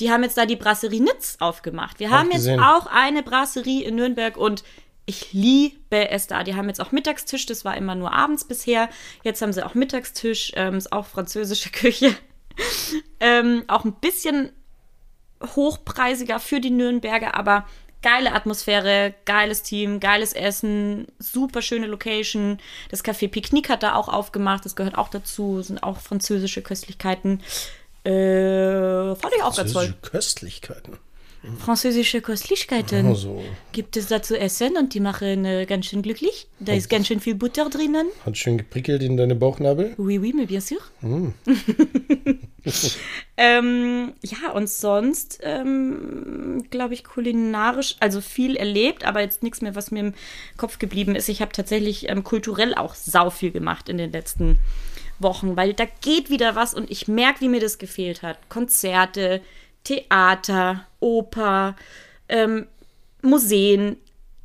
Die 0.00 0.10
haben 0.10 0.22
jetzt 0.22 0.38
da 0.38 0.46
die 0.46 0.56
Brasserie 0.56 1.02
Nitz 1.02 1.36
aufgemacht. 1.38 2.00
Wir 2.00 2.08
haben 2.10 2.28
jetzt 2.28 2.36
gesehen. 2.46 2.60
auch 2.60 2.86
eine 2.86 3.22
Brasserie 3.22 3.84
in 3.84 3.96
Nürnberg 3.96 4.38
und 4.38 4.64
ich 5.04 5.34
liebe 5.34 6.08
es 6.08 6.28
da. 6.28 6.44
Die 6.44 6.54
haben 6.54 6.68
jetzt 6.68 6.80
auch 6.80 6.92
Mittagstisch, 6.92 7.44
das 7.44 7.62
war 7.66 7.76
immer 7.76 7.94
nur 7.94 8.10
abends 8.14 8.44
bisher. 8.44 8.88
Jetzt 9.22 9.42
haben 9.42 9.52
sie 9.52 9.62
auch 9.66 9.74
Mittagstisch, 9.74 10.52
ähm, 10.56 10.76
ist 10.76 10.90
auch 10.90 11.04
französische 11.06 11.68
Küche. 11.72 12.16
ähm, 13.20 13.64
auch 13.68 13.84
ein 13.84 13.92
bisschen 14.00 14.50
hochpreisiger 15.46 16.40
für 16.40 16.60
die 16.60 16.70
Nürnberger, 16.70 17.34
aber 17.34 17.66
geile 18.02 18.32
Atmosphäre, 18.32 19.14
geiles 19.24 19.62
Team, 19.62 19.98
geiles 19.98 20.34
Essen, 20.34 21.06
super 21.18 21.62
schöne 21.62 21.86
Location. 21.86 22.58
Das 22.90 23.02
Café 23.02 23.28
Picknick 23.28 23.70
hat 23.70 23.82
da 23.82 23.94
auch 23.94 24.08
aufgemacht, 24.08 24.64
das 24.64 24.76
gehört 24.76 24.98
auch 24.98 25.08
dazu, 25.08 25.62
sind 25.62 25.82
auch 25.82 25.98
französische 26.00 26.62
Köstlichkeiten. 26.62 27.40
Äh, 28.04 29.14
fand 29.14 29.34
ich 29.34 29.42
auch 29.42 29.56
ganz 29.56 29.72
toll. 29.72 29.86
Französische 29.86 29.96
Köstlichkeiten. 30.02 30.98
Französische 31.58 32.20
Köstlichkeiten 32.20 33.06
Also, 33.06 33.42
gibt 33.72 33.96
es 33.96 34.06
da 34.06 34.22
zu 34.22 34.38
essen 34.38 34.76
und 34.76 34.94
die 34.94 35.00
machen 35.00 35.44
äh, 35.44 35.66
ganz 35.66 35.86
schön 35.86 36.02
glücklich. 36.02 36.48
Da 36.60 36.72
ist 36.72 36.88
ganz 36.88 37.06
schön 37.06 37.20
viel 37.20 37.34
Butter 37.34 37.68
drinnen. 37.68 38.06
hat 38.24 38.36
schön 38.36 38.58
geprickelt 38.58 39.02
in 39.02 39.16
deine 39.16 39.34
Bauchnabel. 39.34 39.94
Oui, 39.98 40.18
oui, 40.18 40.32
mais 40.34 40.46
bien 40.46 40.60
sûr. 40.60 40.80
ähm, 43.36 44.12
ja, 44.22 44.50
und 44.52 44.68
sonst, 44.68 45.40
ähm, 45.42 46.64
glaube 46.70 46.94
ich, 46.94 47.04
kulinarisch, 47.04 47.96
also 48.00 48.20
viel 48.20 48.56
erlebt, 48.56 49.04
aber 49.04 49.20
jetzt 49.20 49.42
nichts 49.42 49.60
mehr, 49.60 49.74
was 49.74 49.90
mir 49.90 50.00
im 50.00 50.14
Kopf 50.56 50.78
geblieben 50.78 51.14
ist. 51.14 51.28
Ich 51.28 51.42
habe 51.42 51.52
tatsächlich 51.52 52.08
ähm, 52.08 52.24
kulturell 52.24 52.74
auch 52.74 52.94
sau 52.94 53.30
viel 53.30 53.50
gemacht 53.50 53.88
in 53.88 53.98
den 53.98 54.12
letzten 54.12 54.58
Wochen, 55.18 55.56
weil 55.56 55.74
da 55.74 55.84
geht 56.00 56.30
wieder 56.30 56.54
was 56.56 56.74
und 56.74 56.90
ich 56.90 57.06
merke, 57.08 57.40
wie 57.40 57.48
mir 57.48 57.60
das 57.60 57.78
gefehlt 57.78 58.22
hat. 58.22 58.38
Konzerte, 58.48 59.40
Theater, 59.84 60.86
Oper, 61.00 61.76
ähm, 62.28 62.66
Museen. 63.22 63.96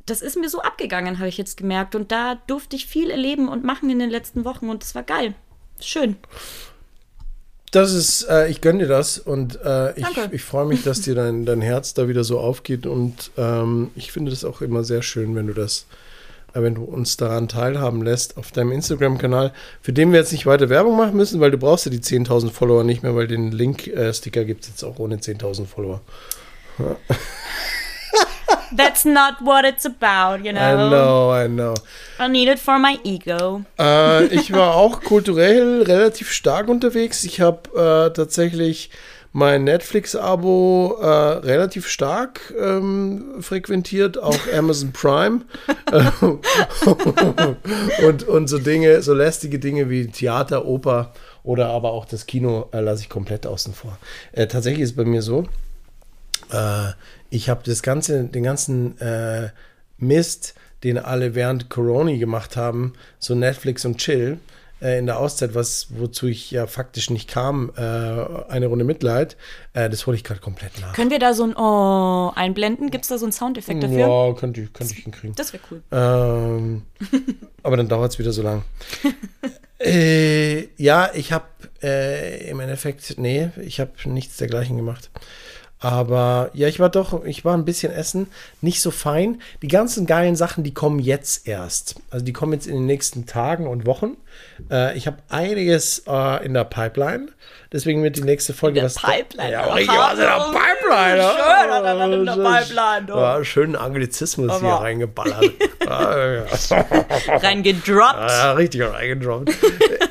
Das 0.06 0.22
ist 0.22 0.36
mir 0.36 0.48
so 0.48 0.60
abgegangen, 0.60 1.18
habe 1.18 1.28
ich 1.28 1.38
jetzt 1.38 1.56
gemerkt. 1.56 1.94
Und 1.94 2.12
da 2.12 2.36
durfte 2.46 2.76
ich 2.76 2.86
viel 2.86 3.10
erleben 3.10 3.48
und 3.48 3.64
machen 3.64 3.90
in 3.90 3.98
den 3.98 4.10
letzten 4.10 4.44
Wochen 4.44 4.68
und 4.68 4.82
es 4.82 4.94
war 4.94 5.02
geil. 5.02 5.34
Schön. 5.80 6.16
Das 7.70 7.92
ist, 7.92 8.24
äh, 8.24 8.48
ich 8.48 8.60
gönne 8.60 8.80
dir 8.80 8.88
das 8.88 9.18
und 9.18 9.60
äh, 9.64 9.96
ich, 9.96 10.06
ich 10.32 10.42
freue 10.42 10.66
mich, 10.66 10.82
dass 10.82 11.02
dir 11.02 11.14
dein, 11.14 11.46
dein 11.46 11.60
Herz 11.60 11.94
da 11.94 12.08
wieder 12.08 12.24
so 12.24 12.40
aufgeht 12.40 12.84
und 12.84 13.30
ähm, 13.36 13.90
ich 13.94 14.10
finde 14.10 14.32
das 14.32 14.44
auch 14.44 14.60
immer 14.60 14.82
sehr 14.82 15.02
schön, 15.02 15.36
wenn 15.36 15.46
du 15.46 15.54
das, 15.54 15.86
wenn 16.54 16.74
du 16.74 16.84
uns 16.84 17.16
daran 17.16 17.48
teilhaben 17.48 18.02
lässt 18.02 18.36
auf 18.36 18.52
deinem 18.52 18.72
Instagram-Kanal, 18.72 19.52
für 19.82 19.92
den 19.92 20.12
wir 20.12 20.20
jetzt 20.20 20.32
nicht 20.32 20.46
weiter 20.46 20.68
Werbung 20.68 20.96
machen 20.96 21.16
müssen, 21.16 21.40
weil 21.40 21.50
du 21.50 21.58
brauchst 21.58 21.86
ja 21.86 21.90
die 21.90 22.00
10.000 22.00 22.50
Follower 22.50 22.84
nicht 22.84 23.02
mehr, 23.02 23.14
weil 23.14 23.26
den 23.26 23.50
Link-Sticker 23.50 24.44
gibt 24.44 24.64
es 24.64 24.70
jetzt 24.70 24.84
auch 24.84 24.98
ohne 24.98 25.16
10.000 25.16 25.66
Follower. 25.66 26.00
That's 28.76 29.04
not 29.04 29.40
what 29.40 29.64
it's 29.64 29.84
about, 29.84 30.44
you 30.44 30.52
know. 30.52 30.60
I 30.60 30.88
know, 30.88 31.30
I 31.32 31.48
know. 31.48 31.74
I 32.20 32.28
need 32.28 32.48
it 32.48 32.60
for 32.60 32.78
my 32.78 32.98
ego. 33.02 33.62
Äh, 33.78 34.26
ich 34.26 34.52
war 34.52 34.76
auch 34.76 35.02
kulturell 35.02 35.82
relativ 35.82 36.30
stark 36.30 36.68
unterwegs. 36.68 37.24
Ich 37.24 37.40
habe 37.40 37.68
äh, 37.74 38.12
tatsächlich 38.14 38.90
mein 39.32 39.64
Netflix-Abo 39.64 40.98
äh, 41.00 41.06
relativ 41.06 41.86
stark 41.86 42.52
ähm, 42.58 43.36
frequentiert, 43.40 44.18
auch 44.20 44.38
Amazon 44.56 44.92
Prime. 44.92 45.42
und, 48.06 48.24
und 48.24 48.48
so 48.48 48.58
Dinge, 48.58 49.02
so 49.02 49.14
lästige 49.14 49.58
Dinge 49.58 49.88
wie 49.88 50.08
Theater, 50.08 50.64
Oper 50.66 51.12
oder 51.42 51.68
aber 51.68 51.92
auch 51.92 52.04
das 52.04 52.26
Kino 52.26 52.68
äh, 52.72 52.80
lasse 52.80 53.02
ich 53.02 53.08
komplett 53.08 53.46
außen 53.46 53.72
vor. 53.72 53.98
Äh, 54.32 54.46
tatsächlich 54.46 54.82
ist 54.82 54.90
es 54.90 54.96
bei 54.96 55.04
mir 55.04 55.22
so, 55.22 55.44
äh, 56.52 56.90
ich 57.30 57.48
habe 57.48 57.62
das 57.64 57.82
ganze, 57.82 58.24
den 58.24 58.42
ganzen 58.42 59.00
äh, 59.00 59.50
Mist, 59.98 60.54
den 60.82 60.98
alle 60.98 61.34
während 61.34 61.70
Corona 61.70 62.16
gemacht 62.16 62.56
haben, 62.56 62.94
so 63.18 63.34
Netflix 63.34 63.84
und 63.84 63.98
Chill 63.98 64.38
äh, 64.80 64.98
in 64.98 65.06
der 65.06 65.18
Auszeit, 65.18 65.54
was 65.54 65.88
wozu 65.90 66.26
ich 66.26 66.50
ja 66.50 66.66
faktisch 66.66 67.10
nicht 67.10 67.28
kam, 67.28 67.72
äh, 67.76 67.80
eine 67.80 68.66
Runde 68.66 68.84
Mitleid, 68.84 69.36
äh, 69.74 69.88
das 69.90 70.06
hole 70.06 70.16
ich 70.16 70.24
gerade 70.24 70.40
komplett 70.40 70.80
nach. 70.80 70.94
Können 70.94 71.10
wir 71.10 71.18
da 71.18 71.34
so 71.34 71.44
ein 71.44 71.56
Oh 71.56 72.32
einblenden? 72.34 72.90
Gibt 72.90 73.04
es 73.04 73.08
da 73.08 73.18
so 73.18 73.26
einen 73.26 73.32
Soundeffekt 73.32 73.82
dafür? 73.82 73.98
Ja, 73.98 74.32
könnte 74.34 74.62
ich, 74.62 74.72
könnte 74.72 74.94
ich 74.94 75.04
hinkriegen. 75.04 75.34
Das 75.36 75.52
wäre 75.52 75.62
cool. 75.70 75.82
Ähm, 75.92 76.82
aber 77.62 77.76
dann 77.76 77.88
dauert 77.88 78.12
es 78.12 78.18
wieder 78.18 78.32
so 78.32 78.42
lang. 78.42 78.64
äh, 79.78 80.68
ja, 80.76 81.10
ich 81.14 81.32
habe 81.32 81.46
äh, 81.82 82.48
im 82.50 82.60
Endeffekt, 82.60 83.18
nee, 83.18 83.50
ich 83.60 83.80
habe 83.80 83.92
nichts 84.04 84.36
dergleichen 84.36 84.76
gemacht. 84.76 85.10
Aber 85.82 86.50
ja, 86.52 86.68
ich 86.68 86.78
war 86.78 86.90
doch, 86.90 87.24
ich 87.24 87.44
war 87.46 87.56
ein 87.56 87.64
bisschen 87.64 87.90
essen, 87.90 88.26
nicht 88.60 88.82
so 88.82 88.90
fein. 88.90 89.40
Die 89.62 89.68
ganzen 89.68 90.04
geilen 90.06 90.36
Sachen, 90.36 90.62
die 90.62 90.74
kommen 90.74 90.98
jetzt 90.98 91.48
erst. 91.48 91.94
Also 92.10 92.22
die 92.24 92.34
kommen 92.34 92.52
jetzt 92.52 92.66
in 92.66 92.74
den 92.74 92.86
nächsten 92.86 93.24
Tagen 93.24 93.66
und 93.66 93.86
Wochen. 93.86 94.18
Äh, 94.70 94.96
ich 94.98 95.06
habe 95.06 95.16
einiges 95.30 96.02
äh, 96.06 96.44
in 96.44 96.52
der 96.52 96.64
Pipeline. 96.64 97.28
Deswegen 97.72 98.02
wird 98.02 98.16
die 98.16 98.22
nächste 98.22 98.52
Folge 98.52 98.80
In 98.80 98.86
der 98.86 98.94
was. 98.94 99.00
Pipeline. 99.02 99.52
Ja, 99.52 99.72
richtig 99.72 99.96
was 99.96 100.12
in 100.14 100.18
der 100.18 100.50
Pipeline. 100.52 101.22
Schön 101.22 101.72
hat 101.72 101.84
er 101.84 102.12
in 102.12 102.26
der 102.26 102.36
Oh, 102.36 102.42
Pipeline, 102.42 103.06
du. 103.06 103.14
Ja, 103.14 103.44
schönen 103.44 103.76
Anglizismus 103.76 104.58
hier 104.60 104.68
Aber- 104.68 104.84
reingeballert. 104.84 105.44
ja, 105.86 106.34
ja. 106.34 106.44
Reingedroppt. 107.28 108.30
Ja, 108.30 108.52
richtig 108.52 108.82
reingedroppt. 108.82 109.50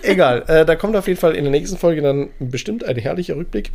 Egal, 0.01 0.43
äh, 0.47 0.65
da 0.65 0.76
kommt 0.76 0.95
auf 0.95 1.07
jeden 1.07 1.20
Fall 1.20 1.36
in 1.36 1.43
der 1.43 1.51
nächsten 1.51 1.78
Folge 1.78 2.01
dann 2.01 2.30
bestimmt 2.39 2.84
ein 2.86 2.95
herrlicher 2.97 3.36
Rückblick. 3.36 3.72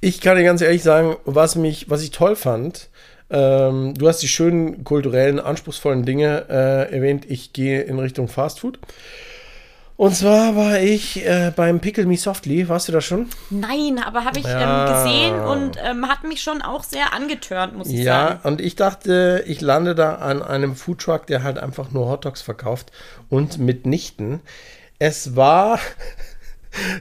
Ich 0.00 0.20
kann 0.20 0.36
dir 0.36 0.44
ganz 0.44 0.62
ehrlich 0.62 0.82
sagen, 0.82 1.16
was 1.24 1.56
mich, 1.56 1.90
was 1.90 2.02
ich 2.02 2.10
toll 2.10 2.36
fand, 2.36 2.88
ähm, 3.30 3.94
du 3.96 4.08
hast 4.08 4.22
die 4.22 4.28
schönen 4.28 4.82
kulturellen, 4.84 5.38
anspruchsvollen 5.38 6.04
Dinge 6.04 6.46
äh, 6.48 6.94
erwähnt. 6.94 7.26
Ich 7.28 7.52
gehe 7.52 7.82
in 7.82 7.98
Richtung 7.98 8.28
Fast 8.28 8.60
Food. 8.60 8.78
Und 9.96 10.16
zwar 10.16 10.56
war 10.56 10.80
ich 10.80 11.26
äh, 11.26 11.52
beim 11.54 11.80
Pickle 11.80 12.06
Me 12.06 12.16
Softly. 12.16 12.68
Warst 12.70 12.88
du 12.88 12.92
da 12.92 13.02
schon? 13.02 13.26
Nein, 13.50 14.00
aber 14.02 14.24
habe 14.24 14.38
ich 14.38 14.46
Ja. 14.46 14.80
ähm, 14.80 14.86
gesehen 14.86 15.38
und 15.44 15.76
ähm, 15.84 16.08
hat 16.08 16.24
mich 16.24 16.42
schon 16.42 16.62
auch 16.62 16.82
sehr 16.82 17.12
angetörnt, 17.12 17.76
muss 17.76 17.88
ich 17.88 18.00
Ja, 18.00 18.28
sagen. 18.28 18.40
und 18.44 18.60
ich 18.62 18.76
dachte, 18.76 19.44
ich 19.46 19.60
lande 19.60 19.94
da 19.94 20.14
an 20.14 20.42
einem 20.42 20.74
Foodtruck, 20.74 21.26
der 21.26 21.42
halt 21.42 21.58
einfach 21.58 21.90
nur 21.90 22.08
Hotdogs 22.08 22.40
verkauft 22.40 22.90
und 23.28 23.58
mitnichten. 23.58 24.40
Es 24.98 25.36
war, 25.36 25.78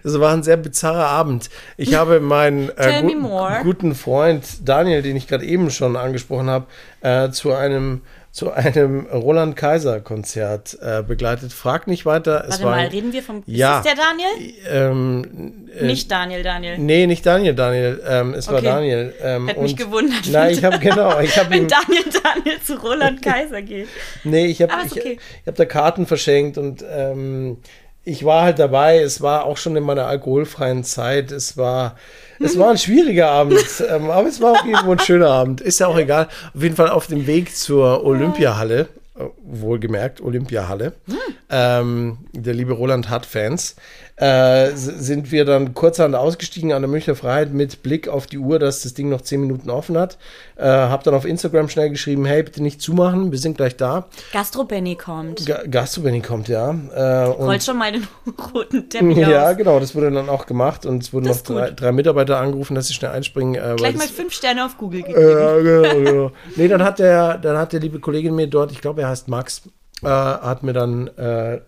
es 0.03 0.19
war 0.19 0.33
ein 0.33 0.43
sehr 0.43 0.57
bizarrer 0.57 1.07
Abend. 1.07 1.49
Ich 1.77 1.93
habe 1.95 2.19
meinen 2.19 2.69
äh, 2.77 3.01
guten, 3.01 3.27
guten 3.63 3.95
Freund 3.95 4.45
Daniel, 4.67 5.01
den 5.01 5.15
ich 5.15 5.27
gerade 5.27 5.45
eben 5.45 5.69
schon 5.71 5.95
angesprochen 5.95 6.49
habe, 6.49 6.65
äh, 7.01 7.29
zu 7.29 7.53
einem 7.53 8.01
zu 8.31 8.51
einem 8.51 9.07
Roland 9.07 9.55
Kaiser 9.55 10.01
Konzert 10.01 10.77
äh, 10.81 11.01
begleitet. 11.01 11.51
Frag 11.51 11.87
nicht 11.87 12.05
weiter. 12.05 12.45
Warte 12.47 12.63
war 12.63 12.75
mal, 12.75 12.85
reden 12.85 13.11
wir 13.11 13.23
vom. 13.23 13.41
Ja. 13.47 13.79
Ist 13.79 13.87
das 13.87 13.95
der 13.95 14.05
Daniel? 14.05 14.53
ähm, 14.69 15.67
äh, 15.77 15.85
Nicht 15.87 16.11
Daniel, 16.11 16.43
Daniel. 16.43 16.77
Nee, 16.77 17.07
nicht 17.07 17.25
Daniel, 17.25 17.55
Daniel. 17.55 18.01
Ähm, 18.07 18.35
es 18.35 18.47
war 18.47 18.57
Okay. 18.57 18.65
Daniel. 18.65 19.13
Ähm, 19.23 19.47
Hätte 19.47 19.61
mich 19.61 19.71
und- 19.71 19.77
gewundert. 19.79 20.27
Nein, 20.31 20.51
ich 20.51 20.63
habe 20.63 20.77
genau, 20.77 21.19
ich 21.19 21.35
habe 21.39 21.49
Wenn 21.49 21.63
ihm 21.63 21.67
Daniel 21.67 22.03
Daniel 22.23 22.61
zu 22.61 22.75
Roland 22.75 23.21
Kaiser 23.23 23.63
geht. 23.63 23.87
Nee, 24.23 24.45
ich 24.45 24.61
habe 24.61 24.73
ist 24.85 24.95
ich, 24.95 25.01
okay. 25.01 25.19
ich 25.41 25.47
hab 25.47 25.55
da 25.55 25.65
Karten 25.65 26.05
verschenkt 26.05 26.59
und 26.59 26.85
ähm, 26.87 27.57
ich 28.03 28.25
war 28.25 28.43
halt 28.43 28.59
dabei. 28.59 28.99
Es 28.99 29.21
war 29.21 29.45
auch 29.45 29.57
schon 29.57 29.75
in 29.75 29.83
meiner 29.83 30.07
alkoholfreien 30.07 30.83
Zeit. 30.83 31.31
Es 31.31 31.57
war, 31.57 31.95
es 32.39 32.57
war 32.57 32.71
ein 32.71 32.77
schwieriger 32.77 33.29
Abend, 33.29 33.65
ähm, 33.89 34.09
aber 34.09 34.27
es 34.27 34.41
war 34.41 34.53
auch 34.53 34.65
irgendwo 34.65 34.91
ein 34.91 34.99
schöner 34.99 35.29
Abend. 35.29 35.61
Ist 35.61 35.79
ja 35.79 35.87
auch 35.87 35.97
egal. 35.97 36.27
Auf 36.53 36.63
jeden 36.63 36.75
Fall 36.75 36.89
auf 36.89 37.07
dem 37.07 37.27
Weg 37.27 37.55
zur 37.55 38.03
Olympiahalle, 38.03 38.87
äh, 39.17 39.23
wohlgemerkt 39.43 40.21
Olympiahalle. 40.21 40.93
Hm. 41.07 41.17
Ähm, 41.49 42.17
der 42.33 42.53
liebe 42.53 42.73
Roland 42.73 43.09
hat 43.09 43.25
Fans. 43.25 43.75
Äh, 44.19 44.75
sind 44.75 45.31
wir 45.31 45.45
dann 45.45 45.73
kurzerhand 45.73 46.13
ausgestiegen 46.13 46.73
an 46.73 46.81
der 46.81 46.89
Münchner 46.89 47.15
Freiheit 47.15 47.53
mit 47.53 47.83
Blick 47.83 48.09
auf 48.09 48.27
die 48.27 48.37
Uhr, 48.37 48.59
dass 48.59 48.81
das 48.83 48.93
Ding 48.93 49.07
noch 49.07 49.21
10 49.21 49.39
Minuten 49.39 49.69
offen 49.69 49.97
hat. 49.97 50.17
Äh, 50.57 50.65
hab 50.65 51.05
dann 51.05 51.13
auf 51.13 51.23
Instagram 51.23 51.69
schnell 51.69 51.89
geschrieben, 51.89 52.25
hey, 52.25 52.43
bitte 52.43 52.61
nicht 52.61 52.81
zumachen, 52.81 53.31
wir 53.31 53.39
sind 53.39 53.55
gleich 53.55 53.77
da. 53.77 54.07
Gastro 54.33 54.65
Benny 54.65 54.95
kommt. 54.97 55.45
Ga 55.45 55.61
Gastrobenny 55.65 56.19
kommt, 56.19 56.49
ja. 56.49 56.75
Äh, 56.93 57.23
Rollt 57.27 57.63
schon 57.63 57.77
mal 57.77 57.93
den 57.93 58.05
roten 58.53 58.89
Teppich 58.89 59.15
ja, 59.17 59.51
aus. 59.51 59.55
genau, 59.57 59.79
das 59.79 59.95
wurde 59.95 60.11
dann 60.11 60.27
auch 60.27 60.45
gemacht 60.45 60.85
und 60.85 61.01
es 61.01 61.13
wurden 61.13 61.27
noch 61.27 61.31
Das 61.35 61.45
gut. 61.45 61.55
drei, 61.55 61.71
drei 61.71 61.91
Mitarbeiter 61.93 62.39
angerufen, 62.39 62.75
dass 62.75 62.87
sie 62.87 62.93
schnell 62.95 63.11
einspringen. 63.11 63.55
Äh, 63.55 63.75
Gleich 63.77 63.95
mal 63.95 64.05
fünf 64.05 64.33
Sterne 64.33 64.65
auf 64.65 64.75
Google 64.77 65.03
gegeben. 65.03 65.21
ja, 65.21 65.57
genau, 65.59 65.95
genau. 66.11 66.31
Nee, 66.57 66.67
dann 66.67 66.83
hat 66.83 66.99
der, 66.99 67.37
dann 67.37 67.57
hat 67.57 67.71
der 67.71 67.79
liebe 67.79 68.01
Kollegin 68.01 68.35
mir 68.35 68.47
dort, 68.47 68.73
ich 68.73 68.81
glaube, 68.81 69.01
er 69.03 69.07
heißt 69.07 69.29
Max, 69.29 69.61
äh, 70.03 70.07
hat 70.07 70.63
mir 70.63 70.73
dann 70.73 71.07
äh, 71.15 71.61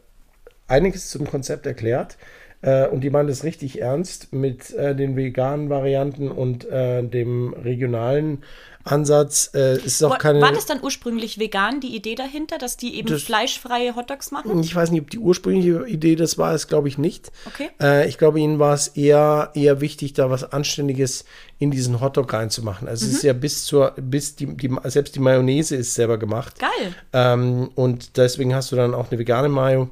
einiges 0.67 1.09
zum 1.09 1.29
Konzept 1.29 1.65
erklärt. 1.65 2.17
Äh, 2.63 2.87
und 2.87 3.01
die 3.01 3.09
meint 3.09 3.29
es 3.29 3.43
richtig 3.43 3.81
ernst 3.81 4.33
mit 4.33 4.71
äh, 4.75 4.95
den 4.95 5.15
veganen 5.15 5.69
Varianten 5.69 6.29
und 6.29 6.65
äh, 6.69 7.01
dem 7.03 7.53
regionalen 7.53 8.43
Ansatz. 8.83 9.51
Äh, 9.53 9.77
ist 9.77 10.03
auch 10.03 10.11
War, 10.11 10.17
keine. 10.17 10.41
war 10.41 10.51
das 10.51 10.65
dann 10.65 10.79
ursprünglich 10.83 11.37
vegan, 11.39 11.79
die 11.81 11.95
Idee 11.95 12.15
dahinter, 12.15 12.57
dass 12.57 12.77
die 12.77 12.95
eben 12.97 13.07
Das- 13.09 13.21
fleischfreie 13.23 13.95
Hotdogs 13.95 14.31
machen? 14.31 14.59
Ich 14.61 14.75
weiß 14.75 14.91
nicht, 14.91 15.01
ob 15.01 15.09
die 15.11 15.19
ursprüngliche 15.19 15.87
Idee 15.87 16.15
das 16.15 16.37
war, 16.37 16.53
es 16.53 16.67
glaube 16.67 16.87
ich 16.87 16.97
nicht. 16.97 17.31
Okay. 17.45 17.69
Äh, 17.81 18.07
ich 18.07 18.17
glaube, 18.17 18.39
ihnen 18.39 18.57
war 18.59 18.73
es 18.73 18.89
eher, 18.89 19.51
eher 19.53 19.81
wichtig, 19.81 20.13
da 20.13 20.29
was 20.29 20.51
Anständiges 20.51 21.25
in 21.59 21.69
diesen 21.71 22.01
Hotdog 22.01 22.31
reinzumachen. 22.33 22.87
Also 22.87 23.05
Mhm. 23.05 23.11
es 23.11 23.17
ist 23.17 23.23
ja 23.23 23.33
bis 23.33 23.65
zur, 23.65 23.93
bis 23.97 24.35
die, 24.35 24.47
die, 24.57 24.69
selbst 24.85 25.15
die 25.15 25.19
Mayonnaise 25.19 25.75
ist 25.75 25.93
selber 25.93 26.17
gemacht. 26.17 26.59
Geil. 26.59 26.95
Ähm, 27.13 27.69
und 27.75 28.17
deswegen 28.17 28.53
hast 28.55 28.71
du 28.71 28.75
dann 28.75 28.93
auch 28.95 29.09
eine 29.11 29.19
vegane 29.19 29.49
Mayo. 29.49 29.89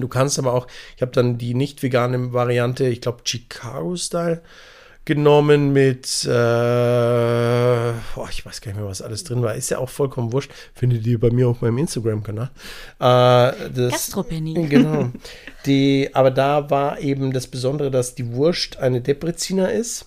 Du 0.00 0.08
kannst 0.08 0.38
aber 0.38 0.54
auch, 0.54 0.66
ich 0.96 1.02
habe 1.02 1.12
dann 1.12 1.38
die 1.38 1.54
nicht 1.54 1.82
vegane 1.82 2.32
Variante, 2.32 2.86
ich 2.86 3.00
glaube 3.00 3.22
Chicago-Style, 3.24 4.42
genommen 5.04 5.72
mit, 5.72 6.24
äh, 6.24 6.28
boah, 6.28 8.28
ich 8.30 8.46
weiß 8.46 8.60
gar 8.60 8.72
nicht 8.72 8.80
mehr, 8.80 8.88
was 8.88 9.02
alles 9.02 9.24
drin 9.24 9.42
war. 9.42 9.54
Ist 9.54 9.70
ja 9.70 9.78
auch 9.78 9.90
vollkommen 9.90 10.32
wurscht. 10.32 10.50
Findet 10.74 11.06
ihr 11.06 11.20
bei 11.20 11.30
mir 11.30 11.48
auf 11.48 11.60
meinem 11.60 11.78
Instagram-Kanal. 11.78 12.50
Äh, 13.00 13.70
das-. 13.70 14.14
Genau. 14.68 15.10
Die, 15.66 16.10
aber 16.12 16.30
da 16.30 16.70
war 16.70 17.00
eben 17.00 17.32
das 17.32 17.46
Besondere, 17.46 17.90
dass 17.90 18.14
die 18.14 18.32
Wurst 18.32 18.78
eine 18.78 19.00
Depreziner 19.00 19.72
ist 19.72 20.06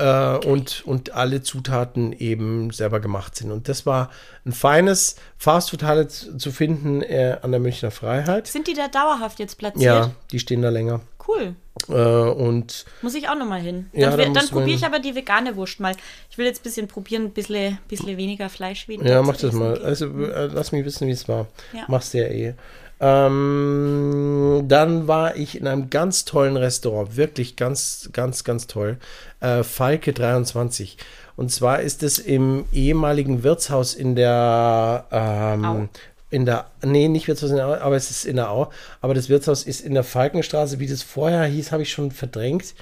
äh, 0.00 0.46
und, 0.46 0.82
und 0.86 1.14
alle 1.14 1.42
Zutaten 1.42 2.12
eben 2.12 2.70
selber 2.70 3.00
gemacht 3.00 3.36
sind. 3.36 3.50
Und 3.50 3.68
das 3.68 3.84
war 3.84 4.10
ein 4.46 4.52
feines 4.52 5.16
Fastfood-Halle 5.36 6.08
zu 6.08 6.36
zu 6.36 6.50
finden 6.50 7.02
äh, 7.02 7.36
an 7.42 7.50
der 7.50 7.60
Münchner 7.60 7.90
Freiheit. 7.90 8.46
Sind 8.46 8.66
die 8.66 8.74
da 8.74 8.88
dauerhaft 8.88 9.38
jetzt 9.38 9.58
platziert? 9.58 9.84
Ja, 9.84 10.10
die 10.32 10.38
stehen 10.38 10.62
da 10.62 10.70
länger. 10.70 11.00
Cool. 11.28 11.54
Äh, 11.88 11.92
und 11.92 12.84
Muss 13.02 13.14
ich 13.14 13.28
auch 13.28 13.36
nochmal 13.36 13.60
hin. 13.60 13.90
Ja, 13.92 14.10
dann 14.10 14.32
da 14.32 14.40
dann 14.40 14.46
du 14.46 14.52
probiere 14.52 14.76
ich 14.76 14.84
aber 14.84 14.98
die 14.98 15.14
vegane 15.14 15.56
Wurst 15.56 15.80
mal. 15.80 15.94
Ich 16.30 16.38
will 16.38 16.46
jetzt 16.46 16.60
ein 16.60 16.64
bisschen 16.64 16.88
probieren, 16.88 17.24
ein 17.24 17.32
bisschen, 17.32 17.78
bisschen 17.88 18.16
weniger 18.16 18.48
Fleisch. 18.48 18.88
Weniger 18.88 19.10
ja, 19.10 19.22
mach 19.22 19.36
das 19.36 19.52
mal. 19.52 19.82
Also 19.82 20.06
äh, 20.06 20.46
lass 20.46 20.72
mich 20.72 20.84
wissen, 20.84 21.06
wie 21.06 21.12
es 21.12 21.28
war. 21.28 21.46
Ja. 21.72 21.84
Machst 21.88 22.14
du 22.14 22.18
ja 22.18 22.28
eh. 22.28 22.54
Ähm, 23.00 24.64
dann 24.68 25.08
war 25.08 25.36
ich 25.36 25.58
in 25.58 25.66
einem 25.66 25.88
ganz 25.88 26.26
tollen 26.26 26.56
Restaurant, 26.56 27.16
wirklich 27.16 27.56
ganz, 27.56 28.10
ganz, 28.12 28.44
ganz 28.44 28.66
toll. 28.66 28.98
Äh, 29.40 29.62
Falke 29.62 30.12
23. 30.12 30.98
Und 31.36 31.50
zwar 31.50 31.80
ist 31.80 32.02
es 32.02 32.18
im 32.18 32.66
ehemaligen 32.72 33.42
Wirtshaus 33.42 33.94
in 33.94 34.14
der 34.14 35.06
ähm, 35.10 35.88
in 36.30 36.46
der, 36.46 36.66
nee, 36.82 37.08
nicht 37.08 37.26
Wirtshaus 37.26 37.50
in 37.50 37.56
der 37.56 37.66
Au, 37.66 37.74
aber 37.74 37.96
es 37.96 38.10
ist 38.10 38.24
in 38.24 38.36
der 38.36 38.50
Au. 38.50 38.70
Aber 39.00 39.14
das 39.14 39.28
Wirtshaus 39.28 39.64
ist 39.64 39.80
in 39.80 39.94
der 39.94 40.04
Falkenstraße, 40.04 40.78
wie 40.78 40.86
das 40.86 41.02
vorher 41.02 41.44
hieß, 41.44 41.72
habe 41.72 41.82
ich 41.82 41.90
schon 41.90 42.12
verdrängt. 42.12 42.74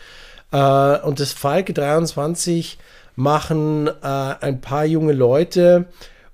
Äh, 0.53 0.99
und 0.99 1.21
das 1.21 1.33
Falke 1.33 1.73
23 1.73 2.79
machen 3.17 3.89
äh, 3.89 3.93
ein 4.03 4.61
paar 4.61 4.85
junge 4.85 5.13
Leute 5.13 5.87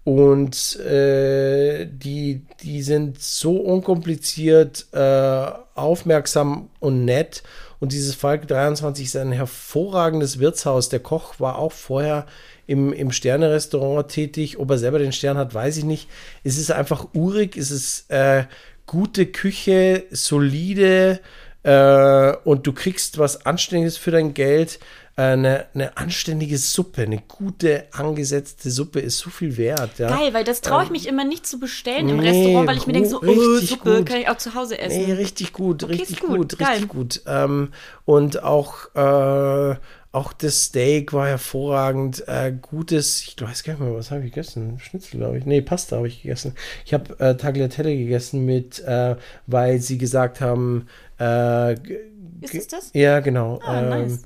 und 0.05 0.79
äh, 0.81 1.87
die, 1.87 2.43
die 2.63 2.83
sind 2.83 3.21
so 3.21 3.57
unkompliziert, 3.57 4.87
äh, 4.93 5.47
aufmerksam 5.75 6.69
und 6.79 7.07
nett. 7.07 7.43
Und 7.81 7.93
dieses 7.93 8.15
Falke 8.15 8.47
23 8.47 9.07
ist 9.07 9.17
ein 9.17 9.33
hervorragendes 9.33 10.39
Wirtshaus. 10.39 10.91
Der 10.91 11.01
Koch 11.01 11.41
war 11.41 11.59
auch 11.59 11.73
vorher 11.73 12.27
im, 12.67 12.93
im 12.93 13.13
Sterne-Restaurant 13.13 14.09
tätig. 14.09 14.59
Ob 14.59 14.71
er 14.71 14.79
selber 14.79 14.99
den 14.99 15.13
Stern 15.13 15.39
hat, 15.39 15.55
weiß 15.55 15.79
ich 15.79 15.85
nicht. 15.85 16.09
Es 16.45 16.59
ist 16.59 16.71
einfach 16.71 17.09
urig, 17.15 17.57
es 17.57 17.71
ist 17.71 18.11
äh, 18.11 18.45
gute 18.87 19.27
Küche, 19.27 20.05
solide 20.11 21.21
äh, 21.63 22.37
und 22.45 22.67
du 22.67 22.73
kriegst 22.73 23.19
was 23.19 23.47
Anständiges 23.47 23.97
für 23.97 24.11
dein 24.11 24.35
Geld. 24.35 24.79
Äh, 25.17 25.23
Eine, 25.23 25.67
eine 25.75 25.97
anständige 25.97 26.59
Suppe, 26.59 27.03
eine 27.03 27.19
gute 27.19 27.85
angesetzte 27.93 28.71
Suppe 28.71 28.99
ist 29.01 29.19
so 29.19 29.31
viel 29.31 29.57
wert. 29.57 29.99
Ja? 29.99 30.09
Geil, 30.09 30.35
weil 30.35 30.43
das 30.45 30.61
traue 30.61 30.85
ich 30.85 30.91
mich 30.91 31.07
immer 31.07 31.25
nicht 31.25 31.47
zu 31.47 31.61
bestellen 31.61 32.09
im 32.09 32.17
nee, 32.17 32.31
Restaurant, 32.31 32.69
weil 32.69 32.77
ich 32.77 32.87
mir 32.89 32.95
denke, 32.95 33.09
so, 33.09 33.23
oh, 33.23 33.59
Suppe 33.59 33.99
gut. 33.99 34.07
kann 34.07 34.21
ich 34.21 34.29
auch 34.29 34.39
zu 34.39 34.55
Hause 34.55 34.79
essen. 34.79 35.07
Nee, 35.07 35.13
richtig 35.13 35.53
gut, 35.53 35.85
Okay, 35.85 35.93
richtig 35.93 36.21
gut, 36.21 36.57
gut, 36.57 36.61
richtig 36.61 36.89
gut. 36.89 37.23
Ähm, 37.27 37.69
und 38.05 38.43
auch, 38.43 38.93
äh, 38.97 39.77
auch 40.11 40.33
das 40.33 40.65
Steak 40.65 41.13
war 41.13 41.29
hervorragend. 41.29 42.27
Äh, 42.29 42.53
gutes, 42.61 43.23
ich 43.23 43.37
weiß 43.41 43.63
gar 43.63 43.75
nicht 43.75 43.83
mehr, 43.83 43.95
was 43.95 44.11
habe 44.11 44.25
ich 44.25 44.33
gegessen? 44.33 44.79
Schnitzel, 44.81 45.19
glaube 45.19 45.39
ich. 45.39 45.45
Nee, 45.47 45.61
Pasta 45.61 45.97
habe 45.97 46.09
ich 46.09 46.23
gegessen. 46.23 46.55
Ich 46.85 46.93
habe 46.93 47.19
äh, 47.21 47.37
Tagliatelle 47.37 47.97
gegessen 47.97 48.45
mit, 48.45 48.81
äh, 48.81 49.17
weil 49.47 49.81
sie 49.81 49.99
gesagt 49.99 50.41
haben, 50.41 50.89
äh, 51.21 51.75
Ist 52.41 52.55
es 52.55 52.67
das? 52.69 52.91
ja, 52.95 53.21
genau. 53.21 53.61
Ah, 53.65 53.81
nice. 53.81 54.23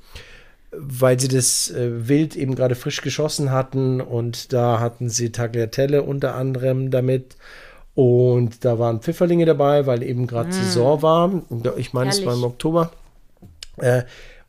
Weil 0.73 1.19
sie 1.19 1.29
das 1.29 1.71
äh, 1.71 2.09
Wild 2.09 2.37
eben 2.37 2.55
gerade 2.55 2.75
frisch 2.75 3.01
geschossen 3.01 3.51
hatten 3.51 4.01
und 4.01 4.53
da 4.53 4.81
hatten 4.81 5.09
sie 5.09 5.33
Tagliatelle 5.33 6.03
unter 6.03 6.35
anderem 6.35 6.91
damit. 6.91 7.37
Und 7.95 8.65
da 8.65 8.79
waren 8.79 9.01
Pfifferlinge 9.01 9.45
dabei, 9.45 9.87
weil 9.87 10.03
eben 10.05 10.27
gerade 10.29 10.53
Saison 10.53 11.03
war. 11.03 11.43
Ich 11.79 11.93
meine, 11.93 12.11
es 12.11 12.25
war 12.25 12.35
im 12.35 12.41
Mm. 12.41 12.45
Oktober. 12.45 12.93
Äh, 13.79 14.03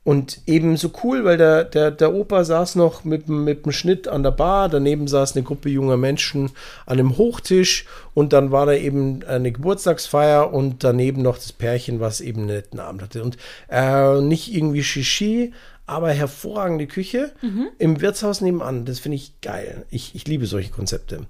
Und 0.05 0.39
eben 0.47 0.77
so 0.77 0.91
cool, 1.03 1.23
weil 1.25 1.37
der, 1.37 1.65
der, 1.65 1.91
der 1.91 2.13
Opa 2.15 2.43
saß 2.43 2.75
noch 2.75 3.03
mit, 3.03 3.27
dem- 3.27 3.43
mit 3.43 3.65
dem 3.65 3.71
Schnitt 3.71 4.07
an 4.07 4.23
der 4.23 4.31
Bar, 4.31 4.69
daneben 4.69 5.07
saß 5.07 5.35
eine 5.35 5.43
Gruppe 5.43 5.69
junger 5.69 5.97
Menschen 5.97 6.51
an 6.85 6.97
einem 6.99 7.17
Hochtisch 7.17 7.85
und 8.15 8.31
dann 8.33 8.49
war 8.51 8.65
da 8.65 8.73
eben 8.73 9.23
eine 9.27 9.51
Geburtstagsfeier 9.51 10.51
und 10.53 10.83
daneben 10.83 11.21
noch 11.21 11.35
das 11.37 11.51
Pärchen, 11.51 11.99
was 11.99 12.21
eben 12.21 12.39
einen 12.43 12.47
netten 12.47 12.79
Abend 12.79 13.01
hatte. 13.03 13.21
Und 13.21 13.37
äh, 13.69 14.21
nicht 14.21 14.51
irgendwie 14.53 14.83
Shishi, 14.83 15.53
aber 15.89 16.11
hervorragende 16.11 16.87
Küche 16.87 17.31
im 17.79 17.99
Wirtshaus 18.01 18.41
nebenan. 18.41 18.85
Das 18.85 18.99
finde 18.99 19.15
ich 19.15 19.41
geil. 19.41 19.85
Ich, 19.89 20.13
ich 20.15 20.27
liebe 20.27 20.45
solche 20.45 20.71
Konzepte. 20.71 21.25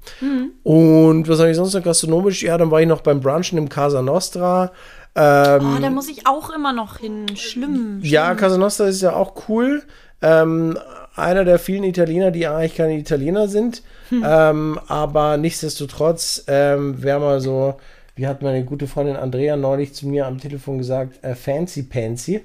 Und 0.64 1.28
was 1.28 1.40
habe 1.40 1.50
ich 1.50 1.56
sonst 1.58 1.74
noch 1.74 1.84
gastronomisch? 1.84 2.44
Ja, 2.44 2.58
dann 2.58 2.70
war 2.72 2.82
ich 2.82 2.88
noch 2.88 3.02
beim 3.02 3.22
Brunchen 3.22 3.58
im 3.58 3.70
Casa 3.70 4.02
Nostra. 4.02 4.72
Ähm, 5.16 5.76
Oh, 5.78 5.82
da 5.82 5.90
muss 5.90 6.10
ich 6.10 6.28
auch 6.28 6.50
immer 6.50 6.74
noch 6.74 6.98
hin. 6.98 7.26
Schlimm. 7.36 8.00
ja, 8.04 8.36
Casa 8.36 8.58
Nostra 8.58 8.86
ist 8.88 9.02
ja 9.02 9.14
auch 9.14 9.48
cool. 9.50 9.82
Ähm, 10.22 10.78
einer 11.16 11.46
der 11.46 11.60
vielen 11.60 11.84
Italiener, 11.84 12.32
die 12.32 12.46
eigentlich 12.48 12.76
keine 12.76 12.98
Italiener 12.98 13.48
sind. 13.48 13.82
Ähm, 14.12 14.80
aber 14.88 15.38
nichtsdestotrotz 15.38 16.44
ähm, 16.48 17.02
wäre 17.04 17.20
mal 17.20 17.40
so, 17.42 17.76
wie 18.20 18.28
hat 18.28 18.42
meine 18.42 18.66
gute 18.66 18.86
Freundin 18.86 19.16
Andrea 19.16 19.56
neulich 19.56 19.94
zu 19.94 20.06
mir 20.06 20.28
am 20.28 20.40
Telefon 20.40 20.78
gesagt, 20.78 21.24
äh, 21.24 21.36
Fancy 21.36 21.84
Pansy. 21.84 22.42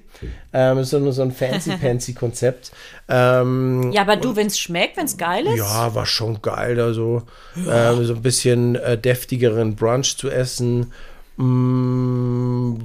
Ähm, 0.53 0.79
ist 0.79 0.91
so 0.91 1.01
nur 1.01 1.12
so 1.12 1.22
ein 1.22 1.33
Fancy 1.33 1.72
Pansy 1.81 2.14
Konzept. 2.14 2.70
Ähm, 3.09 3.91
Ja, 3.93 4.03
aber 4.03 4.14
du, 4.14 4.37
wenn 4.37 4.47
es 4.47 4.57
schmeckt, 4.57 4.97
wenn 4.97 5.07
es 5.07 5.16
geil 5.16 5.47
ist. 5.47 5.59
ja, 5.59 5.93
war 5.93 6.07
schon 6.07 6.41
geil, 6.43 6.77
da 6.77 6.93
so, 6.93 7.22
ähm, 7.57 8.05
so 8.05 8.14
ein 8.14 8.22
bisschen 8.22 8.77
äh, 8.77 8.97
deftigeren 8.97 9.75
Brunch 9.75 10.16
zu 10.16 10.31
essen. 10.31 10.93
Mm, 11.39 12.77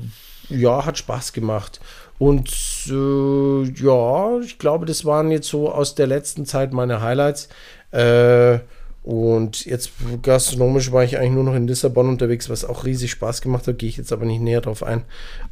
ja, 0.50 0.84
hat 0.84 0.98
Spaß 0.98 1.34
gemacht. 1.34 1.80
Und 2.18 2.50
äh, 2.90 3.64
ja, 3.84 4.40
ich 4.40 4.58
glaube, 4.58 4.88
das 4.88 5.06
waren 5.06 5.30
jetzt 5.30 5.48
so 5.48 5.72
aus 5.72 5.94
der 5.94 6.08
letzten 6.08 6.48
Zeit 6.48 6.74
meine 6.74 7.04
Highlights. 7.04 7.50
Äh, 7.92 8.60
und 9.04 9.66
jetzt 9.66 9.92
gastronomisch 10.22 10.92
war 10.92 11.04
ich 11.04 11.18
eigentlich 11.18 11.32
nur 11.34 11.44
noch 11.44 11.56
in 11.56 11.68
Lissabon 11.68 12.10
unterwegs, 12.10 12.50
was 12.50 12.66
auch 12.66 12.86
riesig 12.86 13.12
Spaß 13.12 13.42
gemacht 13.42 13.68
hat. 13.68 13.78
Gehe 13.80 13.90
ich 13.90 13.98
jetzt 13.98 14.12
aber 14.12 14.26
nicht 14.26 14.42
näher 14.42 14.62
drauf 14.62 14.84
ein. 14.84 15.04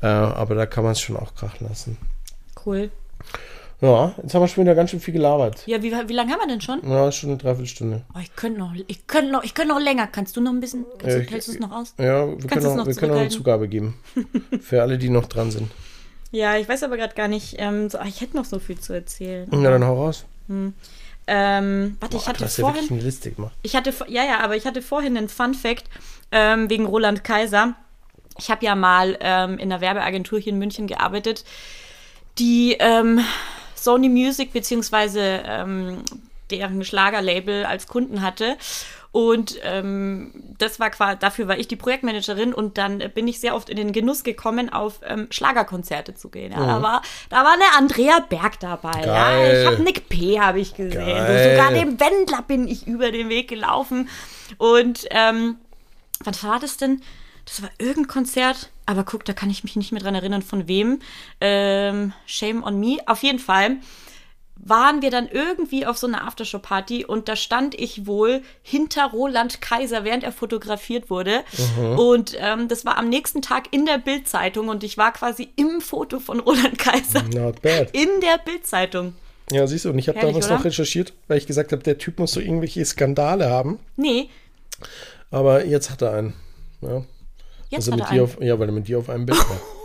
Äh, 0.01 0.07
aber 0.07 0.55
da 0.55 0.65
kann 0.65 0.83
man 0.83 0.91
es 0.93 0.99
schon 1.01 1.15
auch 1.17 1.33
krachen 1.35 1.67
lassen. 1.67 1.97
Cool. 2.65 2.91
Ja, 3.79 4.15
jetzt 4.23 4.33
haben 4.33 4.41
wir 4.41 4.47
schon 4.47 4.63
wieder 4.63 4.73
ganz 4.73 4.89
schön 4.89 4.99
viel 4.99 5.13
gelabert. 5.13 5.61
Ja, 5.67 5.81
wie, 5.83 5.91
wie 5.91 6.13
lange 6.13 6.31
haben 6.31 6.39
wir 6.39 6.47
denn 6.47 6.61
schon? 6.61 6.81
Ja, 6.89 7.11
schon 7.11 7.29
eine 7.29 7.37
Dreiviertelstunde. 7.37 8.01
Oh, 8.15 8.19
ich 8.19 8.35
könnte 8.35 8.59
noch, 8.59 8.73
ich 8.87 9.05
könnte 9.05 9.31
noch, 9.31 9.43
ich 9.43 9.53
könnte 9.53 9.73
noch 9.73 9.79
länger. 9.79 10.07
Kannst 10.07 10.35
du 10.35 10.41
noch 10.41 10.51
ein 10.51 10.59
bisschen? 10.59 10.83
Kannst 10.97 11.05
Ja, 11.05 11.15
du, 11.19 11.21
ich- 11.25 11.31
hältst 11.31 11.47
du 11.47 11.51
es 11.51 11.59
noch 11.59 11.71
aus? 11.71 11.93
Ja, 11.99 12.25
wir 12.27 12.37
Kannst 12.37 12.49
können, 12.49 12.65
auch, 12.65 12.75
noch 12.77 12.87
wir 12.87 12.95
können 12.95 13.13
auch 13.13 13.17
eine? 13.19 13.29
Zugabe 13.29 13.67
geben. 13.67 13.93
Für 14.61 14.81
alle, 14.81 14.97
die 14.97 15.09
noch 15.09 15.27
dran 15.27 15.51
sind. 15.51 15.69
Ja, 16.31 16.57
ich 16.57 16.67
weiß 16.67 16.81
aber 16.83 16.97
gerade 16.97 17.13
gar 17.13 17.27
nicht. 17.27 17.55
Ähm, 17.59 17.87
so, 17.89 17.99
ah, 17.99 18.05
ich 18.07 18.19
hätte 18.21 18.35
noch 18.35 18.45
so 18.45 18.57
viel 18.59 18.79
zu 18.79 18.93
erzählen. 18.93 19.47
Ja, 19.51 19.69
dann 19.69 19.85
hau 19.85 20.03
raus. 20.05 20.25
Ähm, 21.27 21.97
warte, 21.99 22.15
ich 22.17 22.23
Boah, 22.23 22.29
hatte 22.29 22.39
du 22.39 22.45
hast 22.45 22.57
ja 22.57 22.65
vorhin. 22.65 22.89
eine 22.89 23.01
Liste 23.01 23.31
gemacht. 23.31 23.53
Ich 23.61 23.75
hatte, 23.75 23.93
ja, 24.07 24.23
ja, 24.23 24.39
aber 24.39 24.55
ich 24.55 24.65
hatte 24.65 24.81
vorhin 24.81 25.17
einen 25.17 25.29
Fun 25.29 25.53
Fact 25.53 25.85
ähm, 26.31 26.69
wegen 26.69 26.85
Roland 26.85 27.23
Kaiser. 27.23 27.75
Ich 28.39 28.49
habe 28.49 28.65
ja 28.65 28.75
mal 28.75 29.17
ähm, 29.19 29.57
in 29.57 29.71
einer 29.71 29.81
Werbeagentur 29.81 30.39
hier 30.39 30.53
in 30.53 30.59
München 30.59 30.87
gearbeitet, 30.87 31.43
die 32.39 32.77
ähm, 32.79 33.19
Sony 33.75 34.09
Music 34.09 34.53
beziehungsweise 34.53 35.43
ähm, 35.45 36.03
deren 36.49 36.83
Schlagerlabel 36.83 37.65
als 37.65 37.87
Kunden 37.87 38.21
hatte. 38.21 38.57
Und 39.11 39.57
ähm, 39.63 40.31
das 40.57 40.79
war 40.79 40.89
quasi, 40.89 41.17
dafür 41.19 41.47
war 41.47 41.57
ich 41.57 41.67
die 41.67 41.75
Projektmanagerin 41.75 42.53
und 42.53 42.77
dann 42.77 42.99
bin 43.13 43.27
ich 43.27 43.39
sehr 43.39 43.55
oft 43.55 43.69
in 43.69 43.77
den 43.77 43.91
Genuss 43.91 44.23
gekommen, 44.23 44.71
auf 44.71 44.99
ähm, 45.05 45.27
Schlagerkonzerte 45.31 46.13
zu 46.13 46.29
gehen. 46.29 46.51
Ja, 46.51 46.65
da, 46.65 46.81
war, 46.81 47.01
da 47.29 47.43
war 47.43 47.53
eine 47.53 47.77
Andrea 47.77 48.19
Berg 48.19 48.59
dabei. 48.59 49.05
Ja, 49.05 49.31
Geil. 49.31 49.61
ich 49.61 49.67
habe 49.67 49.81
Nick 49.81 50.09
P. 50.09 50.39
habe 50.39 50.59
ich 50.59 50.75
gesehen. 50.75 50.93
Geil. 50.93 51.51
Sogar 51.51 51.71
dem 51.71 51.99
Wendler 51.99 52.41
bin 52.41 52.67
ich 52.67 52.85
über 52.85 53.11
den 53.11 53.29
Weg 53.29 53.47
gelaufen. 53.47 54.09
Und 54.57 55.07
ähm, 55.11 55.57
was 56.23 56.43
war 56.43 56.59
das 56.59 56.77
denn? 56.77 57.01
Das 57.45 57.61
war 57.61 57.69
irgendein 57.77 58.07
Konzert, 58.07 58.71
aber 58.85 59.03
guck, 59.03 59.23
da 59.23 59.31
kann 59.31 59.49
ich 59.49 59.63
mich 59.63 59.77
nicht 59.77 59.93
mehr 59.93 60.01
dran 60.01 60.15
erinnern, 60.15 60.41
von 60.41 60.67
wem. 60.67 60.99
Ähm, 61.39 62.11
Shame 62.25 62.63
on 62.63 62.79
me. 62.79 62.97
Auf 63.05 63.23
jeden 63.23 63.39
Fall 63.39 63.77
waren 64.59 65.01
wir 65.01 65.11
dann 65.11 65.27
irgendwie 65.27 65.85
auf 65.85 65.97
so 65.97 66.07
einer 66.07 66.25
Aftershow-Party 66.27 67.05
und 67.05 67.29
da 67.29 67.35
stand 67.35 67.75
ich 67.79 68.05
wohl 68.05 68.41
hinter 68.61 69.11
Roland 69.11 69.61
Kaiser, 69.61 70.03
während 70.03 70.23
er 70.23 70.31
fotografiert 70.31 71.09
wurde. 71.09 71.43
Und 71.97 72.35
ähm, 72.39 72.67
das 72.67 72.85
war 72.85 72.97
am 72.97 73.09
nächsten 73.09 73.41
Tag 73.41 73.65
in 73.71 73.85
der 73.85 73.97
Bildzeitung 73.97 74.67
und 74.69 74.83
ich 74.83 74.97
war 74.97 75.13
quasi 75.13 75.49
im 75.55 75.81
Foto 75.81 76.19
von 76.19 76.39
Roland 76.39 76.77
Kaiser 76.79 77.23
Not 77.33 77.61
bad. 77.61 77.91
in 77.93 78.09
der 78.21 78.37
Bildzeitung. 78.43 79.13
Ja, 79.51 79.65
siehst 79.65 79.85
du, 79.85 79.91
und 79.91 79.99
ich 79.99 80.09
habe 80.09 80.19
damals 80.19 80.47
oder? 80.47 80.57
noch 80.57 80.65
recherchiert, 80.65 81.13
weil 81.27 81.37
ich 81.37 81.47
gesagt 81.47 81.71
habe, 81.71 81.81
der 81.81 81.97
Typ 81.97 82.19
muss 82.19 82.33
so 82.33 82.41
irgendwelche 82.41 82.83
Skandale 82.83 83.49
haben. 83.49 83.79
Nee, 83.95 84.29
Aber 85.31 85.65
jetzt 85.65 85.89
hat 85.89 86.01
er 86.01 86.13
einen. 86.13 86.33
Ja, 86.81 87.03
jetzt 87.69 87.89
also 87.89 87.91
hat 87.93 87.99
mit 87.99 88.07
er 88.07 88.13
dir 88.13 88.23
auf, 88.23 88.41
ja, 88.41 88.59
weil 88.59 88.69
er 88.69 88.73
mit 88.73 88.87
dir 88.87 88.99
auf 88.99 89.09
einem 89.09 89.25
Bild 89.25 89.39
war. 89.39 89.61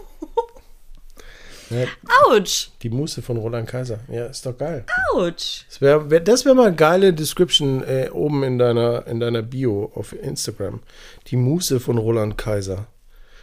ja, 1.72 1.86
Autsch, 2.28 2.70
die 2.82 2.90
Muße 2.90 3.22
von 3.22 3.36
Roland 3.36 3.68
Kaiser. 3.68 3.98
Ja, 4.10 4.26
ist 4.26 4.44
doch 4.46 4.56
geil. 4.56 4.84
Autsch. 5.12 5.64
Das 5.68 5.80
wäre 5.80 6.10
wär, 6.10 6.20
das 6.20 6.44
wär 6.44 6.54
mal 6.54 6.68
eine 6.68 6.76
geile 6.76 7.12
Description 7.12 7.82
äh, 7.84 8.10
oben 8.12 8.42
in 8.44 8.58
deiner, 8.58 9.06
in 9.06 9.20
deiner 9.20 9.42
Bio 9.42 9.90
auf 9.94 10.12
Instagram. 10.12 10.80
Die 11.28 11.36
Muße 11.36 11.80
von 11.80 11.98
Roland 11.98 12.36
Kaiser. 12.38 12.86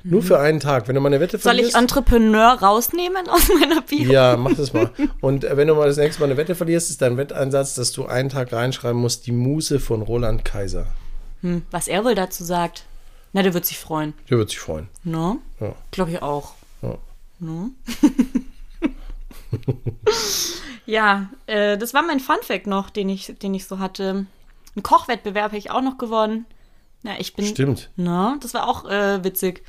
Nur 0.03 0.23
für 0.23 0.39
einen 0.39 0.61
Tag. 0.61 0.87
Wenn 0.87 0.95
du 0.95 1.01
mal 1.01 1.09
eine 1.09 1.19
Wette 1.19 1.37
Mhm. 1.37 1.41
Soll 1.41 1.55
ich 1.55 1.71
verlierst. 1.71 1.75
Entrepreneur 1.75 2.53
rausnehmen 2.53 3.27
aus 3.27 3.49
meiner 3.59 3.81
Bio? 3.81 4.09
Ja, 4.11 4.37
mach 4.37 4.53
das 4.53 4.71
mal. 4.71 4.89
Und 5.19 5.43
äh, 5.43 5.57
wenn 5.57 5.67
du 5.67 5.75
mal 5.75 5.87
das 5.87 5.97
nächste 5.97 6.21
Mal 6.21 6.27
eine 6.27 6.37
Wette 6.37 6.55
verlierst, 6.55 6.89
ist 6.89 7.01
dein 7.01 7.17
Wetteinsatz, 7.17 7.75
dass 7.75 7.91
du 7.91 8.05
einen 8.05 8.29
Tag 8.29 8.53
reinschreiben 8.53 8.99
musst, 8.99 9.27
die 9.27 9.33
Muse 9.33 9.79
von 9.79 10.01
Roland 10.01 10.45
Kaiser. 10.45 10.87
Hm, 11.41 11.63
was 11.71 11.87
er 11.89 12.05
wohl 12.05 12.15
dazu 12.15 12.43
sagt. 12.45 12.85
Na, 13.33 13.43
der 13.43 13.53
wird 13.53 13.65
sich 13.65 13.77
freuen. 13.77 14.13
Der 14.29 14.37
wird 14.37 14.49
sich 14.49 14.59
freuen. 14.59 14.87
Ne? 15.03 15.37
Ja. 15.59 15.75
Glaube 15.91 16.11
ich 16.11 16.21
auch. 16.21 16.53
Ja. 17.39 17.47
Ne? 17.47 17.71
ja, 20.85 21.29
äh, 21.47 21.77
das 21.77 21.93
war 21.93 22.03
mein 22.03 22.19
Funfact 22.19 22.67
noch, 22.67 22.89
den 22.89 23.09
ich, 23.09 23.33
den 23.41 23.53
ich 23.53 23.65
so 23.65 23.79
hatte. 23.79 24.25
Einen 24.75 24.83
Kochwettbewerb 24.83 25.45
habe 25.45 25.57
ich 25.57 25.71
auch 25.71 25.81
noch 25.81 25.97
gewonnen. 25.97 26.45
Ja, 27.03 27.13
ich 27.17 27.33
bin. 27.33 27.45
Stimmt. 27.45 27.89
Na, 27.95 28.37
das 28.41 28.53
war 28.53 28.67
auch 28.67 28.85
äh, 28.85 29.23
witzig. 29.23 29.63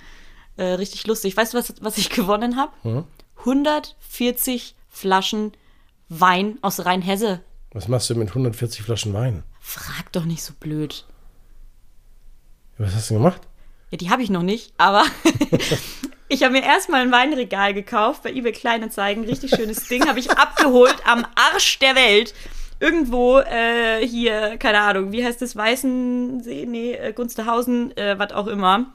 Äh, 0.57 0.65
richtig 0.75 1.07
lustig. 1.07 1.37
Weißt 1.37 1.55
du, 1.55 1.59
was, 1.59 1.75
was 1.81 1.99
ich 1.99 2.11
gewonnen 2.11 2.57
habe? 2.57 2.73
Hm? 2.83 3.05
140 3.39 4.75
Flaschen 4.89 5.53
Wein 6.09 6.59
aus 6.61 6.85
Rheinhesse. 6.85 7.41
Was 7.73 7.87
machst 7.87 8.11
du 8.11 8.17
mit 8.17 8.29
140 8.29 8.83
Flaschen 8.83 9.15
Wein? 9.15 9.45
Frag 9.61 10.11
doch 10.13 10.25
nicht 10.25 10.43
so 10.43 10.53
blöd. 10.59 11.07
Was 12.79 12.95
hast 12.95 13.11
du 13.11 13.15
gemacht? 13.15 13.43
Ja, 13.91 13.99
die 13.99 14.11
habe 14.11 14.23
ich 14.23 14.31
noch 14.31 14.43
nicht, 14.43 14.73
aber 14.77 15.05
ich 16.31 16.45
habe 16.45 16.53
mir 16.53 16.63
erstmal 16.63 17.03
ein 17.03 17.13
Weinregal 17.13 17.75
gekauft 17.75 18.23
bei 18.23 18.31
eBay 18.33 18.53
Kleinanzeigen. 18.53 19.25
Richtig 19.25 19.51
schönes 19.51 19.89
Ding, 19.89 20.07
habe 20.09 20.21
ich 20.21 20.31
abgeholt 20.31 20.97
am 21.05 21.27
Arsch 21.35 21.79
der 21.81 21.97
Welt. 21.97 22.35
Irgendwo 22.79 23.41
äh, 23.41 24.07
hier, 24.07 24.57
keine 24.57 24.81
Ahnung, 24.81 25.13
wie 25.13 25.25
heißt 25.25 25.43
das? 25.43 25.55
Weißensee? 25.55 26.65
Nee, 26.67 26.93
äh, 26.93 27.13
Gunsterhausen, 27.13 27.95
äh, 27.97 28.19
was 28.19 28.33
auch 28.33 28.47
immer. 28.47 28.87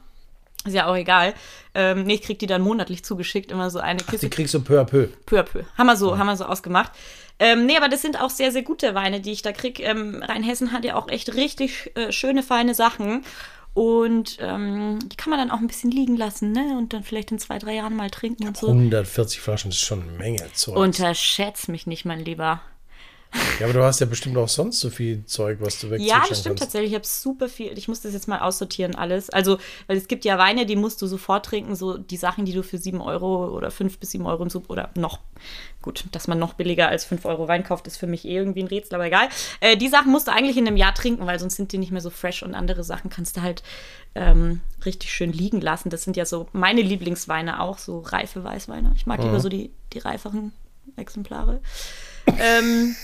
Ist 0.65 0.73
ja 0.73 0.88
auch 0.88 0.95
egal. 0.95 1.36
Ähm, 1.75 2.05
nee, 2.05 2.15
ich 2.15 2.23
krieg 2.23 2.39
die 2.39 2.47
dann 2.47 2.61
monatlich 2.61 3.03
zugeschickt, 3.03 3.51
immer 3.51 3.69
so 3.69 3.79
eine 3.79 3.99
Kiste 3.99 4.27
Die 4.27 4.29
kriegst 4.29 4.53
du 4.53 4.61
peu 4.61 4.79
à 4.79 4.86
peu. 4.86 5.09
peu 5.25 5.38
à 5.38 5.43
peu. 5.43 5.63
Haben 5.77 5.88
wir 5.88 5.97
so, 5.97 6.17
haben 6.17 6.25
wir 6.25 6.38
so 6.38 6.45
ausgemacht. 6.45 6.91
Ähm, 7.38 7.65
nee, 7.65 7.75
aber 7.75 7.89
das 7.89 8.01
sind 8.01 8.19
auch 8.19 8.29
sehr, 8.29 8.51
sehr 8.51 8.63
gute 8.63 8.95
Weine, 8.95 9.19
die 9.19 9.33
ich 9.33 9.41
da 9.41 9.51
krieg. 9.51 9.81
Ähm, 9.81 10.23
Rheinhessen 10.25 10.71
hat 10.71 10.86
ja 10.86 10.95
auch 10.95 11.09
echt 11.09 11.36
richtig 11.36 11.91
äh, 11.95 12.11
schöne, 12.11 12.43
feine 12.43 12.73
Sachen. 12.73 13.25
Und 13.76 14.38
ähm, 14.39 14.99
die 15.03 15.17
kann 15.17 15.32
man 15.32 15.38
dann 15.38 15.51
auch 15.51 15.59
ein 15.59 15.67
bisschen 15.67 15.91
liegen 15.91 16.15
lassen, 16.15 16.53
ne? 16.53 16.78
Und 16.78 16.93
dann 16.93 17.03
vielleicht 17.03 17.34
in 17.34 17.39
zwei, 17.39 17.59
drei 17.59 17.76
Jahren 17.76 17.93
mal 17.93 18.09
trinken 18.09 18.47
und 18.47 18.55
so. 18.55 18.67
140 18.67 19.41
Flaschen 19.41 19.71
ist 19.71 19.82
schon 19.82 20.01
eine 20.01 20.13
Menge 20.13 20.49
Zeug. 20.53 20.78
Unterschätz 20.78 21.67
mich 21.67 21.86
nicht, 21.86 22.05
mein 22.05 22.21
Lieber. 22.21 22.61
Ja, 23.59 23.65
aber 23.65 23.73
du 23.73 23.83
hast 23.83 23.99
ja 23.99 24.05
bestimmt 24.05 24.38
auch 24.38 24.47
sonst 24.49 24.79
so 24.79 24.89
viel 24.89 25.25
Zeug, 25.25 25.57
was 25.61 25.79
du 25.79 25.88
Ja, 25.88 25.91
wegzwitschern 25.93 26.21
das 26.29 26.39
stimmt 26.39 26.43
kannst. 26.45 26.63
tatsächlich. 26.63 26.91
Ich 26.91 26.95
habe 26.95 27.05
super 27.05 27.49
viel. 27.49 27.77
Ich 27.77 27.88
muss 27.88 28.01
das 28.01 28.13
jetzt 28.13 28.27
mal 28.27 28.39
aussortieren, 28.39 28.95
alles. 28.95 29.29
Also, 29.29 29.57
weil 29.88 29.97
es 29.97 30.07
gibt 30.07 30.25
ja 30.25 30.38
Weine, 30.38 30.65
die 30.65 30.75
musst 30.75 31.01
du 31.01 31.07
sofort 31.07 31.45
trinken. 31.45 31.75
So 31.75 31.97
die 31.97 32.17
Sachen, 32.17 32.45
die 32.45 32.53
du 32.53 32.63
für 32.63 32.77
7 32.77 33.01
Euro 33.01 33.47
oder 33.49 33.71
5 33.71 33.97
bis 33.99 34.11
7 34.11 34.25
Euro 34.25 34.43
im 34.43 34.49
Sub 34.49 34.69
oder 34.69 34.89
noch. 34.95 35.19
Gut, 35.81 36.05
dass 36.11 36.27
man 36.27 36.39
noch 36.39 36.53
billiger 36.53 36.88
als 36.88 37.05
5 37.05 37.25
Euro 37.25 37.47
Wein 37.47 37.63
kauft, 37.63 37.86
ist 37.88 37.97
für 37.97 38.07
mich 38.07 38.25
eh 38.25 38.36
irgendwie 38.36 38.61
ein 38.63 38.67
Rätsel, 38.67 38.95
aber 38.95 39.05
egal. 39.05 39.27
Äh, 39.59 39.77
die 39.77 39.88
Sachen 39.89 40.11
musst 40.11 40.27
du 40.27 40.31
eigentlich 40.31 40.57
in 40.57 40.67
einem 40.67 40.77
Jahr 40.77 40.93
trinken, 40.95 41.25
weil 41.27 41.39
sonst 41.39 41.55
sind 41.55 41.71
die 41.71 41.77
nicht 41.77 41.91
mehr 41.91 42.01
so 42.01 42.09
fresh 42.09 42.41
und 42.43 42.55
andere 42.55 42.83
Sachen 42.83 43.09
kannst 43.09 43.38
du 43.38 43.41
halt 43.41 43.61
ähm, 44.15 44.61
richtig 44.86 45.11
schön 45.11 45.31
liegen 45.31 45.61
lassen. 45.61 45.89
Das 45.89 46.03
sind 46.03 46.17
ja 46.17 46.25
so 46.25 46.47
meine 46.53 46.81
Lieblingsweine 46.81 47.59
auch, 47.61 47.77
so 47.77 47.99
reife 47.99 48.43
Weißweine. 48.43 48.93
Ich 48.95 49.05
mag 49.05 49.21
lieber 49.21 49.39
so 49.39 49.49
die, 49.49 49.71
die 49.93 49.99
reiferen 49.99 50.53
Exemplare. 50.95 51.59
ähm. 52.39 52.95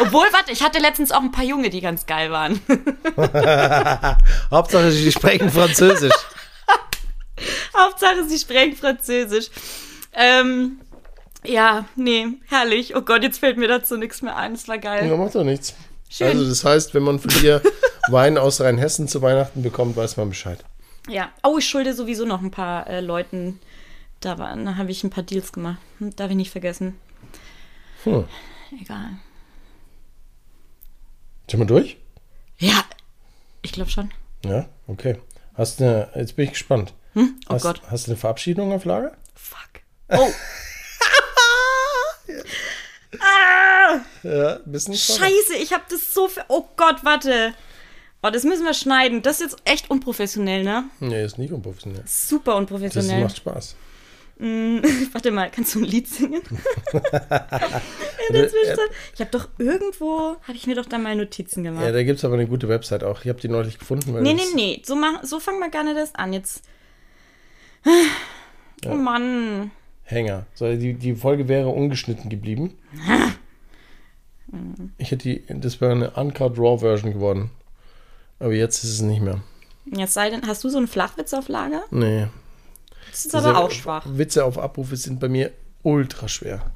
Obwohl, 0.00 0.26
warte, 0.32 0.52
ich 0.52 0.62
hatte 0.62 0.78
letztens 0.80 1.12
auch 1.12 1.20
ein 1.20 1.32
paar 1.32 1.44
Junge, 1.44 1.70
die 1.70 1.80
ganz 1.80 2.06
geil 2.06 2.30
waren. 2.30 2.60
Hauptsache, 4.50 4.90
sie 4.90 5.12
sprechen 5.12 5.50
Französisch. 5.50 6.12
Hauptsache, 7.76 8.24
sie 8.28 8.38
sprechen 8.38 8.76
Französisch. 8.76 9.46
Ähm, 10.14 10.80
ja, 11.44 11.86
nee, 11.96 12.26
herrlich. 12.48 12.94
Oh 12.96 13.02
Gott, 13.02 13.22
jetzt 13.22 13.38
fällt 13.38 13.56
mir 13.58 13.68
dazu 13.68 13.96
nichts 13.96 14.22
mehr 14.22 14.36
ein. 14.36 14.52
Es 14.54 14.68
war 14.68 14.78
geil. 14.78 15.08
Ja, 15.08 15.16
macht 15.16 15.34
doch 15.34 15.44
nichts. 15.44 15.74
Schön. 16.08 16.28
Also 16.28 16.48
das 16.48 16.64
heißt, 16.64 16.94
wenn 16.94 17.02
man 17.04 17.18
von 17.18 17.30
dir 17.40 17.62
Wein 18.08 18.36
aus 18.38 18.60
Rheinhessen 18.60 19.08
zu 19.08 19.22
Weihnachten 19.22 19.62
bekommt, 19.62 19.96
weiß 19.96 20.16
man 20.16 20.28
Bescheid. 20.28 20.58
Ja. 21.08 21.30
Oh, 21.42 21.58
ich 21.58 21.66
schulde 21.68 21.94
sowieso 21.94 22.26
noch 22.26 22.42
ein 22.42 22.50
paar 22.50 22.86
äh, 22.88 23.00
Leuten. 23.00 23.60
Da, 24.20 24.38
war- 24.38 24.54
da 24.56 24.76
habe 24.76 24.90
ich 24.90 25.02
ein 25.04 25.10
paar 25.10 25.24
Deals 25.24 25.52
gemacht. 25.52 25.78
Hm, 25.98 26.14
Darf 26.16 26.30
ich 26.30 26.36
nicht 26.36 26.50
vergessen. 26.52 26.98
Hm. 28.04 28.24
Egal. 28.80 29.10
Sind 31.50 31.60
wir 31.60 31.66
durch? 31.66 31.98
Ja, 32.58 32.84
ich 33.62 33.72
glaube 33.72 33.90
schon. 33.90 34.10
Ja, 34.44 34.66
okay. 34.86 35.18
Hast 35.54 35.80
du 35.80 35.84
eine, 35.84 36.08
jetzt 36.14 36.36
bin 36.36 36.46
ich 36.46 36.52
gespannt. 36.52 36.94
Hm? 37.14 37.38
Oh 37.48 37.54
hast, 37.54 37.62
Gott. 37.62 37.82
Hast 37.90 38.06
du 38.06 38.12
eine 38.12 38.18
Verabschiedung 38.18 38.72
auf 38.72 38.84
Lager? 38.84 39.12
Fuck. 39.34 39.82
Oh. 40.08 40.30
ah, 43.20 44.00
Ja, 44.22 44.58
bisschen 44.64 44.94
scheiße, 44.94 45.56
ich 45.60 45.72
habe 45.72 45.84
das 45.90 46.14
so... 46.14 46.28
Ver 46.28 46.46
oh 46.48 46.64
Gott, 46.76 47.04
warte. 47.04 47.54
Oh, 48.22 48.30
das 48.30 48.44
müssen 48.44 48.64
wir 48.64 48.72
schneiden. 48.74 49.20
Das 49.22 49.40
ist 49.40 49.52
jetzt 49.52 49.62
echt 49.64 49.90
unprofessionell, 49.90 50.62
ne? 50.62 50.84
Nee, 51.00 51.24
ist 51.24 51.38
nicht 51.38 51.52
unprofessionell. 51.52 52.04
Super 52.06 52.52
Das 52.52 52.60
unprofessionell. 52.60 53.24
macht 53.24 53.36
Spaß. 53.36 53.76
Warte 55.12 55.30
mal, 55.30 55.50
kannst 55.50 55.74
du 55.74 55.80
ein 55.80 55.84
Lied 55.84 56.08
singen? 56.08 56.42
In 56.92 58.34
der 58.34 58.48
Zwischenzeit. 58.48 58.90
Ich 59.14 59.20
habe 59.20 59.30
doch 59.30 59.48
irgendwo, 59.58 60.36
habe 60.42 60.54
ich 60.54 60.66
mir 60.66 60.74
doch 60.74 60.86
da 60.86 60.98
mal 60.98 61.14
Notizen 61.14 61.62
gemacht. 61.64 61.84
Ja, 61.84 61.92
da 61.92 62.02
gibt 62.02 62.18
es 62.18 62.24
aber 62.24 62.34
eine 62.34 62.46
gute 62.46 62.68
Website 62.68 63.04
auch. 63.04 63.20
Ich 63.22 63.28
habe 63.28 63.40
die 63.40 63.48
neulich 63.48 63.78
gefunden. 63.78 64.12
Weil 64.14 64.22
nee, 64.22 64.34
nee, 64.34 64.40
das- 64.40 64.54
nee, 64.54 64.82
so, 64.84 64.96
mach, 64.96 65.22
so 65.24 65.38
fangen 65.40 65.60
wir 65.60 65.84
nicht 65.84 65.96
erst 65.96 66.16
an. 66.16 66.32
Jetzt. 66.32 66.62
Oh 68.86 68.94
Mann. 68.94 69.70
Hänger. 70.04 70.46
So, 70.54 70.74
die, 70.74 70.94
die 70.94 71.14
Folge 71.14 71.48
wäre 71.48 71.68
ungeschnitten 71.68 72.30
geblieben. 72.30 72.78
Ich 74.98 75.10
hätte 75.10 75.22
die, 75.22 75.44
das 75.48 75.80
wäre 75.80 75.92
eine 75.92 76.10
Uncut 76.10 76.58
Raw 76.58 76.78
Version 76.78 77.10
geworden. 77.14 77.50
Aber 78.38 78.52
jetzt 78.52 78.84
ist 78.84 78.90
es 78.90 79.00
nicht 79.00 79.22
mehr. 79.22 79.40
Jetzt 79.86 80.12
sei 80.12 80.28
denn, 80.28 80.46
hast 80.46 80.62
du 80.62 80.68
so 80.68 80.76
einen 80.76 80.88
Flachwitz 80.88 81.32
auf 81.32 81.48
Lager? 81.48 81.84
Nee. 81.90 82.26
Das 83.12 83.24
ist 83.26 83.34
aber 83.34 83.58
auch 83.58 83.70
schwach. 83.70 84.04
Witze 84.08 84.44
auf 84.44 84.58
Abrufe 84.58 84.96
sind 84.96 85.20
bei 85.20 85.28
mir 85.28 85.52
ultra 85.82 86.26
schwer. 86.28 86.72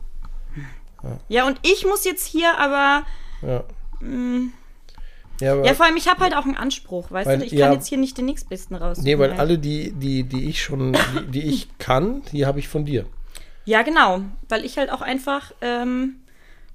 Ja, 1.29 1.47
und 1.47 1.59
ich 1.63 1.85
muss 1.87 2.05
jetzt 2.05 2.27
hier 2.27 2.59
aber. 2.59 3.05
Ja. 3.43 3.65
Ja, 5.41 5.53
aber, 5.53 5.67
Ja, 5.67 5.75
vor 5.75 5.87
allem, 5.87 5.97
ich 5.97 6.09
habe 6.09 6.21
halt 6.21 6.35
auch 6.35 6.45
einen 6.45 6.57
Anspruch, 6.57 7.11
weißt 7.11 7.27
Weil- 7.29 7.39
du? 7.41 7.45
Ich 7.45 7.51
kann 7.51 7.59
ja. 7.59 7.73
jetzt 7.73 7.87
hier 7.89 7.99
nicht 7.99 8.17
den 8.19 8.25
nächstbesten 8.27 8.75
raus. 8.77 8.99
nee, 8.99 9.19
weil 9.19 9.33
alle, 9.33 9.59
die, 9.59 9.93
die, 9.93 10.25
die 10.25 10.49
ich 10.49 10.63
schon, 10.63 10.93
die, 10.95 11.31
die 11.41 11.43
ich 11.49 11.69
kann, 11.79 12.23
die 12.33 12.47
habe 12.47 12.59
ich 12.59 12.69
von 12.69 12.85
dir. 12.85 13.07
Ja, 13.65 13.83
genau. 13.83 14.21
Weil 14.49 14.65
ich 14.65 14.79
halt 14.79 14.91
auch 14.91 15.01
einfach 15.03 15.53
ähm, 15.61 16.17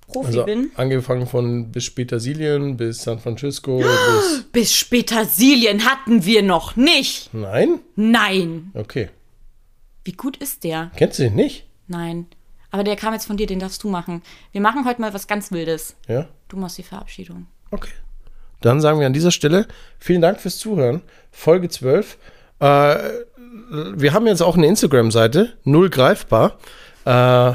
Profi 0.07 0.27
Also 0.27 0.43
bin. 0.45 0.71
angefangen 0.75 1.25
von 1.25 1.71
bis 1.71 1.89
Petersilien 1.89 2.77
bis 2.77 3.01
San 3.03 3.19
Francisco 3.19 3.77
bis. 3.79 4.43
Bis 4.51 4.83
Petersilien 4.85 5.85
hatten 5.85 6.25
wir 6.25 6.43
noch 6.43 6.75
nicht. 6.75 7.33
Nein? 7.33 7.79
Nein. 7.95 8.71
Okay. 8.73 9.09
Wie 10.03 10.13
gut 10.13 10.37
ist 10.37 10.63
der? 10.63 10.91
Kennst 10.95 11.19
du 11.19 11.23
den 11.23 11.35
nicht? 11.35 11.67
Nein. 11.87 12.25
Aber 12.71 12.83
der 12.83 12.95
kam 12.95 13.13
jetzt 13.13 13.25
von 13.25 13.37
dir, 13.37 13.47
den 13.47 13.59
darfst 13.59 13.83
du 13.83 13.89
machen. 13.89 14.21
Wir 14.51 14.61
machen 14.61 14.85
heute 14.85 15.01
mal 15.01 15.13
was 15.13 15.27
ganz 15.27 15.51
Wildes. 15.51 15.95
Ja? 16.07 16.27
Du 16.47 16.57
machst 16.57 16.77
die 16.77 16.83
Verabschiedung. 16.83 17.47
Okay. 17.69 17.91
Dann 18.61 18.79
sagen 18.79 18.99
wir 18.99 19.07
an 19.07 19.13
dieser 19.13 19.31
Stelle 19.31 19.67
vielen 19.99 20.21
Dank 20.21 20.39
fürs 20.39 20.57
Zuhören. 20.57 21.01
Folge 21.31 21.69
12. 21.69 22.17
Äh, 22.59 22.65
wir 23.95 24.13
haben 24.13 24.27
jetzt 24.27 24.41
auch 24.41 24.55
eine 24.55 24.67
Instagram-Seite, 24.67 25.53
null 25.63 25.89
greifbar. 25.89 26.57
Äh, 27.03 27.09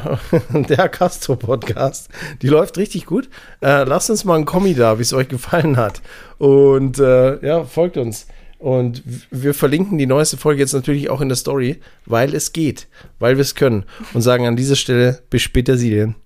der 0.50 0.88
Castro 0.88 1.36
Podcast. 1.36 2.08
Die 2.42 2.48
läuft 2.48 2.78
richtig 2.78 3.06
gut. 3.06 3.28
Äh, 3.62 3.84
lasst 3.84 4.10
uns 4.10 4.24
mal 4.24 4.34
einen 4.34 4.44
Kommi 4.44 4.74
da, 4.74 4.98
wie 4.98 5.02
es 5.02 5.12
euch 5.12 5.28
gefallen 5.28 5.76
hat. 5.76 6.02
Und 6.38 6.98
äh, 6.98 7.44
ja, 7.46 7.64
folgt 7.64 7.96
uns. 7.96 8.26
Und 8.58 9.02
wir 9.30 9.54
verlinken 9.54 9.98
die 9.98 10.06
neueste 10.06 10.36
Folge 10.36 10.60
jetzt 10.60 10.72
natürlich 10.72 11.10
auch 11.10 11.20
in 11.20 11.28
der 11.28 11.36
Story, 11.36 11.78
weil 12.06 12.34
es 12.34 12.52
geht, 12.52 12.88
weil 13.18 13.36
wir 13.36 13.42
es 13.42 13.54
können. 13.54 13.84
Und 14.14 14.22
sagen 14.22 14.46
an 14.46 14.56
dieser 14.56 14.76
Stelle 14.76 15.22
bis 15.30 15.42
später, 15.42 15.76
Silien. 15.76 16.16